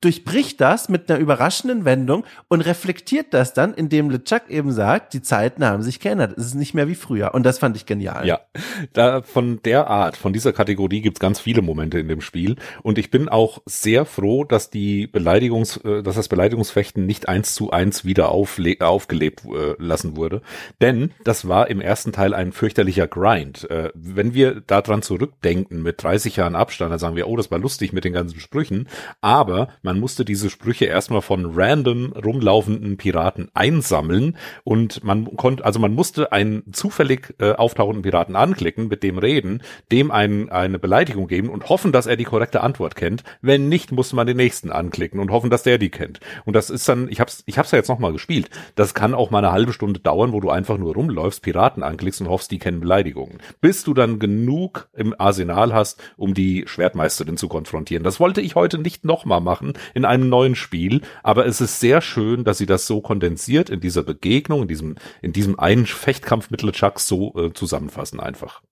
[0.00, 5.22] durchbricht das mit einer überraschenden Wendung und reflektiert das dann, indem LeChuck eben sagt, die
[5.22, 6.36] Zeiten haben sich geändert.
[6.36, 7.34] Es ist nicht mehr wie früher.
[7.34, 8.26] Und das fand ich genial.
[8.26, 8.40] Ja,
[8.92, 12.56] da von der Art, von dieser Kategorie gibt's ganz viele Momente in dem Spiel.
[12.82, 17.54] Und ich bin auch sehr froh, dass die Beleidigungs, äh, dass das Beleidigungsfechten nicht eins
[17.54, 20.42] zu eins wieder aufgelebt äh, lassen wurde.
[20.82, 23.68] Denn das war im ersten Teil ein fürchterlicher Grind.
[23.70, 27.58] Äh, wenn wir daran zurückdenken mit 30 Jahren Abstand, dann sagen wir, oh, das war
[27.58, 28.88] lustig mit den ganzen Sprüchen.
[29.22, 35.78] Aber man musste diese Sprüche erstmal von random rumlaufenden Piraten einsammeln und man konnte, also
[35.78, 41.28] man musste einen zufällig äh, auftauchenden Piraten anklicken, mit dem reden, dem ein, eine Beleidigung
[41.28, 43.22] geben und hoffen, dass er die korrekte Antwort kennt.
[43.40, 46.18] Wenn nicht, musste man den nächsten anklicken und hoffen, dass der die kennt.
[46.44, 48.50] Und das ist dann, ich hab's, ich hab's ja jetzt nochmal gespielt.
[48.74, 52.20] Das kann auch mal eine halbe Stunde dauern, wo du einfach nur rumläufst, Piraten anklickst
[52.20, 53.38] und hoffst, die kennen Beleidigungen.
[53.60, 58.02] Bis du dann genug im Arsenal hast, um die Schwertmeisterin zu konfrontieren.
[58.02, 61.02] Das wollte ich heute nicht nochmal machen, in einem neuen Spiel.
[61.22, 64.96] Aber es ist sehr schön, dass sie das so kondensiert in dieser Begegnung, in diesem,
[65.22, 68.62] in diesem einen Fechtkampf mit LeChucks so äh, zusammenfassen einfach.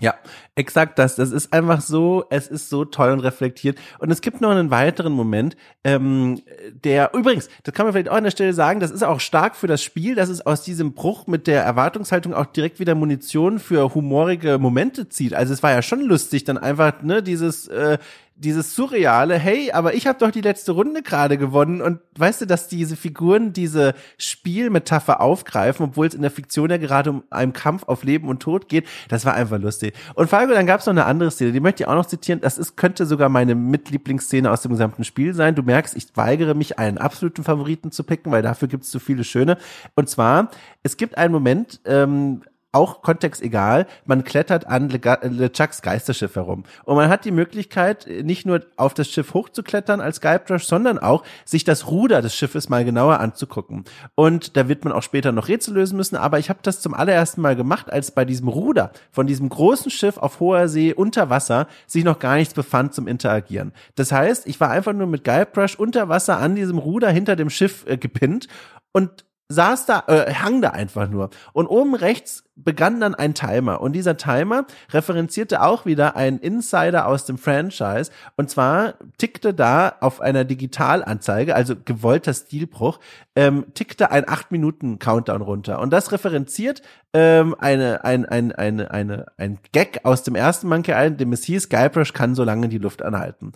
[0.00, 0.14] Ja,
[0.54, 1.16] exakt das.
[1.16, 3.78] Das ist einfach so, es ist so toll und reflektiert.
[3.98, 6.40] Und es gibt noch einen weiteren Moment, ähm,
[6.84, 9.56] der übrigens, das kann man vielleicht auch an der Stelle sagen, das ist auch stark
[9.56, 13.58] für das Spiel, dass es aus diesem Bruch mit der Erwartungshaltung auch direkt wieder Munition
[13.58, 15.34] für humorige Momente zieht.
[15.34, 17.98] Also es war ja schon lustig, dann einfach, ne, dieses, äh,
[18.38, 22.46] dieses surreale, hey, aber ich habe doch die letzte Runde gerade gewonnen und weißt du,
[22.46, 27.52] dass diese Figuren diese Spielmetapher aufgreifen, obwohl es in der Fiktion ja gerade um einen
[27.52, 29.94] Kampf auf Leben und Tod geht, das war einfach lustig.
[30.14, 32.40] Und Falco, dann gab es noch eine andere Szene, die möchte ich auch noch zitieren,
[32.40, 35.54] das ist könnte sogar meine Mitlieblingsszene aus dem gesamten Spiel sein.
[35.54, 39.00] Du merkst, ich weigere mich einen absoluten Favoriten zu picken, weil dafür gibt es so
[39.00, 39.58] viele schöne.
[39.96, 40.50] Und zwar,
[40.82, 42.42] es gibt einen Moment, ähm,
[42.72, 46.64] auch Kontext egal, man klettert an LeChucks Geisterschiff herum.
[46.84, 51.24] Und man hat die Möglichkeit, nicht nur auf das Schiff hochzuklettern als Guybrush, sondern auch,
[51.46, 53.84] sich das Ruder des Schiffes mal genauer anzugucken.
[54.14, 56.92] Und da wird man auch später noch Rätsel lösen müssen, aber ich habe das zum
[56.92, 61.30] allerersten Mal gemacht, als bei diesem Ruder von diesem großen Schiff auf hoher See unter
[61.30, 63.72] Wasser sich noch gar nichts befand zum Interagieren.
[63.94, 67.48] Das heißt, ich war einfach nur mit Guybrush unter Wasser an diesem Ruder hinter dem
[67.48, 68.46] Schiff äh, gepinnt
[68.92, 71.30] und saß da, äh, hang da einfach nur.
[71.52, 73.80] Und oben rechts begann dann ein Timer.
[73.80, 78.10] Und dieser Timer referenzierte auch wieder einen Insider aus dem Franchise.
[78.36, 82.98] Und zwar tickte da auf einer Digitalanzeige, also gewollter Stilbruch,
[83.36, 85.78] ähm, tickte ein 8-Minuten-Countdown runter.
[85.78, 86.82] Und das referenziert
[87.14, 91.44] ähm, eine, ein, ein, eine, eine, ein Gag aus dem ersten Monkey Island, dem es
[91.44, 93.52] hieß, Guybrush kann so lange die Luft anhalten.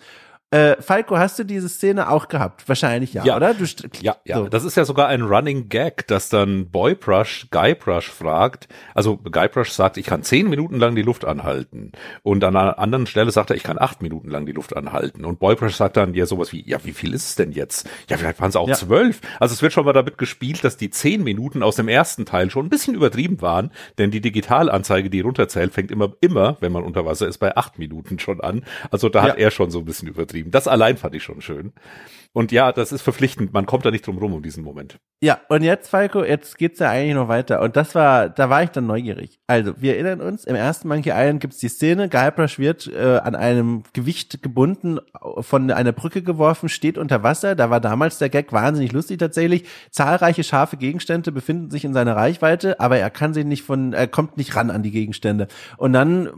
[0.52, 2.68] Äh, Falco, hast du diese Szene auch gehabt?
[2.68, 3.36] Wahrscheinlich ja, ja.
[3.36, 3.54] oder?
[3.54, 3.64] Du
[4.02, 4.36] ja, ja.
[4.36, 4.48] So.
[4.48, 8.68] Das ist ja sogar ein Running Gag, dass dann Boybrush Guybrush fragt.
[8.94, 11.92] Also Guybrush sagt, ich kann zehn Minuten lang die Luft anhalten.
[12.22, 15.24] Und an einer anderen Stelle sagt er, ich kann acht Minuten lang die Luft anhalten.
[15.24, 17.88] Und Boybrush sagt dann ja sowas wie, ja, wie viel ist es denn jetzt?
[18.10, 18.74] Ja, vielleicht waren es auch ja.
[18.74, 19.22] zwölf.
[19.40, 22.50] Also es wird schon mal damit gespielt, dass die zehn Minuten aus dem ersten Teil
[22.50, 23.70] schon ein bisschen übertrieben waren.
[23.96, 27.78] Denn die Digitalanzeige, die runterzählt, fängt immer, immer, wenn man unter Wasser ist, bei acht
[27.78, 28.66] Minuten schon an.
[28.90, 29.30] Also da ja.
[29.30, 30.50] hat er schon so ein bisschen übertrieben geschrieben.
[30.50, 31.72] Das allein fand ich schon schön.
[32.34, 33.52] Und ja, das ist verpflichtend.
[33.52, 34.98] Man kommt da nicht drum rum um diesen Moment.
[35.22, 37.60] Ja, und jetzt, Falco, jetzt geht's ja eigentlich noch weiter.
[37.60, 39.38] Und das war, da war ich dann neugierig.
[39.46, 43.34] Also, wir erinnern uns, im ersten Monkey Island gibt's die Szene, Guybrush wird äh, an
[43.34, 44.98] einem Gewicht gebunden,
[45.40, 47.54] von einer Brücke geworfen, steht unter Wasser.
[47.54, 49.68] Da war damals der Gag wahnsinnig lustig tatsächlich.
[49.90, 54.08] Zahlreiche scharfe Gegenstände befinden sich in seiner Reichweite, aber er kann sie nicht von, er
[54.08, 55.48] kommt nicht ran an die Gegenstände.
[55.76, 56.30] Und dann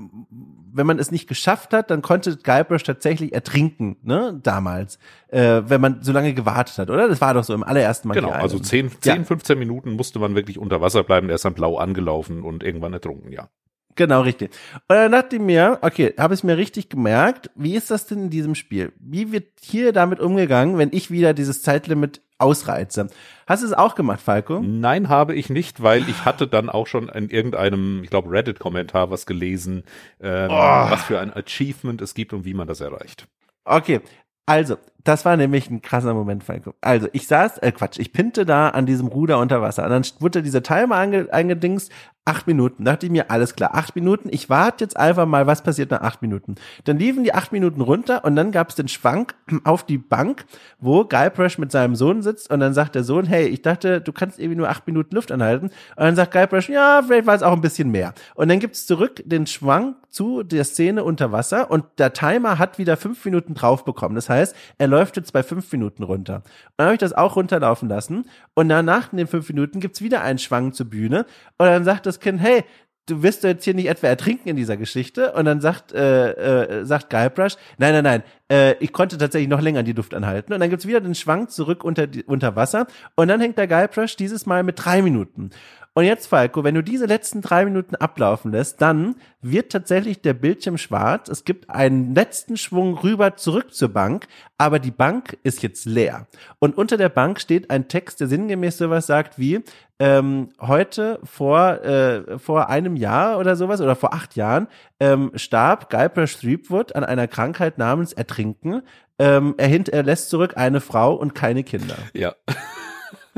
[0.75, 4.99] wenn man es nicht geschafft hat, dann konnte Guybrush tatsächlich ertrinken, ne, damals,
[5.29, 7.09] äh, wenn man so lange gewartet hat, oder?
[7.09, 8.15] Das war doch so im allerersten Mal.
[8.15, 9.25] Genau, also 10, 10 ja.
[9.25, 12.93] 15 Minuten musste man wirklich unter Wasser bleiben, der ist dann blau angelaufen und irgendwann
[12.93, 13.49] ertrunken, ja.
[13.97, 14.51] Genau, richtig.
[14.89, 18.25] Und dann dachte ich mir, okay, habe ich mir richtig gemerkt, wie ist das denn
[18.25, 18.93] in diesem Spiel?
[18.99, 23.09] Wie wird hier damit umgegangen, wenn ich wieder dieses Zeitlimit ausreize?
[23.47, 24.61] Hast du es auch gemacht, Falco?
[24.61, 29.11] Nein, habe ich nicht, weil ich hatte dann auch schon in irgendeinem, ich glaube, Reddit-Kommentar
[29.11, 29.85] was gelesen,
[30.21, 30.91] ähm, oh.
[30.91, 33.29] was für ein Achievement es gibt und wie man das erreicht.
[33.65, 34.01] Okay,
[34.47, 36.75] also, das war nämlich ein krasser Moment, Falco.
[36.83, 39.85] Also, ich saß, äh, Quatsch, ich pinte da an diesem Ruder unter Wasser.
[39.85, 41.91] Und dann wurde dieser Timer ange, eingedingst,
[42.25, 42.85] acht Minuten.
[42.85, 44.29] Da dachte ich mir, alles klar, acht Minuten.
[44.33, 46.55] Ich warte jetzt einfach mal, was passiert nach acht Minuten.
[46.85, 49.35] Dann liefen die acht Minuten runter und dann gab es den Schwank
[49.65, 50.45] auf die Bank,
[50.79, 54.13] wo Guybrush mit seinem Sohn sitzt und dann sagt der Sohn, hey, ich dachte, du
[54.13, 55.67] kannst irgendwie nur acht Minuten Luft anhalten.
[55.67, 58.15] Und dann sagt Guybrush, ja, vielleicht war es auch ein bisschen mehr.
[58.35, 62.79] Und dann gibt's zurück den Schwank zu der Szene unter Wasser und der Timer hat
[62.79, 64.15] wieder fünf Minuten drauf bekommen.
[64.15, 66.37] Das heißt, er läuft jetzt bei fünf Minuten runter.
[66.37, 66.45] Und
[66.77, 68.27] dann habe ich das auch runterlaufen lassen.
[68.55, 71.27] Und danach in den fünf Minuten gibt's wieder einen Schwang zur Bühne.
[71.59, 72.65] Und dann sagt das Kind, hey,
[73.07, 75.33] du wirst jetzt hier nicht etwa ertrinken in dieser Geschichte.
[75.33, 79.61] Und dann sagt, äh, äh, sagt Guybrush, nein, nein, nein, äh, ich konnte tatsächlich noch
[79.61, 80.53] länger die Luft anhalten.
[80.53, 82.87] Und dann gibt's wieder den Schwang zurück unter, unter Wasser.
[83.17, 85.51] Und dann hängt der Guybrush dieses Mal mit drei Minuten.
[85.97, 90.35] Und jetzt, Falco, wenn du diese letzten drei Minuten ablaufen lässt, dann wird tatsächlich der
[90.35, 91.29] Bildschirm schwarz.
[91.29, 94.27] Es gibt einen letzten Schwung rüber zurück zur Bank,
[94.59, 96.27] aber die Bank ist jetzt leer.
[96.59, 99.63] Und unter der Bank steht ein Text, der sinngemäß sowas sagt wie,
[100.01, 104.67] ähm, heute vor, äh, vor einem Jahr oder sowas oder vor acht Jahren
[104.99, 108.83] ähm, starb Guybrush Threepwood an einer Krankheit namens Ertrinken.
[109.21, 111.95] Ähm, er, hint, er lässt zurück eine Frau und keine Kinder.
[112.15, 112.35] Ja.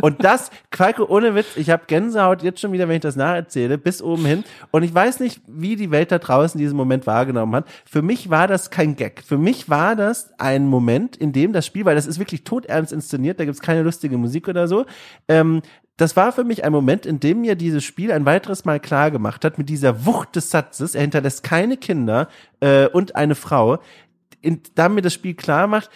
[0.01, 3.79] Und das, Qualke, ohne Witz, ich habe Gänsehaut jetzt schon wieder, wenn ich das nacherzähle,
[3.79, 4.45] bis oben hin.
[4.71, 7.67] Und ich weiß nicht, wie die Welt da draußen diesen Moment wahrgenommen hat.
[7.85, 9.23] Für mich war das kein Gag.
[9.25, 12.93] Für mich war das ein Moment, in dem das Spiel, weil das ist wirklich todernst
[12.93, 14.87] inszeniert, da gibt's keine lustige Musik oder so,
[15.29, 15.63] ähm,
[15.97, 19.11] das war für mich ein Moment, in dem mir dieses Spiel ein weiteres Mal klar
[19.11, 22.29] gemacht hat, mit dieser Wucht des Satzes, er hinterlässt keine Kinder
[22.61, 23.79] äh, und eine Frau,
[24.43, 25.91] in, da mir das Spiel klar macht,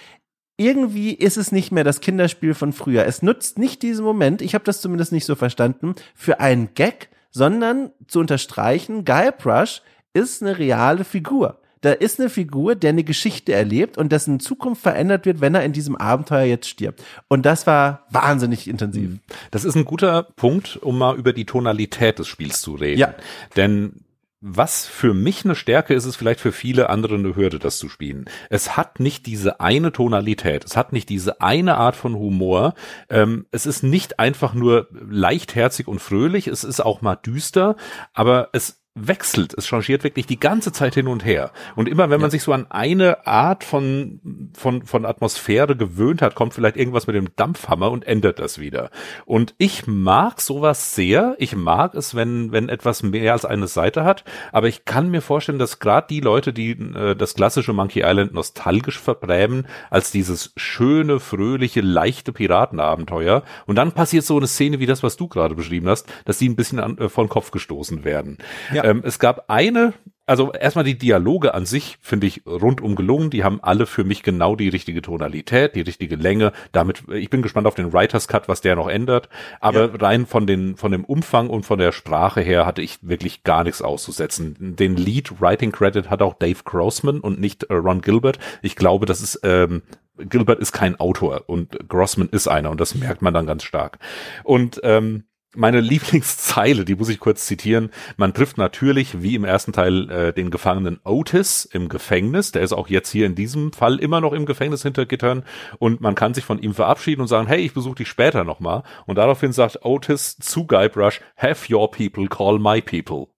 [0.61, 3.07] irgendwie ist es nicht mehr das Kinderspiel von früher.
[3.07, 7.09] Es nutzt nicht diesen Moment, ich habe das zumindest nicht so verstanden, für einen Gag,
[7.31, 9.81] sondern zu unterstreichen, Guybrush
[10.13, 11.61] ist eine reale Figur.
[11.81, 15.65] Da ist eine Figur, der eine Geschichte erlebt und dessen Zukunft verändert wird, wenn er
[15.65, 17.03] in diesem Abenteuer jetzt stirbt.
[17.29, 19.13] Und das war wahnsinnig intensiv.
[19.51, 23.01] Das ist ein guter Punkt, um mal über die Tonalität des Spiels zu reden.
[23.01, 23.15] Ja.
[23.57, 24.05] Denn
[24.41, 27.91] was für mich eine Stärke ist, ist vielleicht für viele andere eine Hürde, das zu
[27.91, 28.25] spielen.
[28.49, 32.75] Es hat nicht diese eine Tonalität, es hat nicht diese eine Art von Humor.
[33.11, 37.77] Ähm, es ist nicht einfach nur leichtherzig und fröhlich, es ist auch mal düster,
[38.15, 39.55] aber es wechselt.
[39.57, 41.53] Es changiert wirklich die ganze Zeit hin und her.
[41.77, 46.35] Und immer wenn man sich so an eine Art von, von, von Atmosphäre gewöhnt hat,
[46.35, 48.91] kommt vielleicht irgendwas mit dem Dampfhammer und ändert das wieder.
[49.27, 51.37] Und ich mag sowas sehr.
[51.39, 54.25] Ich mag es, wenn, wenn etwas mehr als eine Seite hat.
[54.51, 58.35] Aber ich kann mir vorstellen, dass gerade die Leute, die äh, das klassische Monkey Island
[58.35, 63.45] nostalgisch verbrämen, als dieses schöne, fröhliche, leichte Piratenabenteuer.
[63.67, 66.49] Und dann passiert so eine Szene wie das, was du gerade beschrieben hast, dass sie
[66.49, 68.39] ein bisschen an, äh, von Kopf gestoßen werden.
[68.73, 68.80] Ja.
[68.85, 69.95] Ähm, es gab eine
[70.31, 73.31] also erstmal die Dialoge an sich finde ich rundum gelungen.
[73.31, 76.53] Die haben alle für mich genau die richtige Tonalität, die richtige Länge.
[76.71, 79.29] Damit, ich bin gespannt auf den Writers Cut, was der noch ändert.
[79.59, 79.97] Aber ja.
[79.97, 83.65] rein von den, von dem Umfang und von der Sprache her hatte ich wirklich gar
[83.65, 84.55] nichts auszusetzen.
[84.61, 88.39] Den Lead Writing Credit hat auch Dave Grossman und nicht äh, Ron Gilbert.
[88.63, 89.83] Ich glaube, das ist, ähm,
[90.17, 93.99] Gilbert ist kein Autor und Grossman ist einer und das merkt man dann ganz stark.
[94.45, 95.25] Und ähm,
[95.55, 97.91] meine Lieblingszeile, die muss ich kurz zitieren.
[98.17, 102.53] Man trifft natürlich, wie im ersten Teil, äh, den Gefangenen Otis im Gefängnis.
[102.53, 105.45] Der ist auch jetzt hier in diesem Fall immer noch im Gefängnis hinter Gittern.
[105.79, 108.83] Und man kann sich von ihm verabschieden und sagen, hey, ich besuche dich später nochmal.
[109.07, 113.29] Und daraufhin sagt Otis zu Guybrush, have your people call my people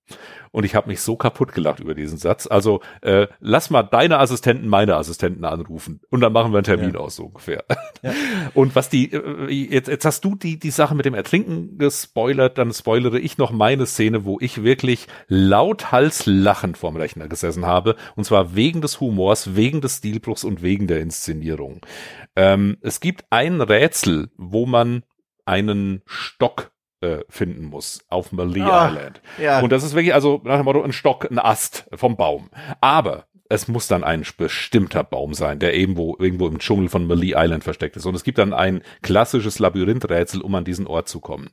[0.53, 2.47] und ich habe mich so kaputt gelacht über diesen Satz.
[2.47, 6.95] Also äh, lass mal deine Assistenten meine Assistenten anrufen und dann machen wir einen Termin
[6.95, 7.01] ja.
[7.01, 7.65] aus so ungefähr.
[8.03, 8.13] Ja.
[8.55, 12.59] Und was die äh, jetzt jetzt hast du die die Sache mit dem Ertrinken gespoilert,
[12.59, 17.97] dann spoilere ich noch meine Szene, wo ich wirklich lauthals lachend vorm Rechner gesessen habe
[18.15, 21.81] und zwar wegen des Humors, wegen des Stilbruchs und wegen der Inszenierung.
[22.37, 25.03] Ähm, es gibt ein Rätsel, wo man
[25.45, 26.72] einen Stock
[27.03, 29.21] äh, finden muss auf Malee ah, Island.
[29.41, 29.61] Ja.
[29.61, 32.51] Und das ist wirklich also nach dem Motto ein Stock, ein Ast vom Baum.
[32.81, 37.35] Aber es muss dann ein bestimmter Baum sein, der irgendwo, irgendwo im Dschungel von Malee
[37.37, 38.07] Island versteckt ist.
[38.07, 41.51] Und es gibt dann ein klassisches Labyrinthrätsel, um an diesen Ort zu kommen.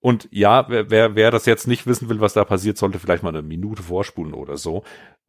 [0.00, 3.22] Und ja, wer, wer, wer das jetzt nicht wissen will, was da passiert, sollte vielleicht
[3.22, 4.84] mal eine Minute vorspulen oder so.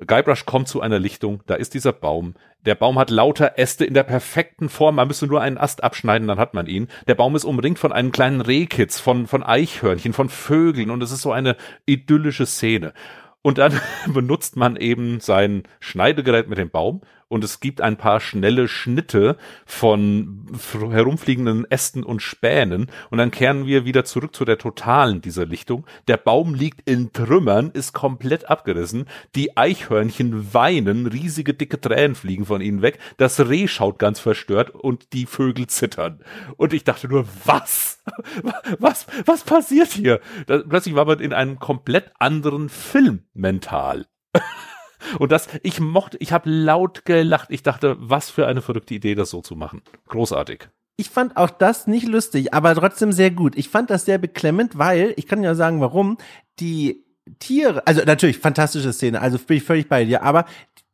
[0.06, 2.36] Guybrush kommt zu einer Lichtung, da ist dieser Baum.
[2.66, 4.96] Der Baum hat lauter Äste in der perfekten Form.
[4.96, 6.88] Man müsste nur einen Ast abschneiden, dann hat man ihn.
[7.08, 11.12] Der Baum ist umringt von einem kleinen Rehkitz, von, von Eichhörnchen, von Vögeln und es
[11.12, 12.94] ist so eine idyllische Szene.
[13.42, 13.80] Und dann
[14.14, 19.38] benutzt man eben sein Schneidegerät mit dem Baum und es gibt ein paar schnelle Schnitte
[19.66, 20.48] von
[20.92, 25.86] herumfliegenden Ästen und Spänen und dann kehren wir wieder zurück zu der totalen dieser Lichtung.
[26.08, 29.06] Der Baum liegt in Trümmern, ist komplett abgerissen,
[29.36, 34.72] die Eichhörnchen weinen, riesige dicke Tränen fliegen von ihnen weg, das Reh schaut ganz verstört
[34.72, 36.22] und die Vögel zittern.
[36.56, 38.04] Und ich dachte nur, was?
[38.80, 40.22] Was, was passiert hier?
[40.46, 44.06] Plötzlich war man in einem komplett anderen Film mental.
[45.20, 47.50] Und das, ich mochte, ich habe laut gelacht.
[47.52, 49.82] Ich dachte, was für eine verrückte Idee, das so zu machen.
[50.08, 50.70] Großartig.
[50.98, 53.56] Ich fand auch das nicht lustig, aber trotzdem sehr gut.
[53.56, 56.18] Ich fand das sehr beklemmend, weil, ich kann ja sagen, warum,
[56.60, 57.06] die
[57.40, 60.46] Tiere, also natürlich fantastische Szene, also bin ich völlig bei dir, aber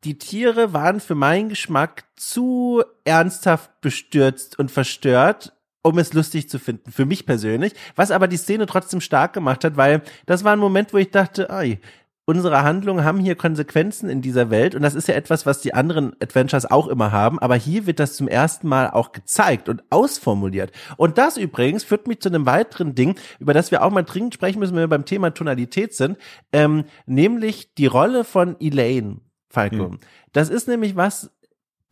[0.04, 5.54] die Tiere waren für meinen Geschmack zu ernsthaft bestürzt und verstört,
[5.84, 9.64] um es lustig zu finden, für mich persönlich, was aber die Szene trotzdem stark gemacht
[9.64, 11.80] hat, weil das war ein Moment, wo ich dachte, ey,
[12.26, 15.74] unsere Handlungen haben hier Konsequenzen in dieser Welt und das ist ja etwas, was die
[15.74, 19.84] anderen Adventures auch immer haben, aber hier wird das zum ersten Mal auch gezeigt und
[19.90, 20.72] ausformuliert.
[20.98, 24.34] Und das übrigens führt mich zu einem weiteren Ding, über das wir auch mal dringend
[24.34, 26.18] sprechen müssen, wenn wir beim Thema Tonalität sind,
[26.52, 29.18] ähm, nämlich die Rolle von Elaine.
[29.50, 29.92] Falco.
[29.92, 30.00] Hm.
[30.32, 31.30] Das ist nämlich was,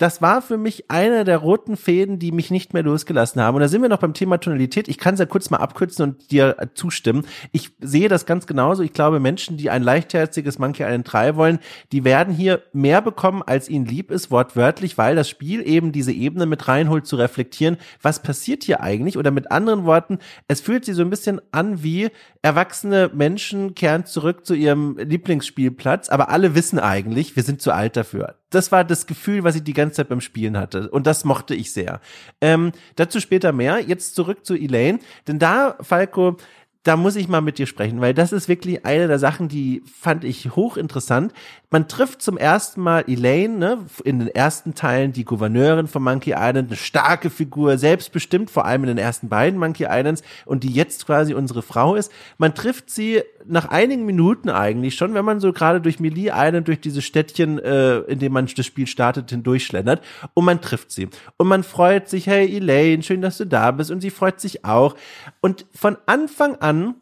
[0.02, 3.54] das war für mich einer der roten Fäden, die mich nicht mehr losgelassen haben.
[3.54, 4.88] Und da sind wir noch beim Thema Tonalität.
[4.88, 7.28] Ich kann es ja kurz mal abkürzen und dir äh, zustimmen.
[7.52, 8.82] Ich sehe das ganz genauso.
[8.82, 11.60] Ich glaube, Menschen, die ein leichtherziges Monkey Island 3 wollen,
[11.92, 16.14] die werden hier mehr bekommen, als ihnen lieb ist, wortwörtlich, weil das Spiel eben diese
[16.14, 19.20] Ebene mit reinholt, zu reflektieren, was passiert hier eigentlich?
[19.20, 20.18] Oder mit anderen Worten,
[20.48, 22.10] es fühlt sich so ein bisschen an wie
[22.42, 27.96] erwachsene Menschen kehren zurück zu ihrem Lieblingsspielplatz, aber alle wissen eigentlich, wir sind zu alt
[27.96, 30.90] dafür das war das Gefühl, was ich die ganze Zeit beim Spielen hatte.
[30.92, 32.00] Und das mochte ich sehr.
[32.42, 33.80] Ähm, dazu später mehr.
[33.80, 35.00] Jetzt zurück zu Elaine.
[35.28, 36.38] Denn da, Falco,
[36.84, 39.84] da muss ich mal mit dir sprechen, weil das ist wirklich eine der Sachen, die
[39.86, 41.32] fand ich hochinteressant.
[41.70, 46.32] Man trifft zum ersten Mal Elaine, ne, in den ersten Teilen die Gouverneurin von Monkey
[46.32, 50.74] Island, eine starke Figur, selbstbestimmt, vor allem in den ersten beiden Monkey Islands und die
[50.74, 52.12] jetzt quasi unsere Frau ist.
[52.40, 56.68] Man trifft sie nach einigen Minuten eigentlich schon, wenn man so gerade durch Melee Island,
[56.68, 60.04] durch diese Städtchen, äh, in dem man das Spiel startet, hindurchschlendert
[60.34, 61.10] und man trifft sie.
[61.38, 64.66] Und man freut sich, hey Elaine, schön, dass du da bist und sie freut sich
[64.66, 64.96] auch.
[65.42, 66.96] Und von Anfang an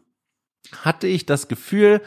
[0.82, 2.00] hatte ich das Gefühl,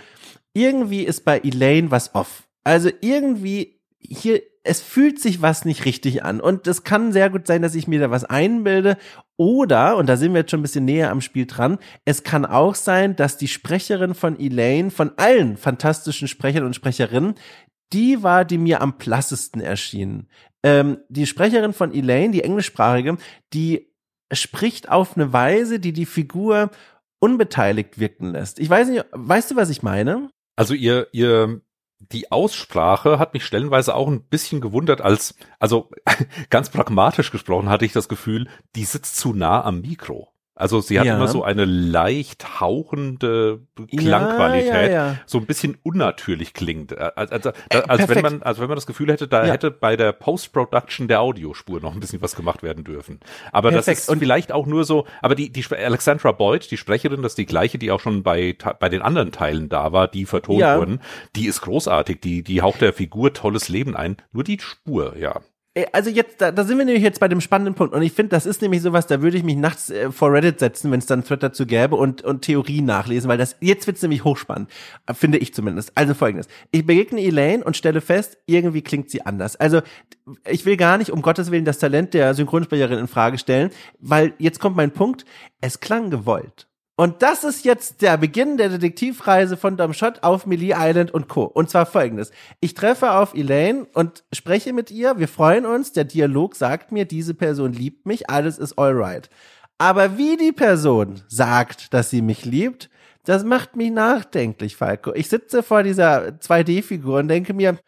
[0.54, 2.44] irgendwie ist bei Elaine was off.
[2.64, 6.40] Also irgendwie hier es fühlt sich was nicht richtig an.
[6.40, 8.98] Und es kann sehr gut sein, dass ich mir da was einbilde.
[9.36, 12.46] Oder, und da sind wir jetzt schon ein bisschen näher am Spiel dran, es kann
[12.46, 17.36] auch sein, dass die Sprecherin von Elaine, von allen fantastischen Sprechern und Sprecherinnen,
[17.92, 20.28] die war, die mir am plassesten erschien.
[20.64, 23.18] Ähm, die Sprecherin von Elaine, die englischsprachige,
[23.54, 23.92] die
[24.32, 26.72] spricht auf eine Weise, die die Figur
[27.20, 28.60] unbeteiligt wirken lässt.
[28.60, 30.30] Ich weiß nicht, weißt du, was ich meine?
[30.56, 31.62] Also ihr, ihr
[32.12, 35.90] die Aussprache hat mich stellenweise auch ein bisschen gewundert, als, also
[36.50, 40.33] ganz pragmatisch gesprochen hatte ich das Gefühl, die sitzt zu nah am Mikro.
[40.56, 41.16] Also sie hat Ja.
[41.16, 43.62] immer so eine leicht hauchende
[43.98, 46.92] Klangqualität, Ja, ja, so ein bisschen unnatürlich klingt.
[46.92, 49.96] Äh, Also, da- als wenn man, also wenn man das Gefühl hätte, da hätte bei
[49.96, 53.20] der Post-Production der Audiospur noch ein bisschen was gemacht werden dürfen.
[53.52, 54.00] Aber das Perfekt.
[54.04, 57.38] ist Und- vielleicht auch nur so, aber die, die Alexandra Boyd, die Sprecherin, das ist
[57.40, 61.00] die gleiche, die auch schon bei, bei den anderen Teilen da war, die vertont wurden,
[61.36, 64.18] die ist großartig, die, die haucht der Figur tolles Leben ein.
[64.32, 65.42] Nur die Spur, ja.
[65.74, 67.94] Äh, Also jetzt, da, da sind wir nämlich jetzt bei dem spannenden Punkt.
[67.94, 70.60] Und ich finde, das ist nämlich sowas, da würde ich mich nachts äh, vor Reddit
[70.60, 74.02] setzen, wenn es dann Thread dazu gäbe und, und Theorien nachlesen, weil das, jetzt wird's
[74.02, 74.70] nämlich hochspannend.
[75.06, 75.92] Äh, Finde ich zumindest.
[75.96, 76.48] Also folgendes.
[76.72, 79.56] Ich begegne Elaine und stelle fest, irgendwie klingt sie anders.
[79.56, 79.82] Also,
[80.50, 84.34] ich will gar nicht um Gottes Willen das Talent der Synchronsprecherin in Frage stellen, weil
[84.38, 85.26] jetzt kommt mein Punkt.
[85.60, 86.68] Es klang gewollt.
[86.96, 91.28] Und das ist jetzt der Beginn der Detektivreise von Dom Schott auf Melee Island und
[91.28, 91.44] Co.
[91.44, 92.32] Und zwar folgendes.
[92.60, 95.18] Ich treffe auf Elaine und spreche mit ihr.
[95.18, 95.92] Wir freuen uns.
[95.94, 98.30] Der Dialog sagt mir, diese Person liebt mich.
[98.30, 99.30] Alles ist alright.
[99.80, 102.92] Aber wie die Person sagt, dass sie mich liebt,
[103.26, 105.14] das macht mich nachdenklich, Falco.
[105.16, 107.80] Ich sitze vor dieser 2D-Figur und denke mir,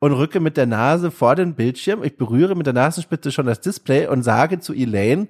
[0.00, 2.04] und rücke mit der Nase vor den Bildschirm.
[2.04, 5.28] Ich berühre mit der Nasenspitze schon das Display und sage zu Elaine,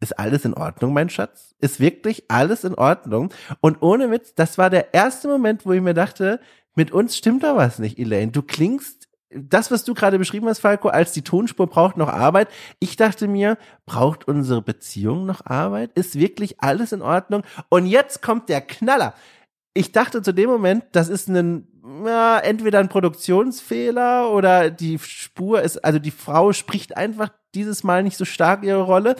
[0.00, 1.54] ist alles in Ordnung, mein Schatz?
[1.60, 3.30] Ist wirklich alles in Ordnung?
[3.60, 6.40] Und ohne Witz, das war der erste Moment, wo ich mir dachte,
[6.74, 8.30] mit uns stimmt da was nicht, Elaine.
[8.30, 12.48] Du klingst, das, was du gerade beschrieben hast, Falco, als die Tonspur braucht noch Arbeit.
[12.78, 15.90] Ich dachte mir, braucht unsere Beziehung noch Arbeit?
[15.94, 17.42] Ist wirklich alles in Ordnung?
[17.68, 19.14] Und jetzt kommt der Knaller.
[19.74, 21.68] Ich dachte zu dem Moment, das ist ein,
[22.06, 28.02] ja, entweder ein Produktionsfehler oder die Spur ist, also die Frau spricht einfach dieses Mal
[28.02, 29.16] nicht so stark ihre Rolle.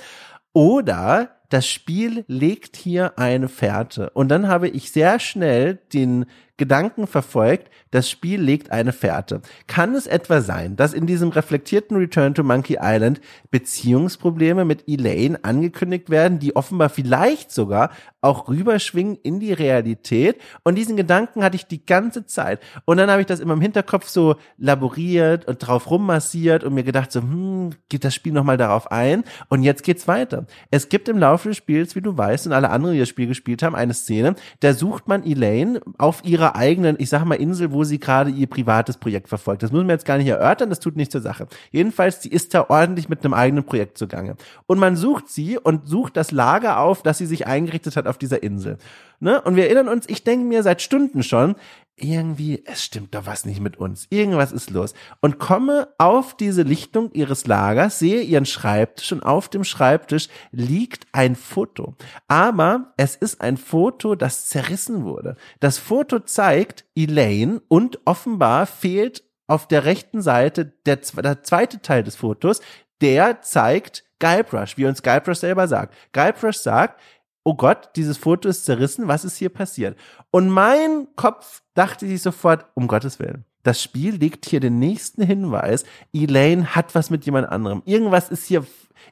[0.53, 4.11] Oder das Spiel legt hier eine Fährte.
[4.11, 6.27] Und dann habe ich sehr schnell den
[6.59, 9.41] Gedanken verfolgt, das Spiel legt eine Fährte.
[9.69, 13.21] Kann es etwa sein, dass in diesem reflektierten Return to Monkey Island
[13.51, 20.41] Beziehungsprobleme mit Elaine angekündigt werden, die offenbar vielleicht sogar auch rüberschwingen in die Realität?
[20.65, 22.61] Und diesen Gedanken hatte ich die ganze Zeit.
[22.85, 26.85] Und dann habe ich das immer im Hinterkopf so laboriert und drauf rummassiert und mir
[26.85, 29.25] gedacht so, hm, geht das Spiel nochmal darauf ein?
[29.49, 30.47] Und jetzt geht's weiter.
[30.71, 33.27] Es gibt im Laufe des Spiels, wie du weißt, und alle anderen, die das Spiel
[33.27, 37.73] gespielt haben, eine Szene, da sucht man Elaine auf ihrer eigenen, ich sag mal, Insel,
[37.73, 39.63] wo sie gerade ihr privates Projekt verfolgt.
[39.63, 41.47] Das müssen wir jetzt gar nicht erörtern, das tut nichts zur Sache.
[41.71, 44.37] Jedenfalls, sie ist da ordentlich mit einem eigenen Projekt zugange.
[44.67, 48.19] Und man sucht sie und sucht das Lager auf, das sie sich eingerichtet hat auf
[48.19, 48.79] dieser Insel.
[49.21, 49.41] Ne?
[49.41, 51.57] Und wir erinnern uns, ich denke mir seit Stunden schon,
[52.01, 54.07] irgendwie, es stimmt doch was nicht mit uns.
[54.11, 54.95] Irgendwas ist los.
[55.21, 61.07] Und komme auf diese Lichtung ihres Lagers, sehe ihren Schreibtisch und auf dem Schreibtisch liegt
[61.13, 61.95] ein Foto.
[62.29, 65.37] Aber es ist ein Foto, das zerrissen wurde.
[65.61, 72.05] Das Foto zeigt Elaine und offenbar fehlt auf der rechten Seite der, der zweite Teil
[72.05, 72.61] des Fotos,
[73.01, 75.95] der zeigt Guybrush, wie uns Guybrush selber sagt.
[76.13, 77.01] Guybrush sagt,
[77.49, 79.97] oh Gott, dieses Foto ist zerrissen, was ist hier passiert?
[80.31, 83.47] Und mein Kopf dachte sich sofort, um Gottes Willen.
[83.63, 85.85] Das Spiel legt hier den nächsten Hinweis.
[86.13, 87.81] Elaine hat was mit jemand anderem.
[87.87, 88.67] Irgendwas ist hier,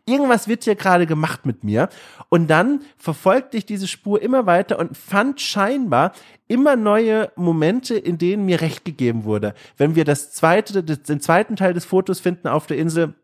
[0.04, 1.88] irgendwas wird hier gerade gemacht mit mir.
[2.28, 6.12] Und dann verfolgte ich diese Spur immer weiter und fand scheinbar
[6.46, 9.54] immer neue Momente, in denen mir recht gegeben wurde.
[9.78, 13.14] Wenn wir das zweite, den zweiten Teil des Fotos finden auf der Insel,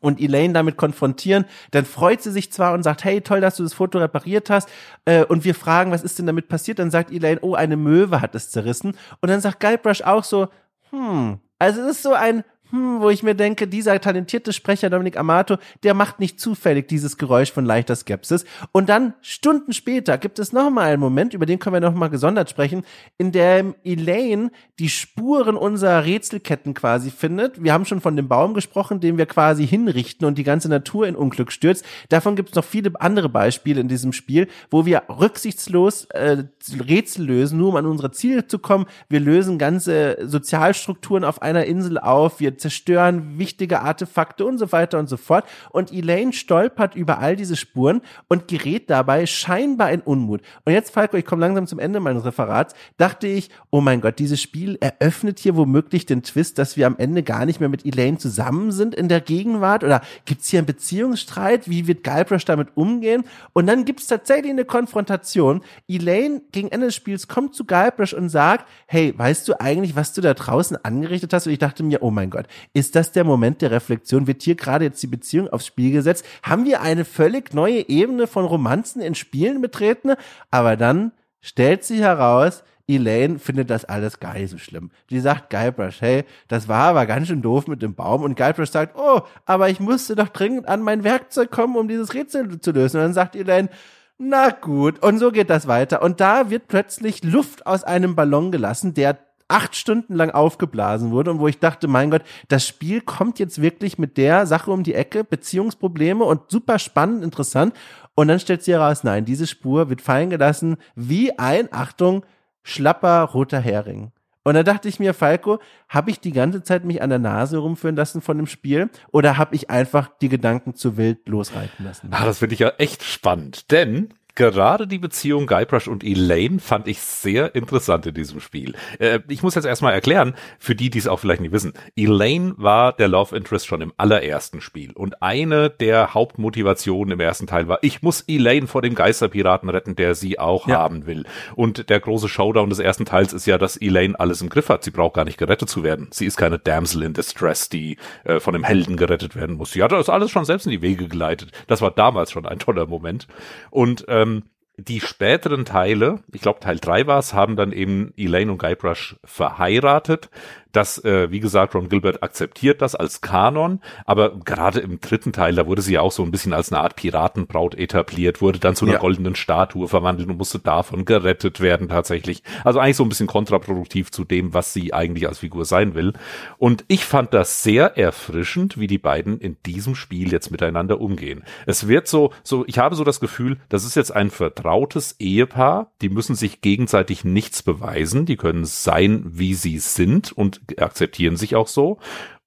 [0.00, 3.62] und Elaine damit konfrontieren, dann freut sie sich zwar und sagt, hey, toll, dass du
[3.62, 4.68] das Foto repariert hast.
[5.04, 6.78] Äh, und wir fragen, was ist denn damit passiert?
[6.78, 8.96] Dann sagt Elaine, oh, eine Möwe hat es zerrissen.
[9.20, 10.48] Und dann sagt Guybrush auch so,
[10.90, 15.16] hm, also es ist so ein, hm, wo ich mir denke, dieser talentierte Sprecher Dominik
[15.16, 18.44] Amato, der macht nicht zufällig dieses Geräusch von leichter Skepsis.
[18.72, 21.94] Und dann Stunden später gibt es noch mal einen Moment, über den können wir noch
[21.94, 22.84] mal gesondert sprechen,
[23.16, 27.62] in dem Elaine die Spuren unserer Rätselketten quasi findet.
[27.62, 31.06] Wir haben schon von dem Baum gesprochen, den wir quasi hinrichten und die ganze Natur
[31.06, 31.86] in Unglück stürzt.
[32.10, 36.44] Davon gibt es noch viele andere Beispiele in diesem Spiel, wo wir rücksichtslos äh,
[36.86, 38.84] Rätsel lösen, nur um an unsere Ziele zu kommen.
[39.08, 42.40] Wir lösen ganze Sozialstrukturen auf einer Insel auf.
[42.40, 45.44] Wir zerstören wichtige Artefakte und so weiter und so fort.
[45.70, 50.42] Und Elaine stolpert über all diese Spuren und gerät dabei scheinbar in Unmut.
[50.64, 54.18] Und jetzt, Falco, ich komme langsam zum Ende meines Referats, dachte ich, oh mein Gott,
[54.18, 57.86] dieses Spiel eröffnet hier womöglich den Twist, dass wir am Ende gar nicht mehr mit
[57.86, 59.84] Elaine zusammen sind in der Gegenwart?
[59.84, 61.68] Oder gibt's hier einen Beziehungsstreit?
[61.68, 63.24] Wie wird Guybrush damit umgehen?
[63.52, 65.62] Und dann gibt's tatsächlich eine Konfrontation.
[65.86, 70.12] Elaine gegen Ende des Spiels kommt zu Guybrush und sagt, hey, weißt du eigentlich, was
[70.12, 71.46] du da draußen angerichtet hast?
[71.46, 74.26] Und ich dachte mir, oh mein Gott, ist das der Moment der Reflexion?
[74.26, 76.24] Wird hier gerade jetzt die Beziehung aufs Spiel gesetzt?
[76.42, 80.14] Haben wir eine völlig neue Ebene von Romanzen in Spielen betreten?
[80.50, 84.90] Aber dann stellt sich heraus, Elaine findet das alles gar nicht so schlimm.
[85.10, 88.22] Die sagt Guybrush, hey, das war aber ganz schön doof mit dem Baum.
[88.22, 92.14] Und Guybrush sagt, oh, aber ich musste doch dringend an mein Werkzeug kommen, um dieses
[92.14, 92.96] Rätsel zu lösen.
[92.96, 93.68] Und dann sagt Elaine,
[94.16, 95.02] na gut.
[95.02, 96.02] Und so geht das weiter.
[96.02, 99.18] Und da wird plötzlich Luft aus einem Ballon gelassen, der
[99.48, 103.60] acht Stunden lang aufgeblasen wurde und wo ich dachte, mein Gott, das Spiel kommt jetzt
[103.60, 107.74] wirklich mit der Sache um die Ecke, Beziehungsprobleme und super spannend, interessant.
[108.14, 112.24] Und dann stellt sie heraus, nein, diese Spur wird fallen gelassen wie ein, Achtung,
[112.62, 114.12] schlapper roter Hering.
[114.44, 115.58] Und da dachte ich mir, Falco,
[115.88, 119.36] habe ich die ganze Zeit mich an der Nase rumführen lassen von dem Spiel oder
[119.36, 122.08] habe ich einfach die Gedanken zu wild losreiten lassen?
[122.12, 126.86] Ah, das finde ich ja echt spannend, denn gerade die Beziehung Guybrush und Elaine fand
[126.86, 128.76] ich sehr interessant in diesem Spiel.
[129.00, 131.72] Äh, ich muss jetzt erstmal erklären, für die, die es auch vielleicht nicht wissen.
[131.96, 134.92] Elaine war der Love Interest schon im allerersten Spiel.
[134.92, 139.96] Und eine der Hauptmotivationen im ersten Teil war, ich muss Elaine vor dem Geisterpiraten retten,
[139.96, 140.76] der sie auch ja.
[140.76, 141.24] haben will.
[141.56, 144.84] Und der große Showdown des ersten Teils ist ja, dass Elaine alles im Griff hat.
[144.84, 146.06] Sie braucht gar nicht gerettet zu werden.
[146.12, 149.72] Sie ist keine Damsel in Distress, die äh, von dem Helden gerettet werden muss.
[149.72, 151.50] Sie hat das alles schon selbst in die Wege geleitet.
[151.66, 153.26] Das war damals schon ein toller Moment.
[153.70, 154.27] Und ähm,
[154.76, 159.16] die späteren Teile, ich glaube Teil 3 war es, haben dann eben Elaine und Guybrush
[159.24, 160.30] verheiratet
[160.72, 165.54] das, äh, wie gesagt, Ron Gilbert akzeptiert das als Kanon, aber gerade im dritten Teil,
[165.54, 168.76] da wurde sie ja auch so ein bisschen als eine Art Piratenbraut etabliert, wurde dann
[168.76, 169.00] zu einer ja.
[169.00, 172.42] goldenen Statue verwandelt und musste davon gerettet werden tatsächlich.
[172.64, 176.12] Also eigentlich so ein bisschen kontraproduktiv zu dem, was sie eigentlich als Figur sein will.
[176.58, 181.44] Und ich fand das sehr erfrischend, wie die beiden in diesem Spiel jetzt miteinander umgehen.
[181.66, 185.92] Es wird so, so, ich habe so das Gefühl, das ist jetzt ein vertrautes Ehepaar,
[186.02, 191.56] die müssen sich gegenseitig nichts beweisen, die können sein, wie sie sind und akzeptieren sich
[191.56, 191.98] auch so.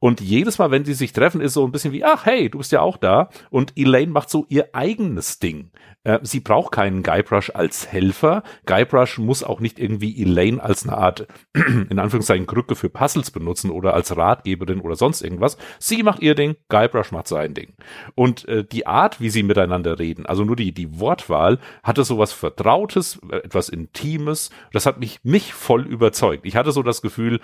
[0.02, 2.58] Und jedes Mal, wenn sie sich treffen, ist so ein bisschen wie, ach hey, du
[2.58, 3.30] bist ja auch da.
[3.52, 5.70] Und Elaine macht so ihr eigenes Ding.
[6.04, 8.42] Äh, sie braucht keinen Guybrush als Helfer.
[8.66, 13.70] Guybrush muss auch nicht irgendwie Elaine als eine Art, in Anführungszeichen, Krücke für Puzzles benutzen
[13.70, 15.58] oder als Ratgeberin oder sonst irgendwas.
[15.78, 17.76] Sie macht ihr Ding, Guybrush macht sein Ding.
[18.16, 22.34] Und äh, die Art, wie sie miteinander reden, also nur die, die Wortwahl, hatte sowas
[22.34, 24.50] Vertrautes, äh, etwas Intimes.
[24.74, 26.48] Das hat mich, mich voll überzeugt.
[26.48, 27.40] Ich hatte so das Gefühl,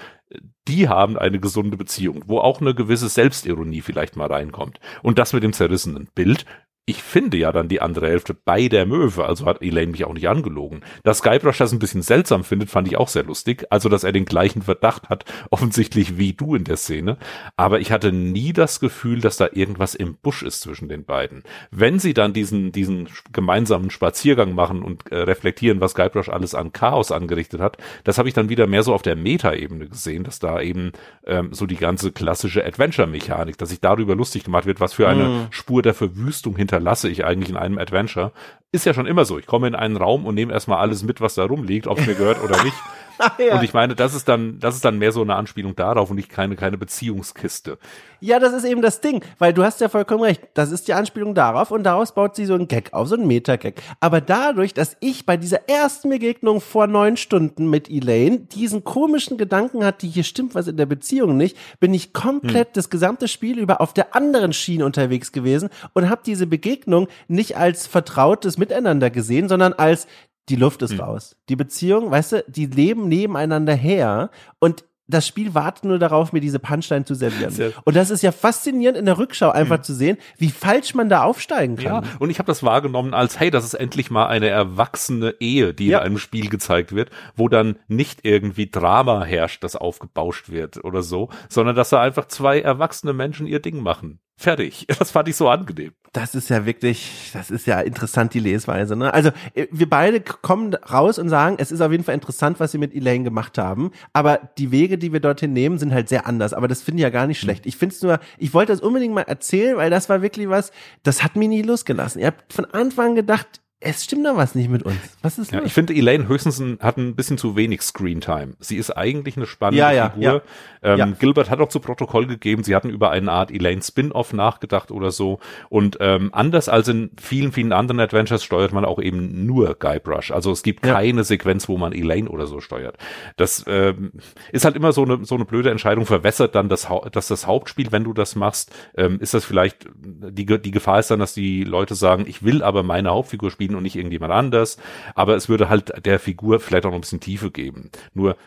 [0.68, 4.80] die haben eine gesunde Beziehung, wo eine gewisse Selbstironie vielleicht mal reinkommt.
[5.04, 6.46] Und das mit dem zerrissenen Bild
[6.90, 10.14] ich finde ja dann die andere Hälfte bei der Möwe, also hat Elaine mich auch
[10.14, 10.84] nicht angelogen.
[11.04, 13.66] Dass Guybrush das ein bisschen seltsam findet, fand ich auch sehr lustig.
[13.70, 17.18] Also, dass er den gleichen Verdacht hat, offensichtlich wie du in der Szene.
[17.58, 21.44] Aber ich hatte nie das Gefühl, dass da irgendwas im Busch ist zwischen den beiden.
[21.72, 26.72] Wenn sie dann diesen, diesen gemeinsamen Spaziergang machen und äh, reflektieren, was Guybrush alles an
[26.72, 30.40] Chaos angerichtet hat, das habe ich dann wieder mehr so auf der Meta-Ebene gesehen, dass
[30.40, 30.94] da eben
[31.26, 35.26] ähm, so die ganze klassische Adventure-Mechanik, dass sich darüber lustig gemacht wird, was für eine
[35.26, 35.48] mm.
[35.50, 38.32] Spur der Verwüstung hinter hinterlasse ich eigentlich in einem Adventure.
[38.72, 39.40] Ist ja schon immer so.
[39.40, 42.08] Ich komme in einen Raum und nehme erstmal alles mit, was da rumliegt, ob es
[42.08, 42.76] mir gehört oder nicht.
[43.38, 43.56] ja.
[43.56, 46.16] Und ich meine, das ist dann, das ist dann mehr so eine Anspielung darauf und
[46.16, 47.78] nicht keine, keine Beziehungskiste.
[48.20, 50.42] Ja, das ist eben das Ding, weil du hast ja vollkommen recht.
[50.56, 53.28] Das ist die Anspielung darauf und daraus baut sie so einen Gag auf, so einen
[53.28, 53.82] Meta-Gag.
[54.00, 59.38] Aber dadurch, dass ich bei dieser ersten Begegnung vor neun Stunden mit Elaine diesen komischen
[59.38, 62.74] Gedanken hatte, hier stimmt was in der Beziehung nicht, bin ich komplett hm.
[62.74, 67.58] das gesamte Spiel über auf der anderen Schiene unterwegs gewesen und habe diese Begegnung nicht
[67.58, 70.08] als vertrautes Miteinander gesehen, sondern als
[70.50, 71.02] die Luft ist hm.
[71.02, 71.36] raus.
[71.50, 74.30] Die Beziehung, weißt du, die leben nebeneinander her
[74.60, 77.52] und das Spiel wartet nur darauf, mir diese Punchline zu servieren.
[77.52, 79.84] Sehr und das ist ja faszinierend in der Rückschau einfach mhm.
[79.84, 82.04] zu sehen, wie falsch man da aufsteigen kann.
[82.04, 85.74] Ja, und ich habe das wahrgenommen als, hey, das ist endlich mal eine erwachsene Ehe,
[85.74, 86.00] die ja.
[86.00, 91.02] in einem Spiel gezeigt wird, wo dann nicht irgendwie Drama herrscht, das aufgebauscht wird oder
[91.02, 94.20] so, sondern dass da einfach zwei erwachsene Menschen ihr Ding machen.
[94.38, 94.86] Fertig.
[95.00, 95.94] Das fand ich so angenehm.
[96.14, 98.96] Das ist ja wirklich, das ist ja interessant, die Lesweise.
[98.96, 99.14] Ne?
[99.14, 102.72] Also äh, wir beide kommen raus und sagen, es ist auf jeden Fall interessant, was
[102.72, 103.92] sie mit Elaine gemacht haben.
[104.14, 106.54] Aber die Wege, die wir dorthin nehmen, sind halt sehr anders.
[106.54, 107.66] Aber das finde ich ja gar nicht schlecht.
[107.66, 110.72] Ich finde es nur, ich wollte das unbedingt mal erzählen, weil das war wirklich was,
[111.04, 112.22] das hat mich nie losgelassen.
[112.22, 114.98] Ihr habt von Anfang gedacht, es stimmt da was nicht mit uns.
[115.22, 118.54] Was ist ja, Ich finde, Elaine höchstens hat ein bisschen zu wenig Screentime.
[118.60, 120.42] Sie ist eigentlich eine spannende ja, ja, Figur.
[120.82, 121.16] Ähm.
[121.20, 125.12] Gilbert hat auch zu Protokoll gegeben, sie hatten über eine Art Elaine Spin-off nachgedacht oder
[125.12, 125.40] so.
[125.70, 130.32] Und ähm, anders als in vielen, vielen anderen Adventures steuert man auch eben nur Guybrush.
[130.32, 132.98] Also es gibt keine Sequenz, wo man Elaine oder so steuert.
[133.36, 134.12] Das ähm,
[134.52, 137.92] ist halt immer so eine, so eine blöde Entscheidung, verwässert dann das, dass das Hauptspiel,
[137.92, 141.64] wenn du das machst, ähm, ist das vielleicht, die, die Gefahr ist dann, dass die
[141.64, 144.78] Leute sagen, ich will aber meine Hauptfigur spielen und nicht irgendjemand anders.
[145.16, 147.92] Aber es würde halt der Figur vielleicht auch noch ein bisschen Tiefe geben.
[148.14, 148.38] Nur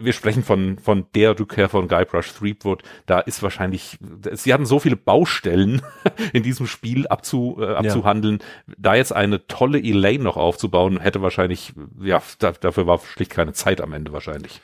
[0.00, 2.82] wir sprechen von, von der Rückkehr von Guybrush Threepwood.
[3.06, 3.98] Da ist wahrscheinlich,
[4.32, 5.82] sie hatten so viele Baustellen
[6.32, 8.38] in diesem Spiel abzu, äh, abzuhandeln.
[8.68, 8.74] Ja.
[8.78, 13.52] Da jetzt eine tolle Elaine noch aufzubauen, hätte wahrscheinlich, ja, da, dafür war schlicht keine
[13.52, 14.60] Zeit am Ende wahrscheinlich.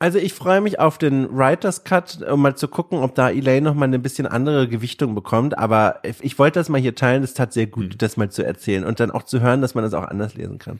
[0.00, 3.62] Also ich freue mich auf den Writers Cut, um mal zu gucken, ob da Elaine
[3.62, 5.58] noch mal eine bisschen andere Gewichtung bekommt.
[5.58, 7.24] Aber ich wollte das mal hier teilen.
[7.24, 7.98] Es tat sehr gut, mhm.
[7.98, 10.58] das mal zu erzählen und dann auch zu hören, dass man das auch anders lesen
[10.58, 10.78] kann.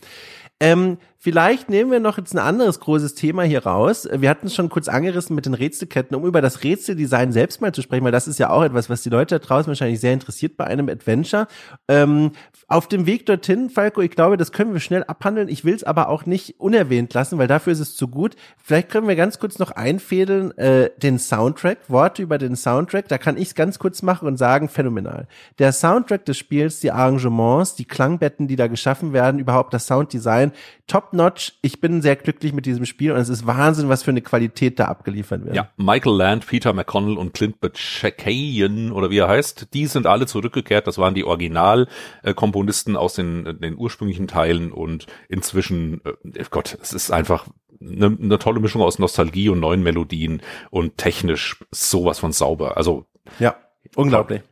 [0.60, 4.08] Ähm, vielleicht nehmen wir noch jetzt ein anderes großes Thema hier raus.
[4.12, 7.72] Wir hatten es schon kurz angerissen mit den Rätselketten, um über das Rätseldesign selbst mal
[7.72, 10.12] zu sprechen, weil das ist ja auch etwas, was die Leute da draußen wahrscheinlich sehr
[10.12, 11.46] interessiert bei einem Adventure.
[11.86, 12.32] Ähm,
[12.70, 15.48] auf dem Weg dorthin, Falco, ich glaube, das können wir schnell abhandeln.
[15.48, 18.36] Ich will es aber auch nicht unerwähnt lassen, weil dafür ist es zu gut.
[18.62, 23.08] Vielleicht können wir ganz kurz noch einfädeln, äh, den Soundtrack, Worte über den Soundtrack.
[23.08, 25.28] Da kann ich es ganz kurz machen und sagen, phänomenal.
[25.58, 30.47] Der Soundtrack des Spiels, die Arrangements, die Klangbetten, die da geschaffen werden, überhaupt das Sounddesign,
[30.48, 30.58] sein.
[30.86, 31.52] Top notch.
[31.62, 34.78] Ich bin sehr glücklich mit diesem Spiel und es ist Wahnsinn, was für eine Qualität
[34.78, 35.54] da abgeliefert wird.
[35.54, 40.26] Ja, Michael Land, Peter McConnell und Clint Bachakayan oder wie er heißt, die sind alle
[40.26, 40.86] zurückgekehrt.
[40.86, 47.10] Das waren die Originalkomponisten aus den, den ursprünglichen Teilen und inzwischen, äh, Gott, es ist
[47.10, 47.46] einfach
[47.80, 52.76] eine, eine tolle Mischung aus Nostalgie und neuen Melodien und technisch sowas von sauber.
[52.76, 53.06] Also
[53.38, 53.56] ja,
[53.94, 54.42] unglaublich.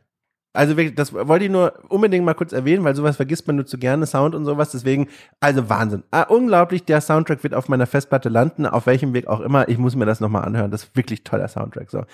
[0.57, 3.77] Also das wollte ich nur unbedingt mal kurz erwähnen, weil sowas vergisst man nur zu
[3.77, 4.71] gerne, Sound und sowas.
[4.71, 5.07] Deswegen,
[5.39, 6.01] also Wahnsinn.
[6.09, 9.69] Ah, unglaublich, der Soundtrack wird auf meiner Festplatte landen, auf welchem Weg auch immer.
[9.69, 10.71] Ich muss mir das nochmal anhören.
[10.71, 11.91] Das ist wirklich toller Soundtrack.
[11.91, 12.05] So.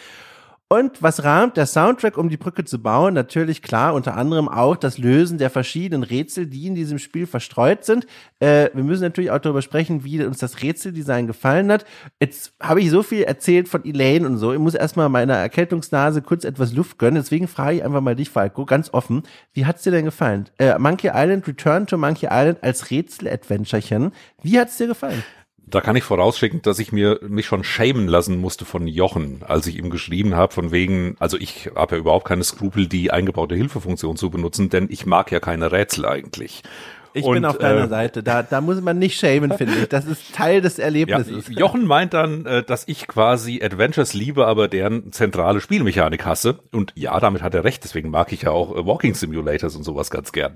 [0.74, 3.14] Und was rahmt der Soundtrack, um die Brücke zu bauen?
[3.14, 7.86] Natürlich klar, unter anderem auch das Lösen der verschiedenen Rätsel, die in diesem Spiel verstreut
[7.86, 8.08] sind.
[8.40, 11.86] Äh, wir müssen natürlich auch darüber sprechen, wie uns das Rätseldesign gefallen hat.
[12.20, 14.52] Jetzt habe ich so viel erzählt von Elaine und so.
[14.52, 17.22] Ich muss erstmal meiner Erkältungsnase kurz etwas Luft gönnen.
[17.22, 19.22] Deswegen frage ich einfach mal dich, Falco, ganz offen.
[19.54, 20.50] Wie hat's dir denn gefallen?
[20.58, 24.12] Äh, Monkey Island, Return to Monkey Island als Rätsel-Adventurechen.
[24.42, 25.22] Wie hat's dir gefallen?
[25.66, 29.66] Da kann ich vorausschicken, dass ich mir mich schon schämen lassen musste von Jochen, als
[29.66, 33.56] ich ihm geschrieben habe, von wegen, also ich habe ja überhaupt keine Skrupel, die eingebaute
[33.56, 36.64] Hilfefunktion zu benutzen, denn ich mag ja keine Rätsel eigentlich.
[37.14, 38.24] Ich und, bin auf deiner äh, Seite.
[38.24, 39.90] Da, da muss man nicht schämen, finde ich.
[39.90, 41.48] Das ist Teil des Erlebnisses.
[41.50, 46.60] Ja, Jochen meint dann, äh, dass ich quasi Adventures liebe, aber deren zentrale Spielmechanik hasse.
[46.72, 47.84] Und ja, damit hat er recht.
[47.84, 50.56] Deswegen mag ich ja auch äh, Walking Simulators und sowas ganz gern.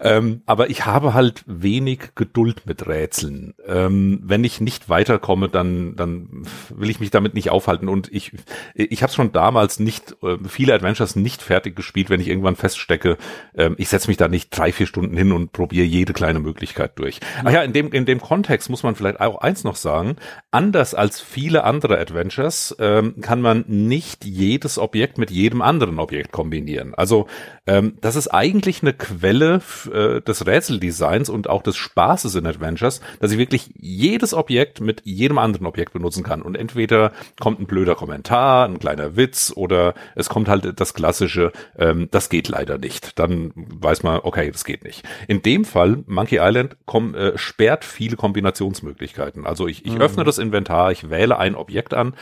[0.00, 3.54] Ähm, aber ich habe halt wenig Geduld mit Rätseln.
[3.66, 7.88] Ähm, wenn ich nicht weiterkomme, dann, dann will ich mich damit nicht aufhalten.
[7.88, 8.32] Und ich,
[8.74, 13.18] ich habe schon damals nicht, äh, viele Adventures nicht fertig gespielt, wenn ich irgendwann feststecke,
[13.54, 16.98] äh, ich setze mich da nicht drei, vier Stunden hin und probiere jede kleine Möglichkeit
[16.98, 17.20] durch.
[17.44, 20.16] Ach ja, in dem, in dem Kontext muss man vielleicht auch eins noch sagen.
[20.50, 26.32] Anders als viele andere Adventures ähm, kann man nicht jedes Objekt mit jedem anderen Objekt
[26.32, 26.94] kombinieren.
[26.94, 27.26] Also
[27.66, 29.60] ähm, das ist eigentlich eine Quelle
[29.92, 35.02] äh, des Rätseldesigns und auch des Spaßes in Adventures, dass ich wirklich jedes Objekt mit
[35.04, 36.42] jedem anderen Objekt benutzen kann.
[36.42, 41.52] Und entweder kommt ein blöder Kommentar, ein kleiner Witz oder es kommt halt das klassische,
[41.78, 43.18] ähm, das geht leider nicht.
[43.18, 45.06] Dann weiß man, okay, das geht nicht.
[45.26, 49.46] In dem Fall Fall, Monkey Island komm, äh, sperrt viele Kombinationsmöglichkeiten.
[49.46, 50.00] Also ich, ich mhm.
[50.00, 52.14] öffne das Inventar, ich wähle ein Objekt an,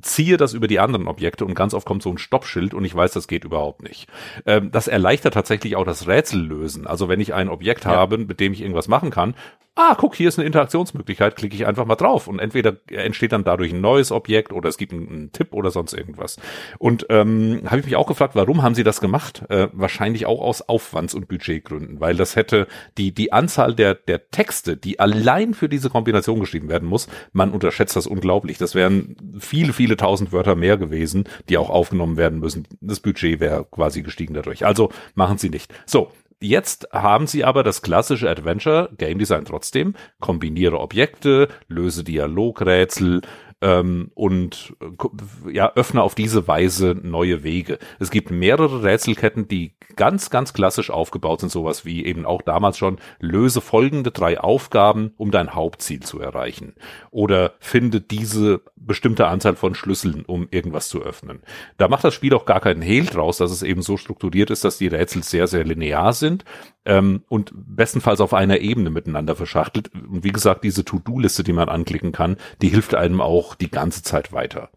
[0.00, 2.94] ziehe das über die anderen Objekte und ganz oft kommt so ein Stoppschild und ich
[2.94, 4.08] weiß, das geht überhaupt nicht.
[4.46, 6.86] Ähm, das erleichtert tatsächlich auch das Rätsellösen.
[6.86, 7.92] Also wenn ich ein Objekt ja.
[7.92, 9.34] habe, mit dem ich irgendwas machen kann,
[9.76, 13.44] ah, guck, hier ist eine Interaktionsmöglichkeit, klicke ich einfach mal drauf und entweder entsteht dann
[13.44, 16.36] dadurch ein neues Objekt oder es gibt einen, einen Tipp oder sonst irgendwas.
[16.78, 19.42] Und ähm, habe ich mich auch gefragt, warum haben sie das gemacht?
[19.48, 22.68] Äh, wahrscheinlich auch aus Aufwands- und Budgetgründen, weil das hätte
[22.98, 27.50] die die Anzahl der der Texte, die allein für diese Kombination geschrieben werden muss, man
[27.50, 28.58] unterschätzt das unglaublich.
[28.58, 32.68] Das wären viele viele tausend Wörter mehr gewesen, die auch aufgenommen werden müssen.
[32.80, 34.64] Das Budget wäre quasi gestiegen dadurch.
[34.64, 35.72] Also machen sie nicht.
[35.86, 39.94] So, Jetzt haben sie aber das klassische Adventure Game Design trotzdem.
[40.20, 43.22] Kombiniere Objekte, löse Dialogrätsel,
[43.60, 47.78] ähm, und äh, ja, öffne auf diese Weise neue Wege.
[47.98, 52.78] Es gibt mehrere Rätselketten, die ganz, ganz klassisch aufgebaut sind, sowas wie eben auch damals
[52.78, 56.74] schon, löse folgende drei Aufgaben, um dein Hauptziel zu erreichen.
[57.10, 61.40] Oder finde diese bestimmte Anzahl von Schlüsseln, um irgendwas zu öffnen.
[61.78, 64.64] Da macht das Spiel auch gar keinen Hehl draus, dass es eben so strukturiert ist,
[64.64, 66.44] dass die Rätsel sehr, sehr linear sind
[66.84, 69.90] ähm, und bestenfalls auf einer Ebene miteinander verschachtelt.
[69.94, 74.02] Und wie gesagt, diese To-Do-Liste, die man anklicken kann, die hilft einem auch die ganze
[74.02, 74.70] Zeit weiter.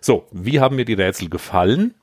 [0.00, 1.94] So, wie haben mir die Rätsel gefallen?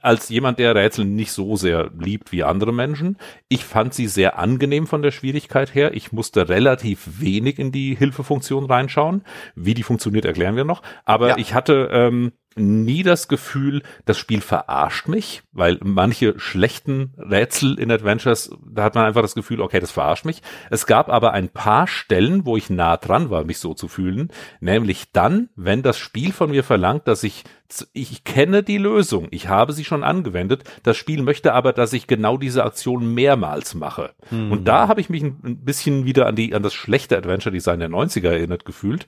[0.00, 3.16] als jemand, der Rätsel nicht so sehr liebt wie andere Menschen.
[3.48, 5.92] Ich fand sie sehr angenehm von der Schwierigkeit her.
[5.92, 9.24] Ich musste relativ wenig in die Hilfefunktion reinschauen.
[9.56, 10.82] Wie die funktioniert, erklären wir noch.
[11.04, 11.36] Aber ja.
[11.36, 17.90] ich hatte, ähm, nie das Gefühl, das Spiel verarscht mich, weil manche schlechten Rätsel in
[17.90, 20.42] Adventures, da hat man einfach das Gefühl, okay, das verarscht mich.
[20.70, 24.30] Es gab aber ein paar Stellen, wo ich nah dran war, mich so zu fühlen,
[24.60, 27.44] nämlich dann, wenn das Spiel von mir verlangt, dass ich
[27.92, 32.08] ich kenne die Lösung, ich habe sie schon angewendet, das Spiel möchte aber, dass ich
[32.08, 34.10] genau diese Aktion mehrmals mache.
[34.30, 34.50] Mhm.
[34.50, 37.78] Und da habe ich mich ein bisschen wieder an die an das schlechte Adventure Design
[37.78, 39.06] der 90er erinnert gefühlt.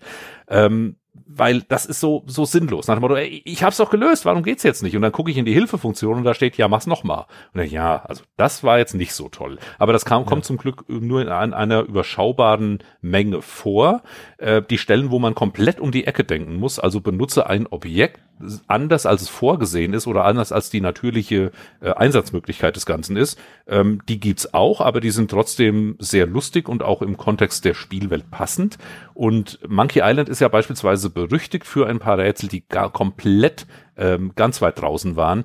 [0.49, 2.87] Ähm, weil das ist so so sinnlos.
[2.89, 4.97] Nach dem Motto, ey, ich hab's doch gelöst, warum geht's jetzt nicht?
[4.97, 7.27] Und dann gucke ich in die Hilfefunktion und da steht, ja, mach's noch mal.
[7.53, 9.59] Und dann, ja, also das war jetzt nicht so toll.
[9.79, 10.29] Aber das kam, ja.
[10.29, 14.03] kommt zum Glück nur in ein, einer überschaubaren Menge vor.
[14.39, 18.21] Äh, die Stellen, wo man komplett um die Ecke denken muss, also benutze ein Objekt
[18.67, 23.39] anders als es vorgesehen ist oder anders als die natürliche äh, Einsatzmöglichkeit des Ganzen ist,
[23.67, 27.75] ähm, die gibt's auch, aber die sind trotzdem sehr lustig und auch im Kontext der
[27.75, 28.79] Spielwelt passend.
[29.15, 34.33] Und Monkey Island ist ja beispielsweise berüchtigt für ein paar Rätsel, die gar komplett ähm,
[34.35, 35.45] ganz weit draußen waren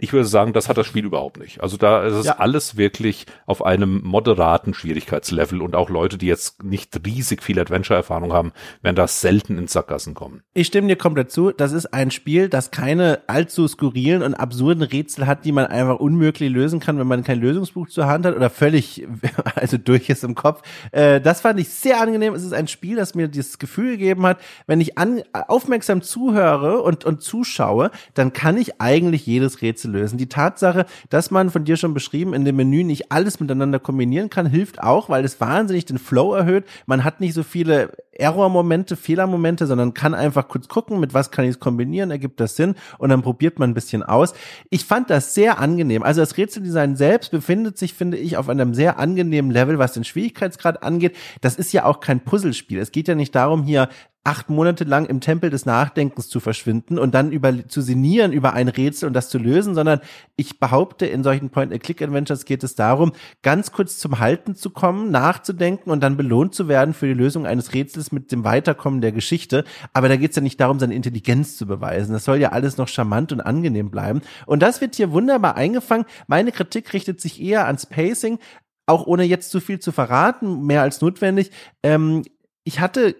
[0.00, 1.60] ich würde sagen, das hat das Spiel überhaupt nicht.
[1.60, 2.36] Also da ist es ja.
[2.38, 8.32] alles wirklich auf einem moderaten Schwierigkeitslevel und auch Leute, die jetzt nicht riesig viel Adventure-Erfahrung
[8.32, 10.42] haben, werden da selten ins Sackgassen kommen.
[10.54, 11.50] Ich stimme dir komplett zu.
[11.50, 15.98] Das ist ein Spiel, das keine allzu skurrilen und absurden Rätsel hat, die man einfach
[15.98, 19.04] unmöglich lösen kann, wenn man kein Lösungsbuch zur Hand hat oder völlig,
[19.56, 20.62] also durch ist im Kopf.
[20.92, 22.34] Äh, das fand ich sehr angenehm.
[22.34, 24.38] Es ist ein Spiel, das mir dieses Gefühl gegeben hat,
[24.68, 30.18] wenn ich an, aufmerksam zuhöre und, und zuschaue, dann kann ich eigentlich jedes Rätsel lösen.
[30.18, 34.30] Die Tatsache, dass man von dir schon beschrieben in dem Menü nicht alles miteinander kombinieren
[34.30, 36.64] kann, hilft auch, weil es wahnsinnig den Flow erhöht.
[36.86, 41.44] Man hat nicht so viele Error-Momente, Fehlermomente, sondern kann einfach kurz gucken, mit was kann
[41.44, 44.34] ich es kombinieren, ergibt das Sinn und dann probiert man ein bisschen aus.
[44.70, 46.02] Ich fand das sehr angenehm.
[46.02, 50.04] Also das Rätseldesign selbst befindet sich, finde ich, auf einem sehr angenehmen Level, was den
[50.04, 51.16] Schwierigkeitsgrad angeht.
[51.40, 52.78] Das ist ja auch kein Puzzlespiel.
[52.78, 53.88] Es geht ja nicht darum, hier
[54.28, 58.52] acht Monate lang im Tempel des Nachdenkens zu verschwinden und dann über, zu sinnieren über
[58.52, 60.00] ein Rätsel und das zu lösen, sondern
[60.36, 65.90] ich behaupte, in solchen Point-and-Click-Adventures geht es darum, ganz kurz zum Halten zu kommen, nachzudenken
[65.90, 69.64] und dann belohnt zu werden für die Lösung eines Rätsels mit dem Weiterkommen der Geschichte.
[69.94, 72.12] Aber da geht es ja nicht darum, seine Intelligenz zu beweisen.
[72.12, 74.20] Das soll ja alles noch charmant und angenehm bleiben.
[74.44, 76.04] Und das wird hier wunderbar eingefangen.
[76.26, 78.38] Meine Kritik richtet sich eher ans Pacing,
[78.84, 81.50] auch ohne jetzt zu viel zu verraten, mehr als notwendig.
[81.82, 82.24] Ähm,
[82.68, 83.16] ich hatte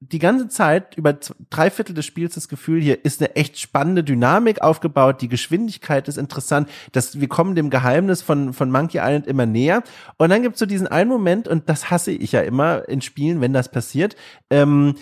[0.00, 1.18] die ganze Zeit über
[1.50, 6.08] drei Viertel des Spiels das Gefühl, hier ist eine echt spannende Dynamik aufgebaut, die Geschwindigkeit
[6.08, 9.82] ist interessant, dass wir kommen dem Geheimnis von, von Monkey Island immer näher.
[10.16, 13.42] Und dann gibt's so diesen einen Moment, und das hasse ich ja immer in Spielen,
[13.42, 14.16] wenn das passiert,
[14.48, 14.94] ähm,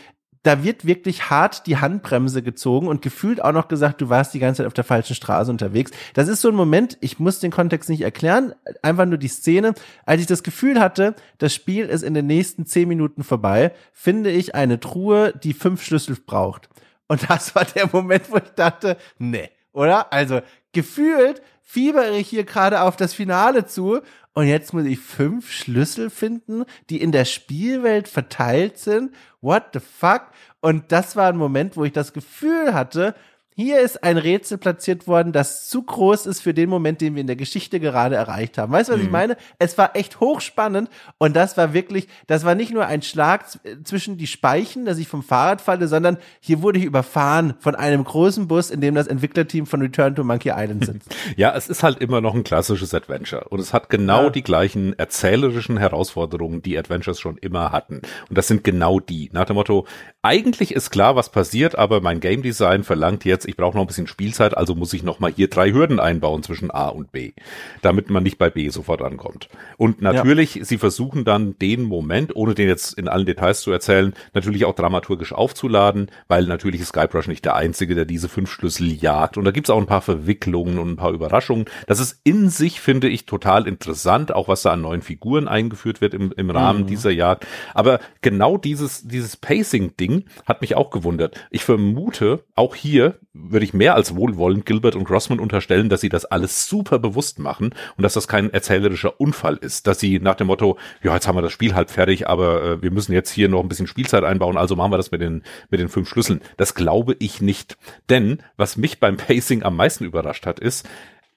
[0.49, 4.39] da wird wirklich hart die Handbremse gezogen und gefühlt auch noch gesagt, du warst die
[4.39, 5.91] ganze Zeit auf der falschen Straße unterwegs.
[6.15, 9.75] Das ist so ein Moment, ich muss den Kontext nicht erklären, einfach nur die Szene.
[10.07, 14.31] Als ich das Gefühl hatte, das Spiel ist in den nächsten zehn Minuten vorbei, finde
[14.31, 16.71] ich eine Truhe, die fünf Schlüssel braucht.
[17.09, 20.15] Und das war der Moment, wo ich dachte, nee, oder?
[20.15, 20.41] Also
[20.73, 24.01] gefühlt fiebere ich hier gerade auf das Finale zu
[24.39, 29.13] und jetzt muss ich fünf Schlüssel finden, die in der Spielwelt verteilt sind.
[29.41, 30.29] What the fuck?
[30.61, 33.17] Und das war ein Moment, wo ich das Gefühl hatte,
[33.61, 37.21] hier ist ein Rätsel platziert worden, das zu groß ist für den Moment, den wir
[37.21, 38.73] in der Geschichte gerade erreicht haben.
[38.73, 39.07] Weißt du, was mhm.
[39.07, 39.37] ich meine?
[39.59, 43.47] Es war echt hochspannend und das war wirklich, das war nicht nur ein Schlag
[43.83, 48.05] zwischen die Speichen, dass ich vom Fahrrad falle, sondern hier wurde ich überfahren von einem
[48.05, 51.13] großen Bus, in dem das Entwicklerteam von Return to Monkey Island sitzt.
[51.37, 54.31] ja, es ist halt immer noch ein klassisches Adventure und es hat genau ja.
[54.31, 58.03] die gleichen erzählerischen Herausforderungen, die Adventures schon immer hatten.
[58.29, 59.31] Und das sind genau die.
[59.33, 59.85] Nach dem Motto,
[60.23, 63.87] eigentlich ist klar, was passiert, aber mein Game Design verlangt jetzt, ich brauche noch ein
[63.87, 67.33] bisschen Spielzeit, also muss ich noch mal hier drei Hürden einbauen zwischen A und B,
[67.81, 69.49] damit man nicht bei B sofort ankommt.
[69.79, 70.65] Und natürlich, ja.
[70.65, 74.75] sie versuchen dann den Moment, ohne den jetzt in allen Details zu erzählen, natürlich auch
[74.75, 79.39] dramaturgisch aufzuladen, weil natürlich ist Skype Rush nicht der einzige, der diese fünf Schlüssel jagt.
[79.39, 81.65] Und da gibt's auch ein paar Verwicklungen und ein paar Überraschungen.
[81.87, 86.03] Das ist in sich, finde ich, total interessant, auch was da an neuen Figuren eingeführt
[86.03, 86.87] wird im, im Rahmen mhm.
[86.87, 87.47] dieser Jagd.
[87.73, 91.37] Aber genau dieses, dieses Pacing-Ding hat mich auch gewundert.
[91.51, 96.09] Ich vermute, auch hier würde ich mehr als wohlwollend Gilbert und Grossman unterstellen, dass sie
[96.09, 100.35] das alles super bewusst machen und dass das kein erzählerischer Unfall ist, dass sie nach
[100.35, 103.31] dem Motto, ja, jetzt haben wir das Spiel halb fertig, aber äh, wir müssen jetzt
[103.31, 106.09] hier noch ein bisschen Spielzeit einbauen, also machen wir das mit den mit den fünf
[106.09, 106.41] Schlüsseln.
[106.57, 107.79] Das glaube ich nicht,
[108.11, 110.89] denn was mich beim Pacing am meisten überrascht hat, ist,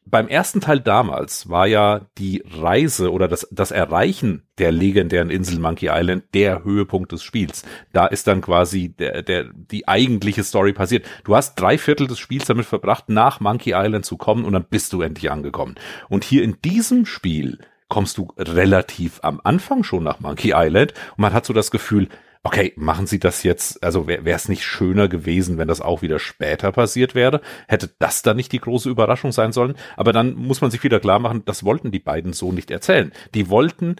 [0.05, 5.59] beim ersten Teil damals war ja die Reise oder das, das Erreichen der legendären Insel
[5.59, 7.63] Monkey Island der Höhepunkt des Spiels.
[7.93, 11.05] Da ist dann quasi der, der, die eigentliche Story passiert.
[11.23, 14.65] Du hast drei Viertel des Spiels damit verbracht, nach Monkey Island zu kommen und dann
[14.65, 15.75] bist du endlich angekommen.
[16.09, 21.19] Und hier in diesem Spiel kommst du relativ am Anfang schon nach Monkey Island und
[21.19, 22.09] man hat so das Gefühl,
[22.43, 26.19] okay, machen Sie das jetzt, also wäre es nicht schöner gewesen, wenn das auch wieder
[26.19, 27.41] später passiert wäre?
[27.67, 29.75] Hätte das dann nicht die große Überraschung sein sollen?
[29.95, 33.11] Aber dann muss man sich wieder klar machen, das wollten die beiden so nicht erzählen.
[33.35, 33.97] Die wollten,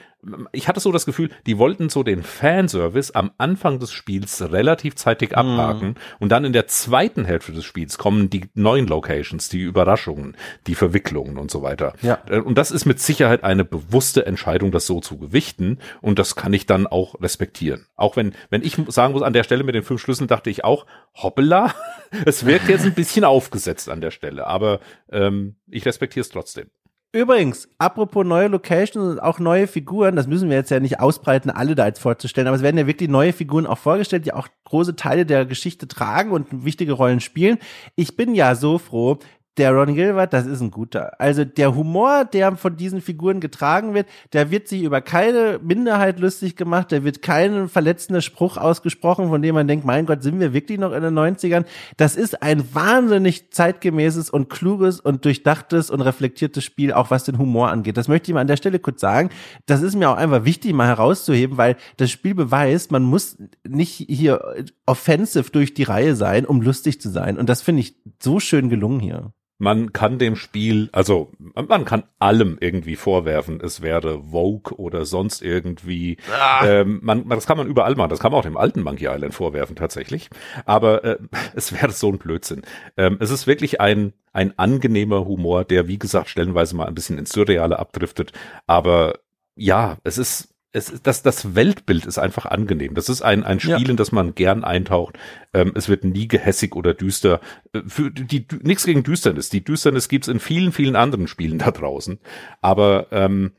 [0.52, 4.96] ich hatte so das Gefühl, die wollten so den Fanservice am Anfang des Spiels relativ
[4.96, 5.96] zeitig abhaken mhm.
[6.20, 10.38] und dann in der zweiten Hälfte des Spiels kommen die neuen Locations, die Überraschungen,
[10.68, 11.94] die Verwicklungen und so weiter.
[12.02, 12.20] Ja.
[12.30, 16.36] Äh, und das ist mit Sicherheit eine bewusste Entscheidung, das so zu gewichten und das
[16.36, 17.88] kann ich dann auch respektieren.
[17.96, 20.64] Auch wenn wenn, ich sagen muss, an der Stelle mit den fünf Schlüsseln dachte ich
[20.64, 20.86] auch,
[21.16, 21.74] hoppla,
[22.26, 24.80] es wirkt jetzt ein bisschen aufgesetzt an der Stelle, aber
[25.12, 26.70] ähm, ich respektiere es trotzdem.
[27.14, 31.50] Übrigens, apropos neue Locations und auch neue Figuren, das müssen wir jetzt ja nicht ausbreiten,
[31.50, 34.48] alle da jetzt vorzustellen, aber es werden ja wirklich neue Figuren auch vorgestellt, die auch
[34.64, 37.58] große Teile der Geschichte tragen und wichtige Rollen spielen.
[37.98, 39.20] Ich bin ja so froh,
[39.58, 41.20] der Ron Gilbert, das ist ein guter.
[41.20, 46.20] Also der Humor, der von diesen Figuren getragen wird, der wird sich über keine Minderheit
[46.22, 50.40] lustig gemacht, der wird keinen verletzender Spruch ausgesprochen, von dem man denkt, mein Gott, sind
[50.40, 51.66] wir wirklich noch in den 90ern?
[51.98, 57.38] Das ist ein wahnsinnig zeitgemäßes und kluges und durchdachtes und reflektiertes Spiel, auch was den
[57.38, 57.98] Humor angeht.
[57.98, 59.32] Das möchte ich mal an der Stelle kurz sagen.
[59.66, 63.38] Das ist mir auch einfach wichtig, mal herauszuheben, weil das Spiel beweist, man muss
[63.68, 67.38] nicht hier offensive durch die Reihe sein, um lustig zu sein.
[67.38, 72.04] Und das finde ich so schön gelungen hier man kann dem Spiel, also man kann
[72.18, 76.18] allem irgendwie vorwerfen, es wäre Vogue oder sonst irgendwie.
[76.36, 76.66] Ah.
[76.66, 78.10] Ähm, man, das kann man überall machen.
[78.10, 80.32] Das kann man auch dem alten Monkey Island vorwerfen tatsächlich.
[80.66, 81.18] Aber äh,
[81.54, 82.64] es wäre so ein Blödsinn.
[82.98, 87.20] Ähm, es ist wirklich ein ein angenehmer Humor, der wie gesagt stellenweise mal ein bisschen
[87.20, 88.32] ins Surreale abdriftet.
[88.66, 89.20] Aber
[89.56, 92.94] ja, es ist es, das, das Weltbild ist einfach angenehm.
[92.94, 93.90] Das ist ein, ein Spiel, ja.
[93.90, 95.18] in das man gern eintaucht.
[95.54, 97.42] Ähm, es wird nie gehässig oder düster.
[97.74, 99.50] Äh, für die, nichts gegen Düsternis.
[99.50, 102.20] Die Düsternis gibt's in vielen, vielen anderen Spielen da draußen.
[102.62, 103.52] Aber ähm,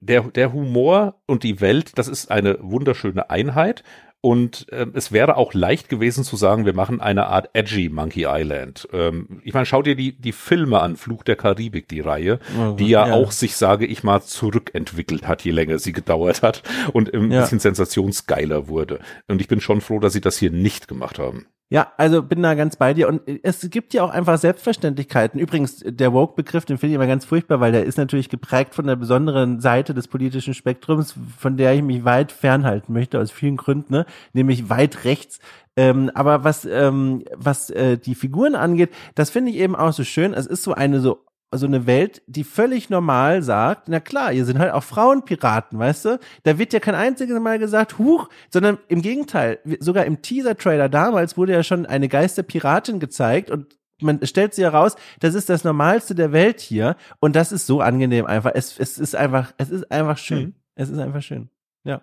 [0.00, 3.82] der, der Humor und die Welt, das ist eine wunderschöne Einheit.
[4.24, 8.24] Und äh, es wäre auch leicht gewesen zu sagen, wir machen eine Art edgy Monkey
[8.28, 8.88] Island.
[8.92, 12.74] Ähm, ich meine, schau dir die, die Filme an, Fluch der Karibik, die Reihe, oh,
[12.74, 16.62] die ja, ja, auch sich, sage ich mal, zurückentwickelt hat, je länger sie gedauert hat
[16.92, 17.40] und ein ja.
[17.40, 19.00] bisschen sensationsgeiler wurde.
[19.26, 21.46] Und ich bin schon froh, dass sie das hier nicht gemacht haben.
[21.72, 23.08] Ja, also bin da ganz bei dir.
[23.08, 25.40] Und es gibt ja auch einfach Selbstverständlichkeiten.
[25.40, 28.86] Übrigens, der Woke-Begriff, den finde ich immer ganz furchtbar, weil der ist natürlich geprägt von
[28.86, 33.56] der besonderen Seite des politischen Spektrums, von der ich mich weit fernhalten möchte, aus vielen
[33.56, 34.06] Gründen, ne?
[34.34, 35.40] nämlich weit rechts.
[35.74, 40.04] Ähm, aber was, ähm, was äh, die Figuren angeht, das finde ich eben auch so
[40.04, 40.34] schön.
[40.34, 44.44] Es ist so eine so so eine Welt, die völlig normal sagt, na klar, hier
[44.44, 46.18] sind halt auch Frauenpiraten, weißt du?
[46.44, 51.36] Da wird ja kein einziges Mal gesagt, huch, sondern im Gegenteil, sogar im Teaser-Trailer damals
[51.36, 56.14] wurde ja schon eine Geisterpiratin gezeigt und man stellt sie heraus, das ist das Normalste
[56.14, 58.52] der Welt hier und das ist so angenehm einfach.
[58.54, 60.42] Es, es ist einfach, es ist einfach schön.
[60.42, 60.54] Mhm.
[60.74, 61.50] Es ist einfach schön.
[61.84, 62.00] Ja.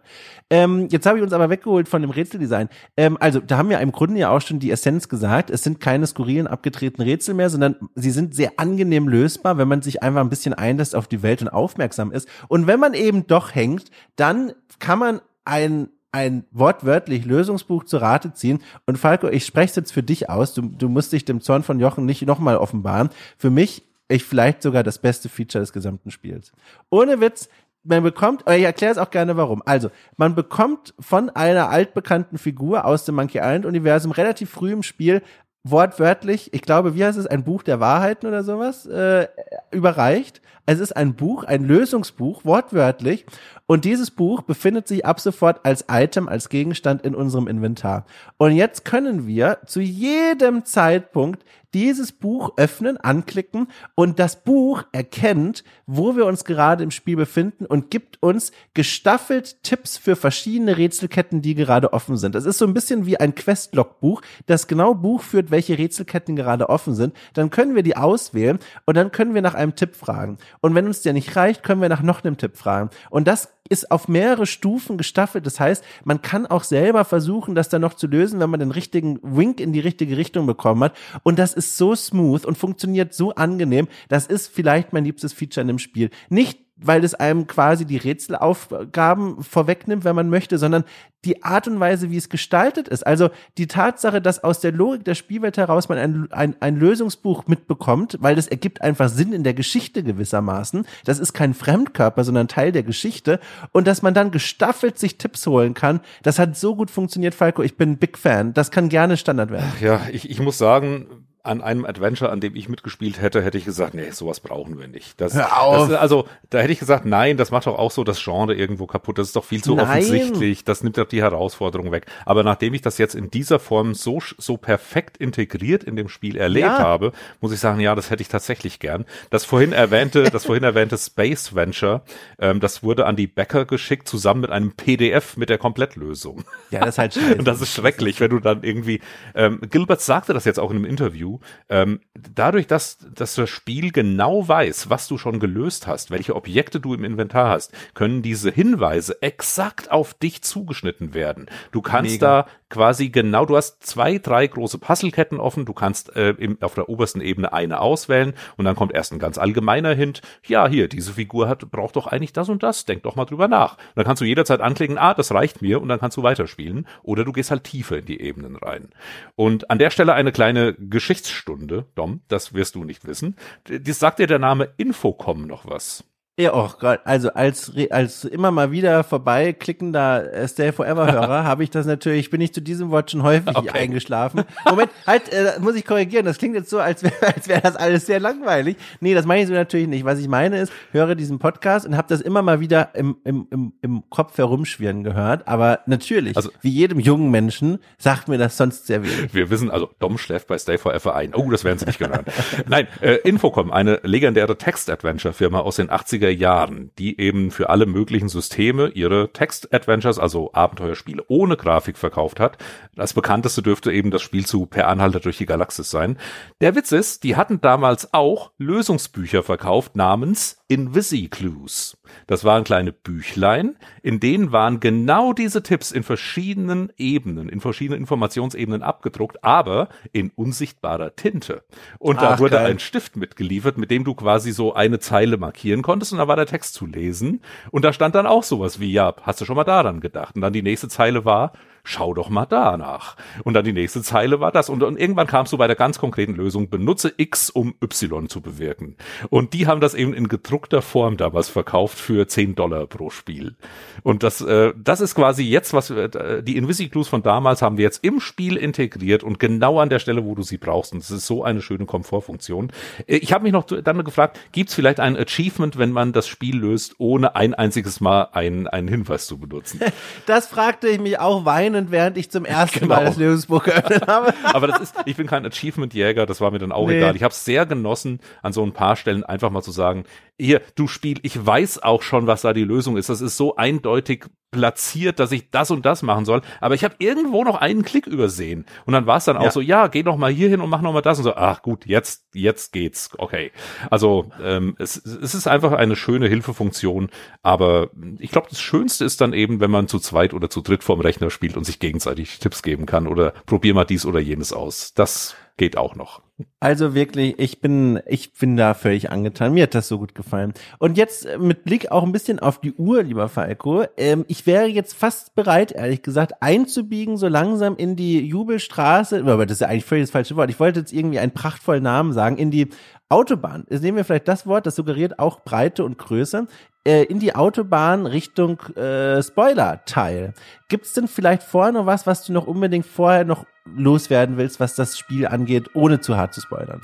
[0.50, 2.68] Ähm, jetzt habe ich uns aber weggeholt von dem Rätseldesign.
[2.98, 5.50] Ähm, also, da haben wir im Grunde ja auch schon die Essenz gesagt.
[5.50, 9.82] Es sind keine skurrilen, abgetretenen Rätsel mehr, sondern sie sind sehr angenehm lösbar, wenn man
[9.82, 12.28] sich einfach ein bisschen einlässt auf die Welt und aufmerksam ist.
[12.50, 13.86] Und wenn man eben doch hängt,
[14.16, 18.64] dann kann man ein ein wortwörtlich Lösungsbuch zu Rate ziehen.
[18.88, 20.56] Und Falco, ich spreche es jetzt für dich aus.
[20.56, 23.10] Du, du musst dich dem Zorn von Jochen nicht nochmal offenbaren.
[23.38, 26.52] Für mich ich vielleicht sogar das beste Feature des gesamten Spiels.
[26.90, 27.48] Ohne Witz,
[27.84, 29.64] man bekommt, ich erkläre es auch gerne warum.
[29.66, 34.84] Also, man bekommt von einer altbekannten Figur aus dem Monkey Island Universum relativ früh im
[34.84, 35.22] Spiel
[35.64, 39.28] wortwörtlich, ich glaube, wie heißt es, ein Buch der Wahrheiten oder sowas, äh,
[39.72, 40.42] überreicht.
[40.70, 43.26] Es ist ein Buch, ein Lösungsbuch, wortwörtlich.
[43.66, 48.06] Und dieses Buch befindet sich ab sofort als Item, als Gegenstand in unserem Inventar.
[48.38, 51.44] Und jetzt können wir zu jedem Zeitpunkt
[51.74, 57.66] dieses Buch öffnen, anklicken und das Buch erkennt, wo wir uns gerade im Spiel befinden
[57.66, 62.36] und gibt uns gestaffelt Tipps für verschiedene Rätselketten, die gerade offen sind.
[62.36, 66.70] Es ist so ein bisschen wie ein Questlog-Buch, das genau Buch führt, welche Rätselketten gerade
[66.70, 67.16] offen sind.
[67.34, 70.38] Dann können wir die auswählen und dann können wir nach einem Tipp fragen.
[70.62, 72.90] Und wenn uns der nicht reicht, können wir nach noch einem Tipp fragen.
[73.10, 75.46] Und das ist auf mehrere Stufen gestaffelt.
[75.46, 78.72] Das heißt, man kann auch selber versuchen, das dann noch zu lösen, wenn man den
[78.72, 80.98] richtigen Wink in die richtige Richtung bekommen hat.
[81.24, 83.88] Und das ist so smooth und funktioniert so angenehm.
[84.08, 86.10] Das ist vielleicht mein liebstes Feature in dem Spiel.
[86.30, 90.86] Nicht weil es einem quasi die Rätselaufgaben vorwegnimmt, wenn man möchte, sondern
[91.26, 93.06] die Art und Weise, wie es gestaltet ist.
[93.06, 97.48] Also die Tatsache, dass aus der Logik der Spielwelt heraus man ein, ein, ein Lösungsbuch
[97.48, 100.86] mitbekommt, weil das ergibt einfach Sinn in der Geschichte gewissermaßen.
[101.04, 103.40] Das ist kein Fremdkörper, sondern Teil der Geschichte.
[103.74, 107.64] Und dass man dann gestaffelt sich Tipps holen kann, das hat so gut funktioniert, Falco.
[107.64, 108.54] Ich bin ein Big Fan.
[108.54, 109.72] Das kann gerne Standard werden.
[109.82, 113.66] Ja, ich, ich muss sagen, an einem Adventure, an dem ich mitgespielt hätte, hätte ich
[113.66, 115.20] gesagt, nee, sowas brauchen wir nicht.
[115.22, 118.54] Das, das also da hätte ich gesagt, nein, das macht doch auch so das Genre
[118.54, 119.18] irgendwo kaputt.
[119.18, 119.88] Das ist doch viel zu Nein.
[119.88, 120.64] offensichtlich.
[120.66, 122.06] Das nimmt doch die Herausforderung weg.
[122.26, 126.36] Aber nachdem ich das jetzt in dieser Form so so perfekt integriert in dem Spiel
[126.36, 126.80] erlebt Ja.
[126.80, 129.06] habe, muss ich sagen, ja, das hätte ich tatsächlich gern.
[129.30, 132.02] Das vorhin erwähnte, das vorhin erwähnte Space Venture,
[132.40, 136.44] ähm, das wurde an die Bäcker geschickt zusammen mit einem PDF mit der Komplettlösung.
[136.70, 137.36] Ja, das ist halt scheiße.
[137.40, 139.00] Und das ist schrecklich, wenn du dann irgendwie,
[139.36, 141.39] ähm, Gilbert sagte das jetzt auch in einem Interview,
[141.70, 146.80] ähm, dadurch, dass, dass das Spiel genau weiß, was du schon gelöst hast, welche Objekte
[146.80, 151.48] du im Inventar hast, können diese Hinweise exakt auf dich zugeschnitten werden.
[151.72, 152.44] Du kannst Mega.
[152.44, 156.76] da quasi genau, du hast zwei, drei große Puzzleketten offen, du kannst äh, im, auf
[156.76, 160.88] der obersten Ebene eine auswählen und dann kommt erst ein ganz allgemeiner Hint, ja, hier,
[160.88, 163.78] diese Figur hat, braucht doch eigentlich das und das, denk doch mal drüber nach.
[163.78, 166.88] Und dann kannst du jederzeit anklicken, ah, das reicht mir und dann kannst du weiterspielen
[167.04, 168.90] oder du gehst halt tiefer in die Ebenen rein.
[169.36, 173.36] Und an der Stelle eine kleine Geschichtsstunde, Dom, das wirst du nicht wissen.
[173.66, 176.04] Das sagt dir der Name Infocom noch was?
[176.40, 181.64] Ja, oh Gott, also als als immer mal wieder vorbeiklickender äh, Stay Forever Hörer habe
[181.66, 183.72] ich das natürlich, bin ich zu diesem Wort schon häufig Okay.
[183.78, 184.44] eingeschlafen.
[184.66, 187.76] Moment, halt, äh, muss ich korrigieren, das klingt jetzt so, als wäre als wäre das
[187.76, 188.78] alles sehr langweilig.
[189.02, 190.06] Nee, das meine ich so natürlich nicht.
[190.06, 193.46] Was ich meine ist, höre diesen Podcast und habe das immer mal wieder im, im,
[193.52, 198.56] im, im Kopf herumschwirren gehört, aber natürlich, Also- wie jedem jungen Menschen, sagt mir das
[198.56, 199.34] sonst sehr wenig.
[199.34, 201.36] Wir wissen, also Dom schläft bei Stay Forever ein.
[201.36, 202.26] Oh, das werden Sie nicht gehört.
[202.70, 208.30] Nein, äh, Infocom, eine legendäre Text-Adventure-Firma aus den 80er Jahren, die eben für alle möglichen
[208.30, 212.58] Systeme ihre Text-Adventures, also Abenteuerspiele ohne Grafik verkauft hat.
[212.96, 216.18] Das bekannteste dürfte eben das Spiel zu Per Anhalter durch die Galaxis sein.
[216.62, 221.98] Der Witz ist, die hatten damals auch Lösungsbücher verkauft namens Invisi-Clues.
[222.28, 228.00] Das waren kleine Büchlein, in denen waren genau diese Tipps in verschiedenen Ebenen, in verschiedenen
[228.00, 231.64] Informationsebenen abgedruckt, aber in unsichtbarer Tinte.
[231.98, 232.68] Und da Ach, wurde geil.
[232.68, 236.36] ein Stift mitgeliefert, mit dem du quasi so eine Zeile markieren konntest und da war
[236.36, 237.42] der Text zu lesen.
[237.72, 240.36] Und da stand dann auch sowas wie, ja, hast du schon mal daran gedacht?
[240.36, 241.54] Und dann die nächste Zeile war,
[241.90, 243.16] schau doch mal danach.
[243.44, 244.70] Und dann die nächste Zeile war das.
[244.70, 248.42] Und, und irgendwann kamst du bei der ganz konkreten Lösung, benutze X, um Y zu
[248.42, 248.96] bewirken.
[249.30, 253.56] Und die haben das eben in gedruckter Form damals verkauft für 10 Dollar pro Spiel.
[254.04, 257.78] Und das, äh, das ist quasi jetzt, was wir, äh, die Invisiclues von damals haben
[257.78, 260.94] wir jetzt im Spiel integriert und genau an der Stelle, wo du sie brauchst.
[260.94, 262.72] Und das ist so eine schöne Komfortfunktion.
[263.08, 266.28] Äh, Ich habe mich noch dann gefragt, gibt es vielleicht ein Achievement, wenn man das
[266.28, 269.80] Spiel löst, ohne ein einziges Mal einen, einen Hinweis zu benutzen?
[270.26, 272.96] Das fragte ich mich auch weinend, während ich zum ersten Genau.
[272.96, 274.34] Mal das Lösungsbuch geöffnet habe.
[274.44, 276.98] Aber das ist, ich bin kein Achievement-Jäger, das war mir dann auch Nee.
[276.98, 277.16] egal.
[277.16, 280.04] Ich habe es sehr genossen, an so ein paar Stellen einfach mal zu sagen,
[280.38, 283.10] hier, du Spiel, ich weiß auch schon, was da die Lösung ist.
[283.10, 286.42] Das ist so eindeutig platziert, dass ich das und das machen soll.
[286.60, 288.66] Aber ich habe irgendwo noch einen Klick übersehen.
[288.86, 289.52] Und dann war es dann auch Ja.
[289.52, 291.18] so, ja, geh noch mal hier hin und mach noch mal das.
[291.20, 293.10] Und so, ach gut, jetzt, jetzt geht's.
[293.18, 293.52] Okay.
[293.92, 297.10] Also ähm, es, es ist einfach eine schöne Hilfefunktion.
[297.44, 300.84] Aber ich glaube, das Schönste ist dann eben, wenn man zu zweit oder zu dritt
[300.84, 304.52] vorm Rechner spielt und sich gegenseitig Tipps geben kann oder probier mal dies oder jenes
[304.52, 304.94] aus.
[304.96, 306.22] Das geht auch noch.
[306.62, 309.54] Also wirklich, ich bin, ich bin da völlig angetan.
[309.54, 310.54] Mir hat das so gut gefallen.
[310.78, 313.84] Und jetzt äh, mit Blick auch ein bisschen auf die Uhr, lieber Falco.
[313.98, 319.20] Ähm, ich wäre jetzt fast bereit, ehrlich gesagt, einzubiegen, so langsam in die Jubelstraße.
[319.20, 320.50] Aber das ist ja eigentlich völlig das falsche Wort.
[320.50, 322.38] Ich wollte jetzt irgendwie einen prachtvollen Namen sagen.
[322.38, 322.70] In die
[323.10, 323.66] Autobahn.
[323.70, 326.46] Jetzt nehmen wir vielleicht das Wort, das suggeriert auch Breite und Größe.
[326.86, 330.34] Äh, in die Autobahn Richtung äh, Spoiler-Teil.
[330.70, 334.76] Gibt's denn vielleicht vorher noch was, was du noch unbedingt vorher noch loswerden willst, was
[334.76, 336.82] das Spiel angeht, ohne zu hart zu spoilern?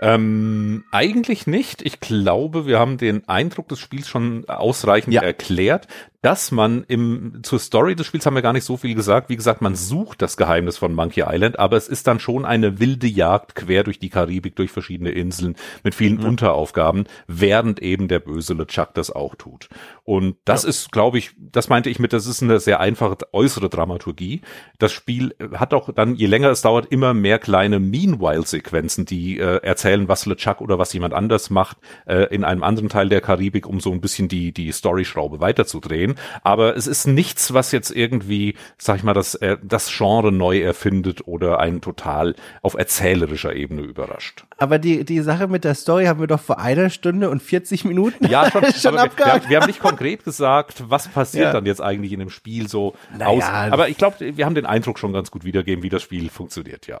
[0.00, 1.80] Ähm, eigentlich nicht.
[1.82, 5.22] Ich glaube, wir haben den Eindruck des Spiels schon ausreichend Ja.
[5.22, 5.86] erklärt,
[6.22, 9.28] dass man im, zur Story des Spiels haben wir gar nicht so viel gesagt.
[9.28, 12.78] Wie gesagt, man sucht das Geheimnis von Monkey Island, aber es ist dann schon eine
[12.78, 18.20] wilde Jagd quer durch die Karibik, durch verschiedene Inseln mit vielen Unteraufgaben, während eben der
[18.20, 19.68] böse LeChuck das auch tut.
[20.04, 23.68] Und das ist, glaube ich, das meinte ich mit, das ist eine sehr einfache äußere
[23.68, 24.42] Dramaturgie.
[24.78, 29.56] Das Spiel hat auch dann, je länger es dauert, immer mehr kleine Meanwhile-Sequenzen, die äh,
[29.62, 33.66] erzählen, was LeChuck oder was jemand anders macht äh, in einem anderen Teil der Karibik,
[33.66, 36.11] um so ein bisschen die, die Storyschraube weiterzudrehen.
[36.42, 40.60] Aber es ist nichts, was jetzt irgendwie, sag ich mal, das, äh, das Genre neu
[40.60, 44.44] erfindet oder einen total auf erzählerischer Ebene überrascht.
[44.58, 47.84] Aber die, die Sache mit der Story haben wir doch vor einer Stunde und 40
[47.84, 51.52] Minuten Ja, schon, schon aber wir, wir haben nicht konkret gesagt, was passiert Ja.
[51.52, 53.44] dann jetzt eigentlich in dem Spiel so Naja, aus.
[53.72, 56.86] Aber ich glaube, wir haben den Eindruck schon ganz gut wiedergeben, wie das Spiel funktioniert,
[56.86, 57.00] ja.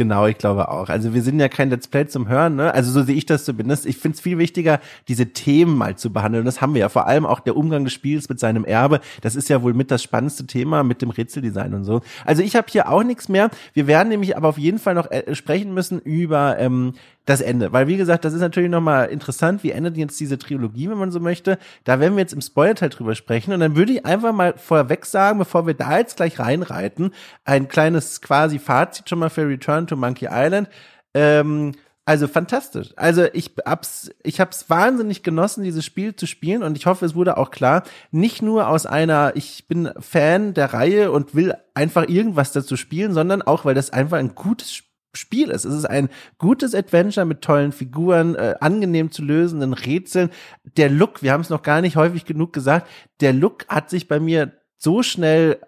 [0.00, 0.88] Genau, ich glaube auch.
[0.88, 2.72] Also wir sind ja kein Let's Play zum Hören, ne?
[2.72, 3.84] Also so sehe ich das zumindest.
[3.84, 6.46] Ich finde es viel wichtiger, diese Themen mal zu behandeln.
[6.46, 6.88] Das haben wir ja.
[6.88, 9.00] Vor allem auch der Umgang des Spiels mit seinem Erbe.
[9.20, 12.00] Das ist ja wohl mit das spannendste Thema mit dem Rätseldesign und so.
[12.24, 13.50] Also ich habe hier auch nichts mehr.
[13.74, 16.94] Wir werden nämlich aber auf jeden Fall noch äh, sprechen müssen über ähm,
[17.26, 17.72] das Ende.
[17.72, 19.62] Weil, wie gesagt, das ist natürlich nochmal interessant.
[19.62, 21.58] Wie endet jetzt diese Trilogie, wenn man so möchte?
[21.84, 23.52] Da werden wir jetzt im Spoiler-Teil drüber sprechen.
[23.52, 27.12] Und dann würde ich einfach mal vorweg sagen, bevor wir da jetzt gleich reinreiten,
[27.44, 30.68] ein kleines quasi Fazit schon mal für Return to Monkey Island.
[31.14, 31.72] Ähm,
[32.06, 32.88] also fantastisch.
[32.96, 37.14] Also ich hab's, ich hab's wahnsinnig genossen, dieses Spiel zu spielen und ich hoffe, es
[37.14, 42.08] wurde auch klar, nicht nur aus einer, ich bin Fan der Reihe und will einfach
[42.08, 45.64] irgendwas dazu spielen, sondern auch, weil das einfach ein gutes Spiel Spiel ist.
[45.64, 46.08] Es ist ein
[46.38, 50.30] gutes Adventure mit tollen Figuren, äh, angenehm zu lösenden Rätseln.
[50.76, 52.88] Der Look, wir haben es noch gar nicht häufig genug gesagt,
[53.20, 55.60] der Look hat sich bei mir so schnell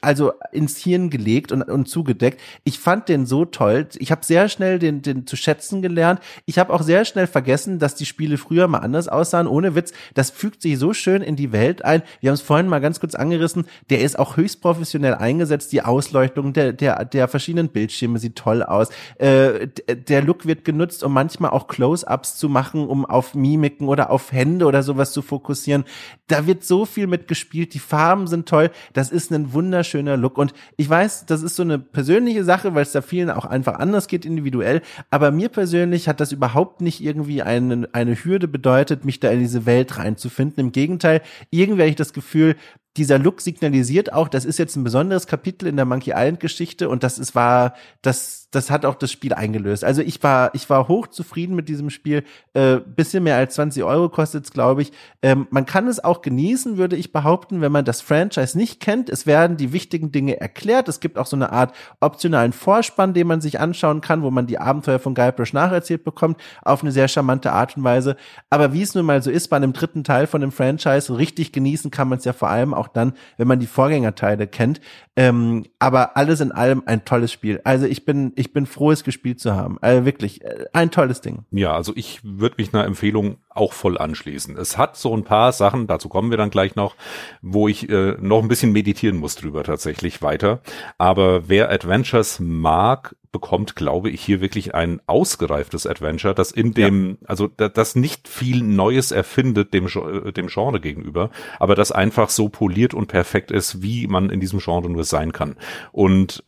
[0.00, 2.40] also ins Hirn gelegt und, und zugedeckt.
[2.64, 3.86] Ich fand den so toll.
[3.98, 6.20] Ich habe sehr schnell den, den zu schätzen gelernt.
[6.46, 9.46] Ich habe auch sehr schnell vergessen, dass die Spiele früher mal anders aussahen.
[9.46, 12.02] Ohne Witz, das fügt sich so schön in die Welt ein.
[12.20, 13.66] Wir haben es vorhin mal ganz kurz angerissen.
[13.90, 15.72] Der ist auch höchst professionell eingesetzt.
[15.72, 18.88] Die Ausleuchtung der, der, der verschiedenen Bildschirme sieht toll aus.
[19.18, 24.10] Äh, der Look wird genutzt, um manchmal auch Close-ups zu machen, um auf Mimiken oder
[24.10, 25.84] auf Hände oder sowas zu fokussieren.
[26.26, 27.74] Da wird so viel mitgespielt.
[27.74, 28.70] Die Farben sind toll.
[28.94, 30.38] Das ist ein wunderschöner Look.
[30.38, 33.78] Und ich weiß, das ist so eine persönliche Sache, weil es da vielen auch einfach
[33.78, 34.82] anders geht, individuell.
[35.10, 39.40] Aber mir persönlich hat das überhaupt nicht irgendwie eine, eine Hürde bedeutet, mich da in
[39.40, 40.66] diese Welt reinzufinden.
[40.66, 42.56] Im Gegenteil, irgendwie habe ich das Gefühl,
[42.98, 46.88] dieser Look signalisiert auch, das ist jetzt ein besonderes Kapitel in der Monkey Island Geschichte
[46.88, 49.84] und das ist war, das, das hat auch das Spiel eingelöst.
[49.84, 52.24] Also ich war, ich war hoch zufrieden mit diesem Spiel.
[52.54, 54.92] Äh, bisschen mehr als 20 Euro kostet es, glaube ich.
[55.22, 59.10] Ähm, man kann es auch genießen, würde ich behaupten, wenn man das Franchise nicht kennt.
[59.10, 60.88] Es werden die wichtigen Dinge erklärt.
[60.88, 64.46] Es gibt auch so eine Art optionalen Vorspann, den man sich anschauen kann, wo man
[64.46, 68.16] die Abenteuer von Guybrush nacherzählt bekommt, auf eine sehr charmante Art und Weise.
[68.48, 71.52] Aber wie es nun mal so ist bei einem dritten Teil von dem Franchise, richtig
[71.52, 74.80] genießen kann man es ja vor allem auch dann, wenn man die Vorgängerteile kennt.
[75.16, 77.60] Ähm, aber alles in allem ein tolles Spiel.
[77.64, 79.78] Also ich bin, ich bin froh, es gespielt zu haben.
[79.80, 81.44] Also wirklich, äh, ein tolles Ding.
[81.50, 84.56] Ja, also ich würde mich einer Empfehlung auch voll anschließen.
[84.56, 86.94] Es hat so ein paar Sachen, dazu kommen wir dann gleich noch,
[87.42, 90.60] wo ich äh, noch ein bisschen meditieren muss drüber tatsächlich weiter.
[90.96, 97.10] Aber wer Adventures mag, bekommt, glaube ich, hier wirklich ein ausgereiftes Adventure, das in dem,
[97.20, 97.28] ja.
[97.28, 102.48] also das nicht viel Neues erfindet dem, äh, dem Genre gegenüber, aber das einfach so
[102.48, 105.56] poliert und perfekt ist, wie man in diesem Genre nur sein kann.
[105.92, 106.42] Und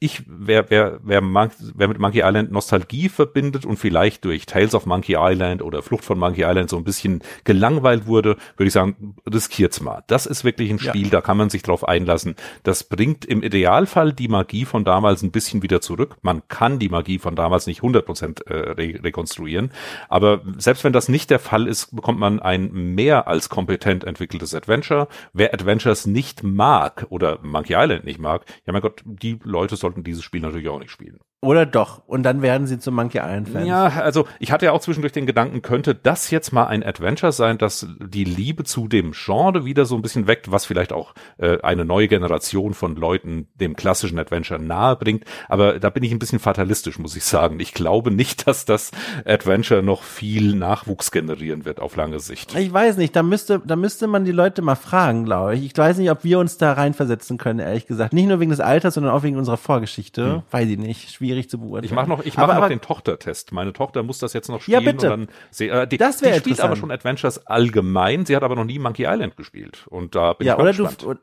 [0.00, 4.86] ich, wer, wer, wer, wer mit Monkey Island Nostalgie verbindet und vielleicht durch Tales of
[4.86, 9.16] Monkey Island oder Flucht von Monkey Island so ein bisschen gelangweilt wurde, würde ich sagen,
[9.32, 10.04] riskiert's mal.
[10.06, 11.10] Das ist wirklich ein Spiel, ja.
[11.10, 12.36] da kann man sich drauf einlassen.
[12.62, 16.16] Das bringt im Idealfall die Magie von damals ein bisschen wieder zurück.
[16.22, 19.70] Man kann die Magie von damals nicht 100% äh, re rekonstruieren.
[20.08, 24.54] Aber selbst wenn das nicht der Fall ist, bekommt man ein mehr als kompetent entwickeltes
[24.54, 25.08] Adventure.
[25.32, 30.04] Wer Adventures nicht mag oder Monkey Island nicht mag, ja mein Gott, die Leute sollten
[30.04, 31.18] dieses Spiel natürlich auch nicht spielen.
[31.44, 32.02] Oder doch.
[32.06, 33.68] Und dann werden sie zum Monkey Island Fans.
[33.68, 37.32] Ja, also ich hatte ja auch zwischendurch den Gedanken, könnte das jetzt mal ein Adventure
[37.32, 41.14] sein, das die Liebe zu dem Genre wieder so ein bisschen weckt, was vielleicht auch
[41.38, 45.24] äh, eine neue Generation von Leuten dem klassischen Adventure nahe bringt.
[45.48, 47.60] Aber da bin ich ein bisschen fatalistisch, muss ich sagen.
[47.60, 48.90] Ich glaube nicht, dass das
[49.24, 52.54] Adventure noch viel Nachwuchs generieren wird auf lange Sicht.
[52.54, 55.64] Ich weiß nicht, da müsste, da müsste man die Leute mal fragen, glaube ich.
[55.64, 58.12] Ich weiß nicht, ob wir uns da reinversetzen können, ehrlich gesagt.
[58.12, 60.34] Nicht nur wegen des Alters, sondern auch wegen unserer Vorgeschichte.
[60.34, 60.42] Hm.
[60.50, 61.10] Weiß ich nicht.
[61.10, 61.84] Schwierig schwierig zu beurteilen.
[61.84, 63.52] Ich mache noch, ich mach aber, noch aber, den Tochtertest.
[63.52, 64.82] Meine Tochter muss das jetzt noch spielen.
[64.82, 65.12] Ja, bitte.
[65.12, 65.28] Und
[65.58, 68.24] dann, äh, die, das wäre Die spielt aber schon Adventures allgemein.
[68.26, 69.86] Sie hat aber noch nie Monkey Island gespielt.
[69.88, 71.02] Und da bin ja, ich oder gespannt.
[71.02, 71.14] Du,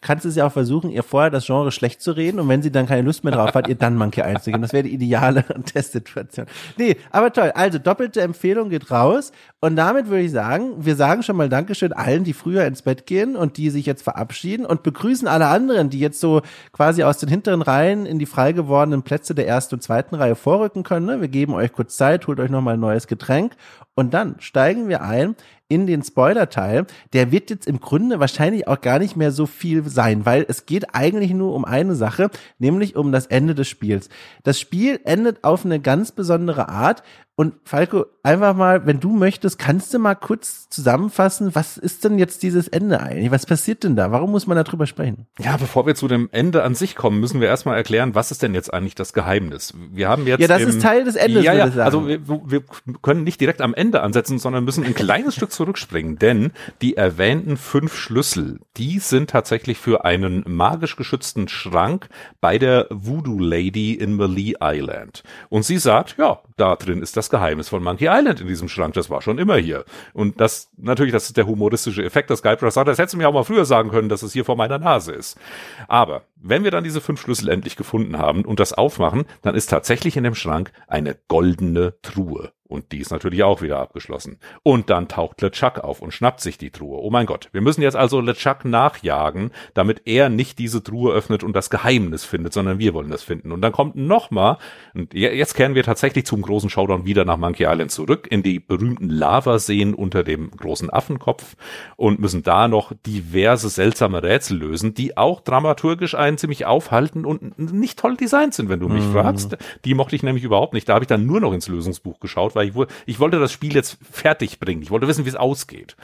[0.00, 2.70] kannst es ja auch versuchen, ihr vorher das Genre schlecht zu reden und wenn sie
[2.70, 4.62] dann keine Lust mehr drauf hat, ihr dann Monkey einzugehen.
[4.62, 6.46] Das wäre die ideale Testsituation.
[6.76, 7.52] Nee, aber toll.
[7.54, 11.92] Also doppelte Empfehlung geht raus und damit würde ich sagen, wir sagen schon mal Dankeschön
[11.92, 15.90] allen, die früher ins Bett gehen und die sich jetzt verabschieden und begrüßen alle anderen,
[15.90, 16.42] die jetzt so
[16.72, 20.36] quasi aus den hinteren Reihen in die frei gewordenen Plätze der ersten und zweiten Reihe
[20.36, 21.06] vorrücken können.
[21.06, 21.20] Ne?
[21.20, 23.54] Wir geben euch kurz Zeit, holt euch nochmal ein neues Getränk
[23.94, 25.34] und dann steigen wir ein
[25.68, 29.86] in den Spoiler-Teil, der wird jetzt im Grunde wahrscheinlich auch gar nicht mehr so viel
[29.88, 34.08] sein, weil es geht eigentlich nur um eine Sache, nämlich um das Ende des Spiels.
[34.44, 37.02] Das Spiel endet auf eine ganz besondere Art
[37.38, 42.18] Und Falco, einfach mal, wenn du möchtest, kannst du mal kurz zusammenfassen, was ist denn
[42.18, 43.30] jetzt dieses Ende eigentlich?
[43.30, 44.10] Was passiert denn da?
[44.10, 45.28] Warum muss man darüber sprechen?
[45.38, 48.42] Ja, bevor wir zu dem Ende an sich kommen, müssen wir erstmal erklären, was ist
[48.42, 49.72] denn jetzt eigentlich das Geheimnis?
[49.92, 50.40] Wir haben jetzt.
[50.40, 51.86] Ja, das im, ist Teil des Endes, ja, ja, würde ich sagen.
[51.86, 52.64] Also wir, wir
[53.02, 56.50] können nicht direkt am Ende ansetzen, sondern müssen ein kleines Stück zurückspringen, denn
[56.82, 62.08] die erwähnten fünf Schlüssel, die sind tatsächlich für einen magisch geschützten Schrank
[62.40, 65.22] bei der Voodoo Lady in Malee Island.
[65.50, 68.94] Und sie sagt, ja, da drin ist das Geheimnis von Monkey Island in diesem Schrank.
[68.94, 69.84] Das war schon immer hier.
[70.12, 73.28] Und das, natürlich, das ist der humoristische Effekt, dass Guybrush sagt, das hättest du mir
[73.28, 75.38] auch mal früher sagen können, dass es hier vor meiner Nase ist.
[75.86, 79.68] Aber wenn wir dann diese fünf Schlüssel endlich gefunden haben und das aufmachen, dann ist
[79.68, 82.52] tatsächlich in dem Schrank eine goldene Truhe.
[82.68, 84.38] Und die ist natürlich auch wieder abgeschlossen.
[84.62, 86.98] Und dann taucht LeChuck auf und schnappt sich die Truhe.
[86.98, 87.48] Oh mein Gott.
[87.52, 92.26] Wir müssen jetzt also LeChuck nachjagen, damit er nicht diese Truhe öffnet und das Geheimnis
[92.26, 93.52] findet, sondern wir wollen das finden.
[93.52, 94.58] Und dann kommt nochmal,
[94.92, 98.60] und jetzt kehren wir tatsächlich zum großen Showdown wieder nach Monkey Island zurück, in die
[98.60, 101.56] berühmten Lavaseen unter dem großen Affenkopf
[101.96, 107.58] und müssen da noch diverse seltsame Rätsel lösen, die auch dramaturgisch einen ziemlich aufhalten und
[107.58, 109.12] nicht toll designt sind, wenn du mich mhm.
[109.12, 109.56] fragst.
[109.84, 110.88] Die mochte ich nämlich überhaupt nicht.
[110.88, 112.74] Da habe ich dann nur noch ins Lösungsbuch geschaut, weil ich,
[113.06, 114.82] ich wollte das Spiel jetzt fertig bringen.
[114.82, 115.96] Ich wollte wissen, wie es ausgeht.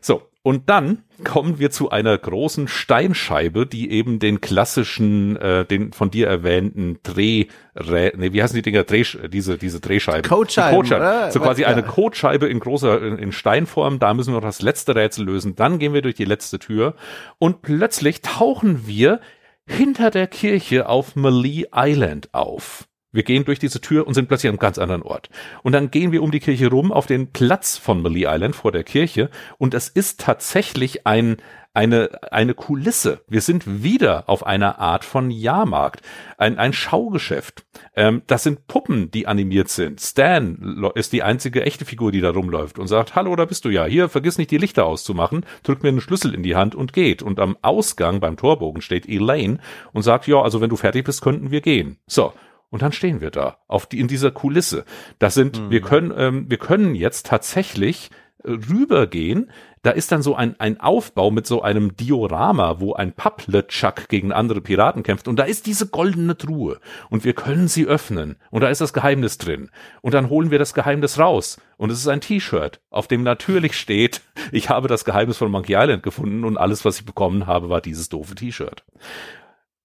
[0.00, 5.92] So, und dann kommen wir zu einer großen Steinscheibe, die eben den klassischen, äh, den
[5.92, 10.26] von dir erwähnten Dreh, nee, wie heißen die Dinger, Dreh, diese, diese Drehscheibe.
[10.26, 10.76] Codescheibe.
[10.76, 11.32] Codescheibe.
[11.32, 11.68] So quasi ja.
[11.68, 13.98] eine Codescheibe in großer, in, in Steinform.
[13.98, 15.54] Da müssen wir noch das letzte Rätsel lösen.
[15.54, 16.94] Dann gehen wir durch die letzte Tür
[17.38, 19.20] und plötzlich tauchen wir
[19.68, 22.88] hinter der Kirche auf Malee Island auf.
[23.10, 25.30] Wir gehen durch diese Tür und sind plötzlich an einem ganz anderen Ort.
[25.62, 28.72] Und dann gehen wir um die Kirche rum auf den Platz von Malee Island vor
[28.72, 31.38] der Kirche und es ist tatsächlich ein,
[31.78, 33.20] eine, eine Kulisse.
[33.28, 36.02] Wir sind wieder auf einer Art von Jahrmarkt,
[36.36, 37.66] ein, ein Schaugeschäft.
[37.94, 40.00] Ähm, das sind Puppen, die animiert sind.
[40.00, 43.68] Stan ist die einzige echte Figur, die da rumläuft und sagt, hallo, da bist du
[43.68, 43.84] ja.
[43.84, 47.22] Hier, vergiss nicht die Lichter auszumachen, drückt mir einen Schlüssel in die Hand und geht.
[47.22, 49.58] Und am Ausgang beim Torbogen steht Elaine
[49.92, 51.98] und sagt, ja, also wenn du fertig bist, könnten wir gehen.
[52.08, 52.32] So.
[52.70, 54.84] Und dann stehen wir da, auf die, in dieser Kulisse.
[55.20, 55.70] Das sind, mhm.
[55.70, 58.10] wir können, ähm, wir können jetzt tatsächlich
[58.44, 59.50] rübergehen.
[59.82, 64.32] Da ist dann so ein, ein Aufbau mit so einem Diorama, wo ein Pappletschak gegen
[64.32, 65.28] andere Piraten kämpft.
[65.28, 66.80] Und da ist diese goldene Truhe.
[67.10, 68.36] Und wir können sie öffnen.
[68.50, 69.70] Und da ist das Geheimnis drin.
[70.02, 71.60] Und dann holen wir das Geheimnis raus.
[71.76, 75.74] Und es ist ein T-Shirt, auf dem natürlich steht, ich habe das Geheimnis von Monkey
[75.74, 78.84] Island gefunden und alles, was ich bekommen habe, war dieses doofe T-Shirt.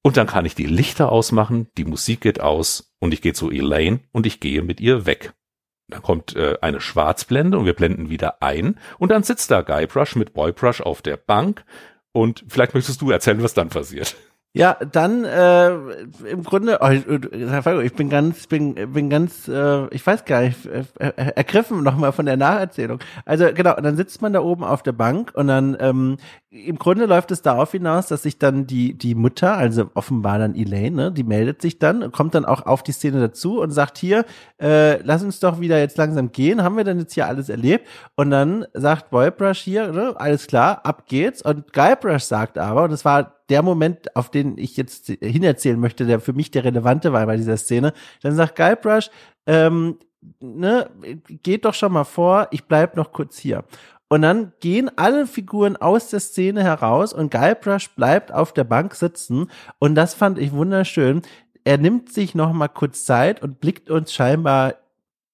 [0.02, 3.50] Und dann kann ich die Lichter ausmachen, die Musik geht aus und ich gehe zu
[3.50, 5.34] Elaine und ich gehe mit ihr weg.
[5.88, 10.16] Dann kommt äh, eine Schwarzblende und wir blenden wieder ein und dann sitzt da Guybrush
[10.16, 11.66] mit Boybrush auf der Bank
[12.12, 14.16] und vielleicht möchtest du erzählen, was dann passiert.
[14.56, 15.72] Ja, dann äh,
[16.30, 16.90] im Grunde, oh,
[17.80, 22.12] ich bin ganz, bin, bin ganz, äh, ich weiß gar nicht, äh, äh ergriffen nochmal
[22.12, 23.00] von der Nacherzählung.
[23.26, 26.18] Also genau, dann sitzt man da oben auf der Bank und dann ähm,
[26.52, 30.54] im Grunde läuft es darauf hinaus, dass sich dann die die Mutter, also offenbar dann
[30.54, 33.98] Elaine, ne, die meldet sich dann, kommt dann auch auf die Szene dazu und sagt
[33.98, 34.24] hier,
[34.62, 37.88] äh, lass uns doch wieder jetzt langsam gehen, haben wir denn jetzt hier alles erlebt?
[38.16, 41.42] Und dann sagt Boybrush hier, ne, alles klar, ab geht's.
[41.42, 46.08] Und Guybrush sagt aber, und das war der Moment, auf den ich jetzt hinerzählen möchte,
[46.08, 47.94] der für mich der relevante war bei dieser Szene,
[48.24, 49.12] dann sagt Guybrush,
[49.46, 50.00] ähm,
[50.40, 50.90] ne,
[51.44, 53.64] geht doch schon mal vor, ich bleib noch kurz hier.
[54.10, 58.96] Und dann gehen alle Figuren aus der Szene heraus und Guybrush bleibt auf der Bank
[58.96, 59.52] sitzen.
[59.78, 61.22] Und das fand ich wunderschön.
[61.64, 64.74] Er nimmt sich noch mal kurz Zeit und blickt uns scheinbar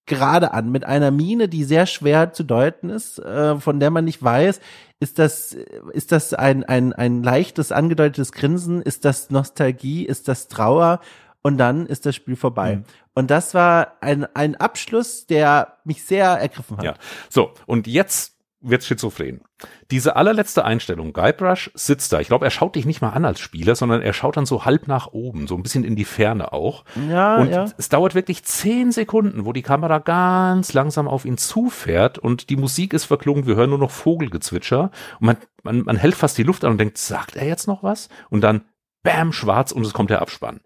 [0.10, 4.04] gerade an mit einer Miene, die sehr schwer zu deuten ist, äh, von der man
[4.04, 4.60] nicht weiß,
[5.00, 5.56] ist das,
[5.94, 8.82] ist das ein, ein, ein leichtes, angedeutetes Grinsen?
[8.82, 10.04] Ist das Nostalgie?
[10.04, 11.00] Ist das Trauer?
[11.42, 12.78] Und dann ist das Spiel vorbei.
[12.78, 12.84] Mhm.
[13.14, 16.84] Und das war ein, ein Abschluss, der mich sehr ergriffen hat.
[16.84, 16.96] Ja.
[17.30, 19.42] So, und jetzt wird schizophren.
[19.90, 22.20] Diese allerletzte Einstellung, Guybrush sitzt da.
[22.20, 24.66] Ich glaube, er schaut dich nicht mal an als Spieler, sondern er schaut dann so
[24.66, 26.84] halb nach oben, so ein bisschen in die Ferne auch.
[27.10, 27.66] Ja, und ja.
[27.78, 32.58] es dauert wirklich zehn Sekunden, wo die Kamera ganz langsam auf ihn zufährt und die
[32.58, 33.46] Musik ist verklungen.
[33.46, 36.78] Wir hören nur noch Vogelgezwitscher und man, man, man hält fast die Luft an und
[36.80, 38.10] denkt, sagt er jetzt noch was?
[38.30, 38.66] Und dann
[39.04, 40.62] bam, schwarz und es kommt der Abspann.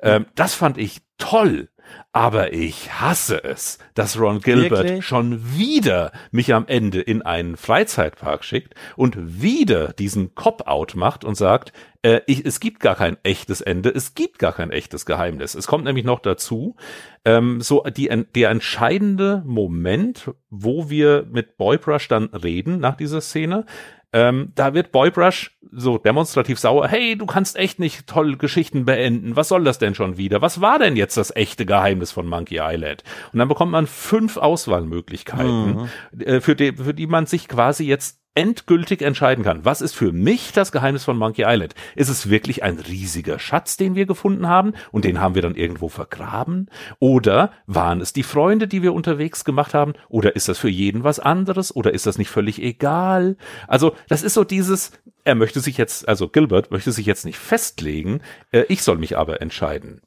[0.00, 1.68] Ähm, das fand ich toll.
[2.12, 5.06] Aber ich hasse es, dass Ron Gilbert Wirklich?
[5.06, 11.36] schon wieder mich am Ende in einen Freizeitpark schickt und wieder diesen Cop-Out macht und
[11.36, 11.72] sagt,
[12.02, 15.54] äh, ich, es gibt gar kein echtes Ende, es gibt gar kein echtes Geheimnis.
[15.54, 16.76] Es kommt nämlich noch dazu,
[17.24, 23.64] ähm, so die, der entscheidende Moment, wo wir mit Boybrush dann reden nach dieser Szene,
[24.12, 26.86] Ähm, da wird Boybrush so demonstrativ sauer.
[26.88, 29.36] Hey, du kannst echt nicht tolle Geschichten beenden.
[29.36, 30.42] Was soll das denn schon wieder?
[30.42, 33.04] Was war denn jetzt das echte Geheimnis von Monkey Island?
[33.32, 36.20] Und dann bekommt man fünf Auswahlmöglichkeiten, mhm.
[36.20, 40.12] äh, für, die, für die man sich quasi jetzt endgültig entscheiden kann, was ist für
[40.12, 41.74] mich das Geheimnis von Monkey Island?
[41.94, 45.54] Ist es wirklich ein riesiger Schatz, den wir gefunden haben und den haben wir dann
[45.54, 46.70] irgendwo vergraben?
[46.98, 49.94] Oder waren es die Freunde, die wir unterwegs gemacht haben?
[50.08, 51.74] Oder ist das für jeden was anderes?
[51.74, 53.36] Oder ist das nicht völlig egal?
[53.68, 54.92] Also das ist so dieses,
[55.24, 59.18] er möchte sich jetzt, also Gilbert möchte sich jetzt nicht festlegen, äh, ich soll mich
[59.18, 60.00] aber entscheiden.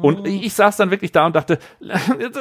[0.00, 1.58] Und ich, ich saß dann wirklich da und dachte,
[2.20, 2.38] jetzt,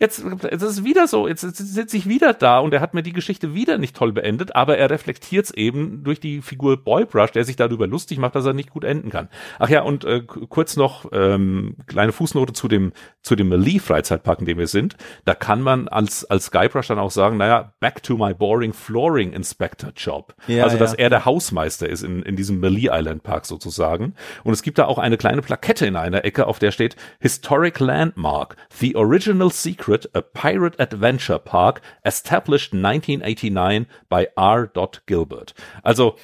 [0.00, 3.02] jetzt ist es wieder so, jetzt, jetzt sitze ich wieder da und er hat mir
[3.02, 7.32] die Geschichte wieder nicht toll beendet, aber er reflektiert es eben durch die Figur Boybrush,
[7.32, 9.28] der sich darüber lustig macht, dass er nicht gut enden kann.
[9.58, 12.92] Ach ja, und äh, kurz noch ähm, kleine Fußnote zu dem
[13.22, 14.96] zu dem Lee Freizeitpark, in dem wir sind.
[15.24, 19.32] Da kann man als als Guybrush dann auch sagen, naja, back to my boring flooring
[19.32, 20.34] inspector job.
[20.46, 20.98] Ja, also dass ja.
[20.98, 24.14] er der Hausmeister ist in in diesem Melee Island Park sozusagen.
[24.44, 27.80] Und es gibt da auch eine kleine Plakette in einer Ecke, auf der steht Historic
[27.80, 34.70] Landmark, The Original Secret, a Pirate Adventure Park, established 1989 by R.
[35.06, 35.54] Gilbert.
[35.84, 36.16] Also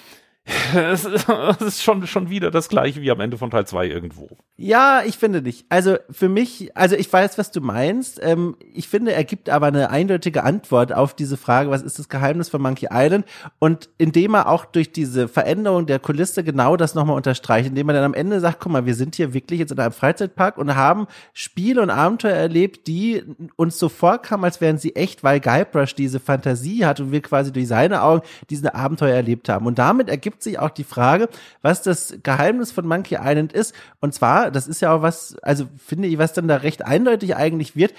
[0.75, 4.29] es ist schon, schon wieder das gleiche wie am Ende von Teil 2 irgendwo.
[4.57, 5.65] Ja, ich finde nicht.
[5.71, 8.21] Also für mich, also ich weiß, was du meinst.
[8.23, 12.11] Ähm, ich finde, er gibt aber eine eindeutige Antwort auf diese Frage, was ist das
[12.11, 13.25] Geheimnis von Monkey Island?
[13.59, 17.95] Und indem er auch durch diese Veränderung der Kulisse genau das nochmal unterstreicht, indem er
[17.95, 20.77] dann am Ende sagt, guck mal, wir sind hier wirklich jetzt in einem Freizeitpark und
[20.77, 23.23] haben Spiele und Abenteuer erlebt, die
[23.57, 27.51] uns so vorkamen, als wären sie echt, weil Guybrush diese Fantasie hat und wir quasi
[27.51, 29.67] durch seine Augen diese Abenteuer erlebt haben.
[29.67, 31.29] Und damit ergibt ergibt sich auch die Frage,
[31.63, 33.75] was das Geheimnis von Monkey Island ist.
[34.01, 37.37] Und zwar, das ist ja auch was, also finde ich, was dann da recht eindeutig
[37.37, 37.95] eigentlich wird,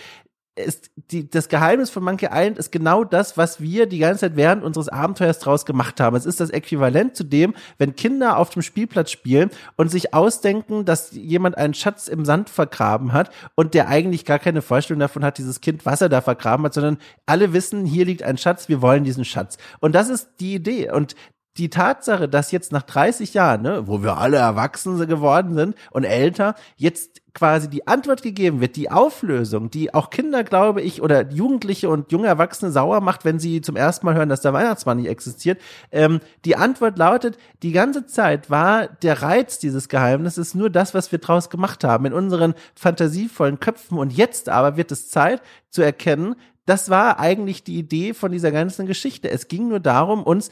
[0.57, 4.37] ist die, das Geheimnis von Monkey Island ist genau das, was wir die ganze Zeit
[4.37, 6.15] während unseres Abenteuers draus gemacht haben.
[6.15, 10.85] Es ist das Äquivalent zu dem, wenn Kinder auf dem Spielplatz spielen und sich ausdenken,
[10.85, 15.25] dass jemand einen Schatz im Sand vergraben hat und der eigentlich gar keine Vorstellung davon
[15.25, 18.69] hat, dieses Kind, was er da vergraben hat, sondern alle wissen, hier liegt ein Schatz,
[18.69, 19.57] wir wollen diesen Schatz.
[19.81, 20.89] Und das ist die Idee.
[20.89, 21.15] Und
[21.57, 26.03] die Tatsache, dass jetzt nach 30 Jahren, ne, wo wir alle erwachsen geworden sind und
[26.03, 31.29] älter, jetzt quasi die Antwort gegeben wird, die Auflösung, die auch Kinder, glaube ich, oder
[31.29, 34.97] Jugendliche und junge Erwachsene sauer macht, wenn sie zum ersten Mal hören, dass der Weihnachtsmann
[34.97, 35.61] nicht existiert.
[35.91, 41.11] Ähm, die Antwort lautet, die ganze Zeit war der Reiz dieses Geheimnisses nur das, was
[41.11, 43.97] wir draus gemacht haben in unseren fantasievollen Köpfen.
[43.97, 48.51] Und jetzt aber wird es Zeit zu erkennen, das war eigentlich die Idee von dieser
[48.51, 49.29] ganzen Geschichte.
[49.29, 50.49] Es ging nur darum, uns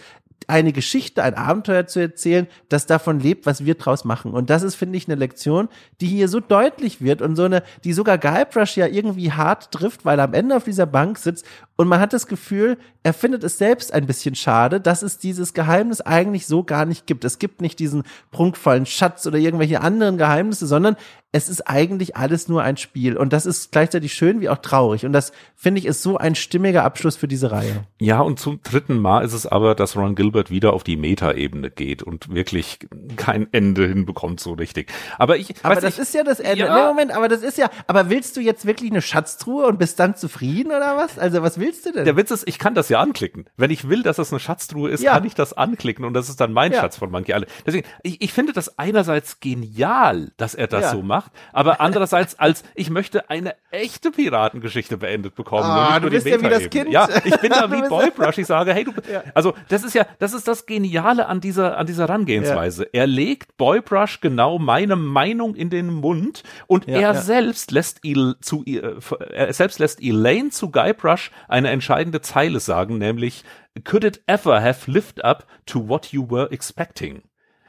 [0.47, 4.31] eine Geschichte, ein Abenteuer zu erzählen, das davon lebt, was wir draus machen.
[4.31, 5.69] Und das ist, finde ich, eine Lektion,
[6.01, 10.05] die hier so deutlich wird und so eine, die sogar Guybrush ja irgendwie hart trifft,
[10.05, 11.45] weil er am Ende auf dieser Bank sitzt
[11.75, 15.55] und man hat das Gefühl, er findet es selbst ein bisschen schade, dass es dieses
[15.55, 17.25] Geheimnis eigentlich so gar nicht gibt.
[17.25, 20.95] Es gibt nicht diesen prunkvollen Schatz oder irgendwelche anderen Geheimnisse, sondern
[21.31, 23.17] es ist eigentlich alles nur ein Spiel.
[23.17, 25.03] Und das ist gleichzeitig schön wie auch traurig.
[25.03, 27.85] Und das, finde ich, ist so ein stimmiger Abschluss für diese Reihe.
[27.99, 31.71] Ja, und zum dritten Mal ist es aber, dass Ron Gilbert wieder auf die Meta-Ebene
[31.71, 32.79] geht und wirklich
[33.15, 34.91] kein Ende hinbekommt so richtig.
[35.17, 35.53] Aber ich.
[35.63, 36.65] Aber das ich, ist ja das Ende.
[36.65, 36.75] Ja.
[36.75, 39.99] Nee, Moment, aber das ist ja, aber willst du jetzt wirklich eine Schatztruhe und bist
[39.99, 41.17] dann zufrieden oder was?
[41.17, 42.05] Also was willst du denn?
[42.05, 43.45] Der Witz ist, ich kann das ja anklicken.
[43.57, 45.13] Wenn ich will, dass das eine Schatztruhe ist, ja.
[45.13, 46.81] kann ich das anklicken und das ist dann mein ja.
[46.81, 47.47] Schatz von Monkey Island.
[47.65, 52.63] Deswegen, ich, ich finde das einerseits genial, dass er das so macht, aber andererseits als
[52.75, 55.63] ich möchte eine echte Piratengeschichte beendet bekommen.
[55.63, 56.89] Ah, du bist ja wie das Kind.
[56.89, 58.37] Ja, ich bin da wie Boybrush.
[58.37, 58.93] Ich sage, hey, du,
[59.33, 62.87] also das ist ja, das ist das Geniale an dieser, an dieser Herangehensweise.
[62.93, 68.63] Er legt Boybrush genau meine Meinung in den Mund und er selbst lässt Il, zu,
[68.65, 73.43] er selbst lässt Elaine zu Guybrush eine entscheidende Zeile sagen, nämlich
[73.83, 77.23] Could it ever have lived up to what you were expecting?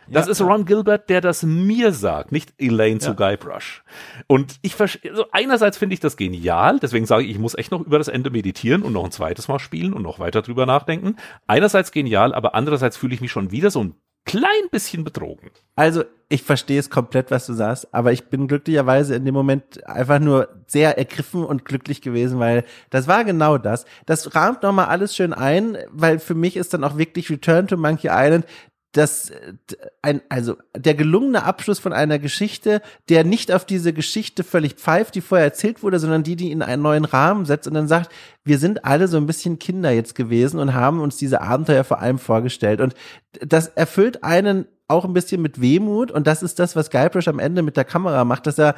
[0.09, 3.83] Das ja, ist Ron Gilbert, der das mir sagt, nicht Elaine zu Guybrush.
[4.27, 7.81] Und ich also einerseits finde ich das genial, deswegen sage ich, ich muss echt noch
[7.81, 11.17] über das Ende meditieren und noch ein zweites Mal spielen und noch weiter drüber nachdenken.
[11.47, 13.95] Einerseits genial, aber andererseits fühle ich mich schon wieder so ein
[14.25, 15.51] klein bisschen betrogen.
[15.77, 19.87] Also, ich verstehe es komplett, was du sagst, aber ich bin glücklicherweise in dem Moment
[19.87, 23.85] einfach nur sehr ergriffen und glücklich gewesen, weil das war genau das.
[24.07, 27.77] Das rahmt nochmal alles schön ein, weil für mich ist dann auch wirklich Return to
[27.77, 28.47] Monkey Island
[28.97, 29.33] das
[30.03, 35.15] ein also der gelungene Abschluss von einer Geschichte, der nicht auf diese Geschichte völlig pfeift,
[35.17, 38.13] die vorher erzählt wurde, sondern die die in einen neuen Rahmen setzt und dann sagt,
[38.45, 42.01] wir sind alle so ein bisschen Kinder jetzt gewesen und haben uns diese Abenteuer vor
[42.01, 42.81] allem vorgestellt.
[42.81, 42.95] Und
[43.41, 47.39] das erfüllt einen auch ein bisschen mit Wehmut und das ist das, was Guybrush am
[47.39, 48.75] Ende mit der Kamera macht, dass er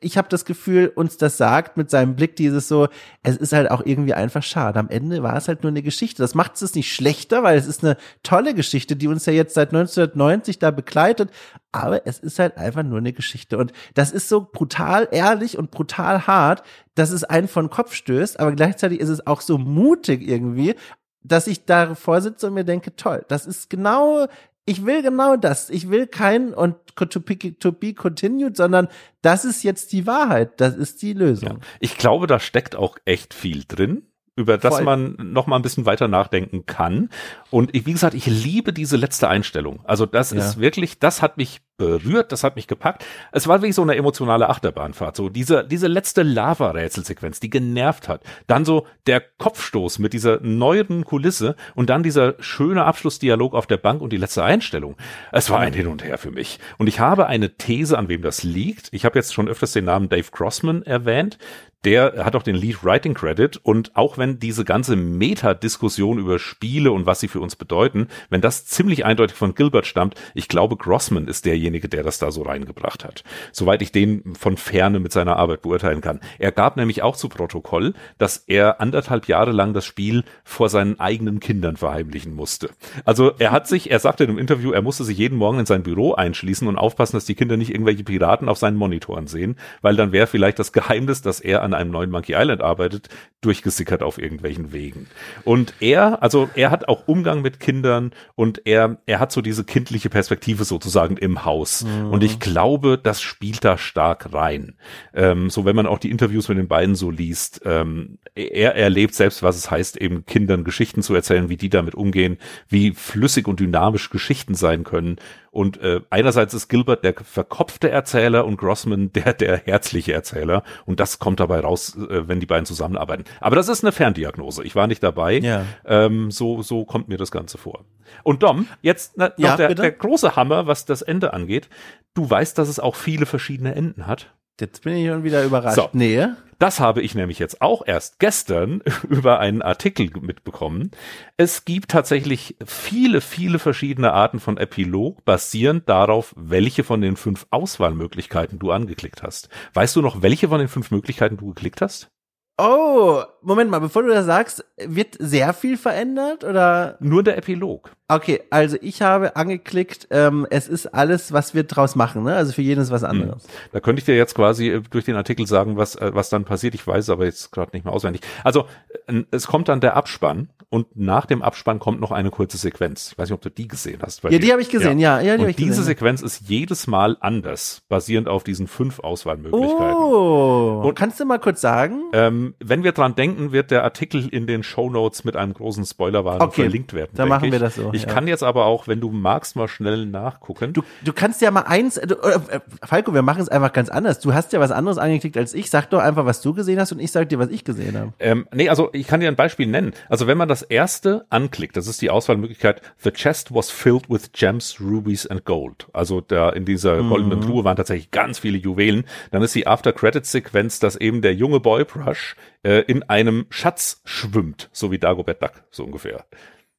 [0.00, 2.88] ich habe das Gefühl, uns das sagt mit seinem Blick dieses so,
[3.22, 4.78] es ist halt auch irgendwie einfach schade.
[4.78, 6.22] Am Ende war es halt nur eine Geschichte.
[6.22, 9.54] Das macht es nicht schlechter, weil es ist eine tolle Geschichte, die uns ja jetzt
[9.54, 11.30] seit 1990 da begleitet.
[11.72, 13.56] Aber es ist halt einfach nur eine Geschichte.
[13.56, 16.62] Und das ist so brutal ehrlich und brutal hart,
[16.94, 18.40] dass es einen von Kopf stößt.
[18.40, 20.74] Aber gleichzeitig ist es auch so mutig irgendwie,
[21.22, 24.26] dass ich da vorsitze und mir denke, toll, das ist genau
[24.66, 25.70] ich will genau das.
[25.70, 28.88] Ich will kein und to be, to be continued, sondern
[29.22, 30.60] das ist jetzt die Wahrheit.
[30.60, 31.48] Das ist die Lösung.
[31.48, 31.58] Ja.
[31.80, 34.84] Ich glaube, da steckt auch echt viel drin über das Voll.
[34.84, 37.08] man noch mal ein bisschen weiter nachdenken kann.
[37.50, 39.80] Und ich, wie gesagt, ich liebe diese letzte Einstellung.
[39.84, 40.38] Also das ja.
[40.38, 43.04] ist wirklich, das hat mich berührt, das hat mich gepackt.
[43.32, 45.16] Es war wirklich so eine emotionale Achterbahnfahrt.
[45.16, 48.22] So diese, diese letzte Lava-Rätselsequenz, die genervt hat.
[48.46, 53.76] Dann so der Kopfstoß mit dieser neueren Kulisse und dann dieser schöne Abschlussdialog auf der
[53.76, 54.96] Bank und die letzte Einstellung.
[55.30, 56.58] Es war ein Hin und Her für mich.
[56.78, 58.88] Und ich habe eine These, an wem das liegt.
[58.92, 61.38] Ich habe jetzt schon öfters den Namen Dave Crossman erwähnt
[61.84, 66.92] der hat auch den Lead Writing Credit und auch wenn diese ganze Meta-Diskussion über Spiele
[66.92, 70.76] und was sie für uns bedeuten, wenn das ziemlich eindeutig von Gilbert stammt, ich glaube,
[70.76, 73.24] Grossman ist derjenige, der das da so reingebracht hat.
[73.52, 76.20] Soweit ich den von Ferne mit seiner Arbeit beurteilen kann.
[76.38, 80.98] Er gab nämlich auch zu Protokoll, dass er anderthalb Jahre lang das Spiel vor seinen
[81.00, 82.70] eigenen Kindern verheimlichen musste.
[83.04, 85.66] Also er hat sich, er sagte in einem Interview, er musste sich jeden Morgen in
[85.66, 89.56] sein Büro einschließen und aufpassen, dass die Kinder nicht irgendwelche Piraten auf seinen Monitoren sehen,
[89.82, 93.08] weil dann wäre vielleicht das Geheimnis, dass er an einem neuen Monkey Island arbeitet,
[93.44, 95.06] durchgesickert auf irgendwelchen Wegen.
[95.44, 99.64] Und er, also er hat auch Umgang mit Kindern und er, er hat so diese
[99.64, 101.84] kindliche Perspektive sozusagen im Haus.
[101.84, 102.10] Mhm.
[102.10, 104.76] Und ich glaube, das spielt da stark rein.
[105.12, 109.14] Ähm, so wenn man auch die Interviews mit den beiden so liest, ähm, er erlebt
[109.14, 112.38] selbst, was es heißt, eben Kindern Geschichten zu erzählen, wie die damit umgehen,
[112.68, 115.16] wie flüssig und dynamisch Geschichten sein können
[115.54, 120.64] und äh, einerseits ist Gilbert der verkopfte Erzähler und Grossman der der herzliche Erzähler.
[120.84, 123.22] Und das kommt dabei raus, äh, wenn die beiden zusammenarbeiten.
[123.40, 124.64] Aber das ist eine Ferndiagnose.
[124.64, 125.38] Ich war nicht dabei.
[125.38, 125.64] Ja.
[125.84, 127.84] Ähm, so so kommt mir das Ganze vor.
[128.24, 131.68] Und Dom, jetzt na, noch ja, der, der große Hammer, was das Ende angeht.
[132.14, 134.34] Du weißt, dass es auch viele verschiedene Enden hat.
[134.60, 135.76] Jetzt bin ich schon wieder überrascht.
[135.76, 135.88] So.
[135.92, 136.26] Nee.
[136.58, 140.90] Das habe ich nämlich jetzt auch erst gestern über einen Artikel mitbekommen.
[141.36, 147.46] Es gibt tatsächlich viele, viele verschiedene Arten von Epilog, basierend darauf, welche von den fünf
[147.50, 149.48] Auswahlmöglichkeiten du angeklickt hast.
[149.74, 152.08] Weißt du noch, welche von den fünf Möglichkeiten du geklickt hast?
[152.56, 156.96] Oh, Moment mal, bevor du das sagst, wird sehr viel verändert oder?
[157.00, 157.92] Nur der Epilog.
[158.06, 162.36] Okay, also ich habe angeklickt, ähm, es ist alles, was wir draus machen, ne?
[162.36, 163.10] Also für jeden ist was hm.
[163.10, 163.44] anderes.
[163.72, 166.44] Da könnte ich dir jetzt quasi äh, durch den Artikel sagen, was, äh, was dann
[166.44, 166.74] passiert.
[166.74, 168.20] Ich weiß es aber jetzt gerade nicht mehr auswendig.
[168.42, 168.66] Also
[169.06, 173.12] äh, es kommt dann der Abspann und nach dem Abspann kommt noch eine kurze Sequenz.
[173.12, 174.22] Ich weiß nicht, ob du die gesehen hast.
[174.24, 175.20] Ja, die habe ich gesehen, ja.
[175.20, 175.84] ja, ja die und diese gesehen.
[175.84, 179.94] Sequenz ist jedes Mal anders, basierend auf diesen fünf Auswahlmöglichkeiten.
[179.94, 182.02] Oh, und kannst du mal kurz sagen?
[182.12, 185.84] Ähm, wenn wir dran denken, wird der Artikel in den Show Notes mit einem großen
[185.84, 187.10] Spoilerwarnung okay, verlinkt werden.
[187.14, 187.90] Dann machen wir das so.
[187.92, 188.08] Ich ja.
[188.08, 190.72] kann jetzt aber auch, wenn du magst, mal schnell nachgucken.
[190.72, 193.88] Du, du kannst ja mal eins, du, äh, äh, Falco, wir machen es einfach ganz
[193.88, 194.20] anders.
[194.20, 195.70] Du hast ja was anderes angeklickt als ich.
[195.70, 198.12] Sag doch einfach, was du gesehen hast und ich sag dir, was ich gesehen habe.
[198.18, 199.92] Ähm, nee, also ich kann dir ein Beispiel nennen.
[200.08, 204.32] Also wenn man das erste anklickt, das ist die Auswahlmöglichkeit, the chest was filled with
[204.32, 205.86] gems, rubies and gold.
[205.92, 207.08] Also da in dieser mhm.
[207.08, 209.04] goldenen Truhe waren tatsächlich ganz viele Juwelen.
[209.30, 214.68] Dann ist die After-Credits-Sequenz, dass eben der junge Boy Brush äh, in einem Schatz schwimmt,
[214.72, 216.26] so wie Dagobert Duck, so ungefähr.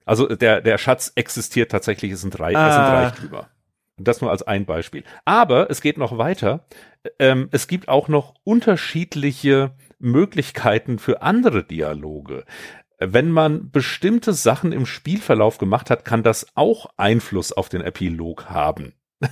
[0.06, 2.68] Also der, der Schatz existiert tatsächlich, es sind drei, ah.
[2.68, 3.50] es sind drei drüber.
[3.98, 5.06] Das nur als ein Beispiel.
[5.24, 6.66] Aber es geht noch weiter.
[7.18, 12.44] Ähm, es gibt auch noch unterschiedliche Möglichkeiten für andere Dialoge
[13.00, 18.50] wenn man bestimmte Sachen im Spielverlauf gemacht hat, kann das auch Einfluss auf den Epilog
[18.50, 18.94] haben.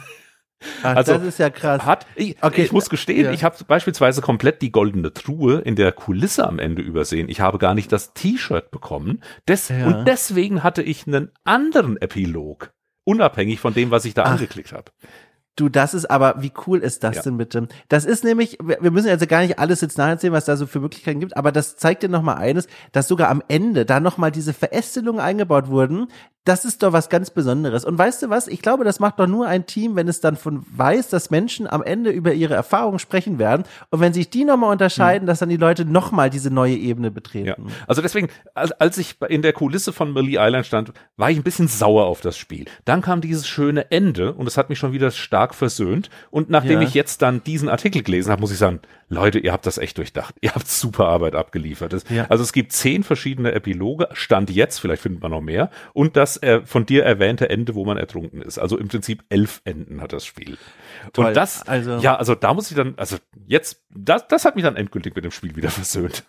[0.84, 1.86] Ach, also das ist ja krass.
[1.86, 2.64] Hat, ich, okay.
[2.64, 3.32] ich muss gestehen, ja.
[3.32, 7.30] ich habe beispielsweise komplett die goldene Truhe in der Kulisse am Ende übersehen.
[7.30, 9.22] Ich habe gar nicht das T-Shirt bekommen.
[9.48, 9.86] Des, ja.
[9.88, 12.72] Und deswegen hatte ich einen anderen Epilog,
[13.04, 14.32] unabhängig von dem, was ich da Ach.
[14.32, 14.92] angeklickt habe.
[15.56, 17.22] Du, das ist aber, wie cool ist das ja.
[17.22, 17.68] denn bitte?
[17.88, 20.80] Das ist nämlich, wir müssen also gar nicht alles jetzt nacherzählen, was da so für
[20.80, 24.54] Möglichkeiten gibt, aber das zeigt dir nochmal eines, dass sogar am Ende da nochmal diese
[24.54, 26.08] Verästelungen eingebaut wurden,
[26.46, 27.86] das ist doch was ganz Besonderes.
[27.86, 28.48] Und weißt du was?
[28.48, 31.68] Ich glaube, das macht doch nur ein Team, wenn es dann von weiß, dass Menschen
[31.68, 33.64] am Ende über ihre Erfahrungen sprechen werden.
[33.92, 35.28] Und wenn sich die nochmal unterscheiden, mhm.
[35.28, 37.48] dass dann die Leute nochmal diese neue Ebene betreten.
[37.48, 37.56] Ja.
[37.88, 41.44] Also deswegen, als, als ich in der Kulisse von Millie Island stand, war ich ein
[41.44, 42.66] bisschen sauer auf das Spiel.
[42.84, 46.10] Dann kam dieses schöne Ende und es hat mich schon wieder stark versöhnt.
[46.30, 46.88] Und nachdem ja.
[46.88, 48.82] ich jetzt dann diesen Artikel gelesen habe, muss ich sagen,
[49.14, 50.36] Leute, ihr habt das echt durchdacht.
[50.42, 51.94] Ihr habt super Arbeit abgeliefert.
[51.94, 52.26] Das, ja.
[52.30, 55.70] Also es gibt zehn verschiedene Epiloge, Stand jetzt, vielleicht findet man noch mehr.
[55.94, 58.58] Und das äh, von dir erwähnte Ende, wo man ertrunken ist.
[58.58, 60.58] Also im Prinzip elf Enden hat das Spiel.
[61.14, 61.28] Toll.
[61.28, 64.64] Und das, also, ja, also da muss ich dann, also jetzt, das, das hat mich
[64.64, 66.24] dann endgültig mit dem Spiel wieder versöhnt.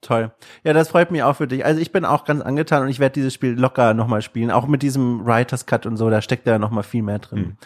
[0.00, 0.32] Toll.
[0.64, 1.64] Ja, das freut mich auch für dich.
[1.64, 4.50] Also ich bin auch ganz angetan und ich werde dieses Spiel locker nochmal spielen.
[4.50, 7.38] Auch mit diesem Writers Cut und so, da steckt ja nochmal viel mehr drin.
[7.38, 7.56] Hm.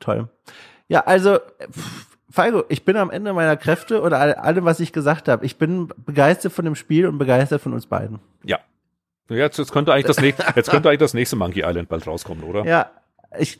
[0.00, 0.28] Toll.
[0.88, 1.38] Ja, also,
[2.38, 5.44] Falco, ich bin am Ende meiner Kräfte oder allem, was ich gesagt habe.
[5.44, 8.20] Ich bin begeistert von dem Spiel und begeistert von uns beiden.
[8.44, 8.60] Ja.
[9.28, 12.44] Jetzt, jetzt könnte eigentlich das nächste, jetzt könnte eigentlich das nächste Monkey Island bald rauskommen,
[12.44, 12.64] oder?
[12.64, 12.92] Ja,
[13.40, 13.58] ich,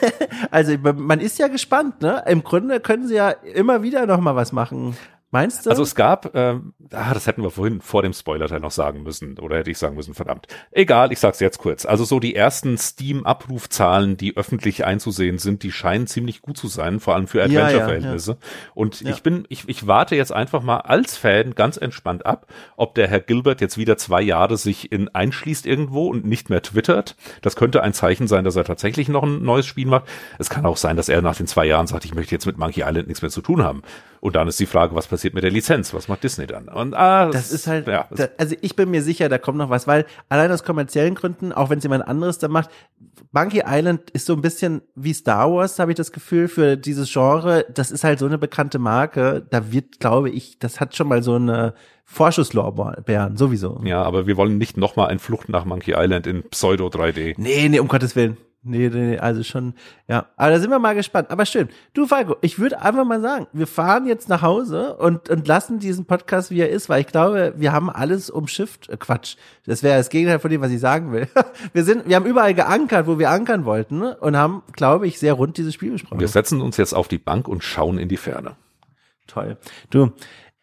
[0.50, 2.24] also man ist ja gespannt, ne?
[2.26, 4.96] Im Grunde können sie ja immer wieder noch mal was machen.
[5.32, 5.70] Meinst du?
[5.70, 9.38] Also es gab, ähm, ah, das hätten wir vorhin vor dem Spoiler-Teil noch sagen müssen,
[9.40, 10.46] oder hätte ich sagen müssen, verdammt.
[10.70, 11.84] Egal, ich sag's jetzt kurz.
[11.84, 17.00] Also so die ersten Steam-Abrufzahlen, die öffentlich einzusehen sind, die scheinen ziemlich gut zu sein,
[17.00, 18.30] vor allem für Adventure-Verhältnisse.
[18.32, 18.70] Ja, ja, ja.
[18.74, 22.46] Und ich bin, ich, ich warte jetzt einfach mal als Fan ganz entspannt ab,
[22.76, 26.62] ob der Herr Gilbert jetzt wieder zwei Jahre sich in einschließt irgendwo und nicht mehr
[26.62, 27.16] twittert.
[27.42, 30.04] Das könnte ein Zeichen sein, dass er tatsächlich noch ein neues Spiel macht.
[30.38, 32.58] Es kann auch sein, dass er nach den zwei Jahren sagt, ich möchte jetzt mit
[32.58, 33.82] Monkey Island nichts mehr zu tun haben.
[34.20, 35.92] Und dann ist die Frage, was passiert mit der Lizenz?
[35.94, 36.68] Was macht Disney dann?
[36.68, 39.58] Und, ah, das, das ist halt, ja, da, also ich bin mir sicher, da kommt
[39.58, 42.70] noch was, weil allein aus kommerziellen Gründen, auch wenn es jemand anderes da macht,
[43.32, 47.12] Monkey Island ist so ein bisschen wie Star Wars, habe ich das Gefühl, für dieses
[47.12, 47.66] Genre.
[47.72, 49.46] Das ist halt so eine bekannte Marke.
[49.50, 51.74] Da wird, glaube ich, das hat schon mal so eine
[52.04, 53.80] Vorschusslorbeeren, sowieso.
[53.84, 57.34] Ja, aber wir wollen nicht nochmal ein Flucht nach Monkey Island in Pseudo 3D.
[57.36, 58.36] Nee, nee, um Gottes Willen.
[58.68, 59.74] Nee, nee, also schon,
[60.08, 60.26] ja.
[60.36, 61.30] Aber da sind wir mal gespannt.
[61.30, 61.68] Aber schön.
[61.94, 65.78] Du, Falco, ich würde einfach mal sagen, wir fahren jetzt nach Hause und, und lassen
[65.78, 68.88] diesen Podcast, wie er ist, weil ich glaube, wir haben alles umschifft.
[68.88, 69.36] Äh, Quatsch.
[69.66, 71.28] Das wäre das Gegenteil von dem, was ich sagen will.
[71.72, 75.34] wir sind, wir haben überall geankert, wo wir ankern wollten und haben, glaube ich, sehr
[75.34, 76.18] rund dieses Spiel besprochen.
[76.18, 78.56] Wir setzen uns jetzt auf die Bank und schauen in die Ferne.
[79.28, 79.58] Toll.
[79.90, 80.12] Du,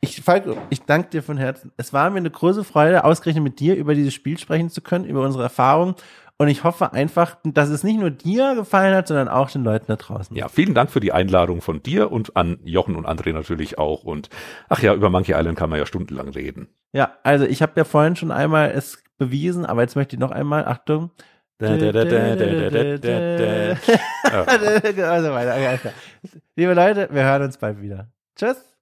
[0.04, 1.72] ich, Falco, ich danke dir von Herzen.
[1.78, 5.06] Es war mir eine große Freude, ausgerechnet mit dir über dieses Spiel sprechen zu können,
[5.06, 5.96] über unsere Erfahrungen.
[6.38, 9.86] Und ich hoffe einfach, dass es nicht nur dir gefallen hat, sondern auch den Leuten
[9.88, 10.36] da draußen.
[10.36, 14.04] Ja, vielen Dank für die Einladung von dir und an Jochen und André natürlich auch.
[14.04, 14.30] Und
[14.68, 16.70] ach ja, über Monkey Island kann man ja stundenlang reden.
[16.92, 20.32] Ja, also ich habe ja vorhin schon einmal es bewiesen, aber jetzt möchte ich noch
[20.32, 21.12] einmal, Achtung.
[21.62, 21.94] Also
[25.34, 25.92] weiter.
[26.56, 28.12] Liebe Leute, wir hören uns bald wieder.
[28.36, 28.73] Tschüss.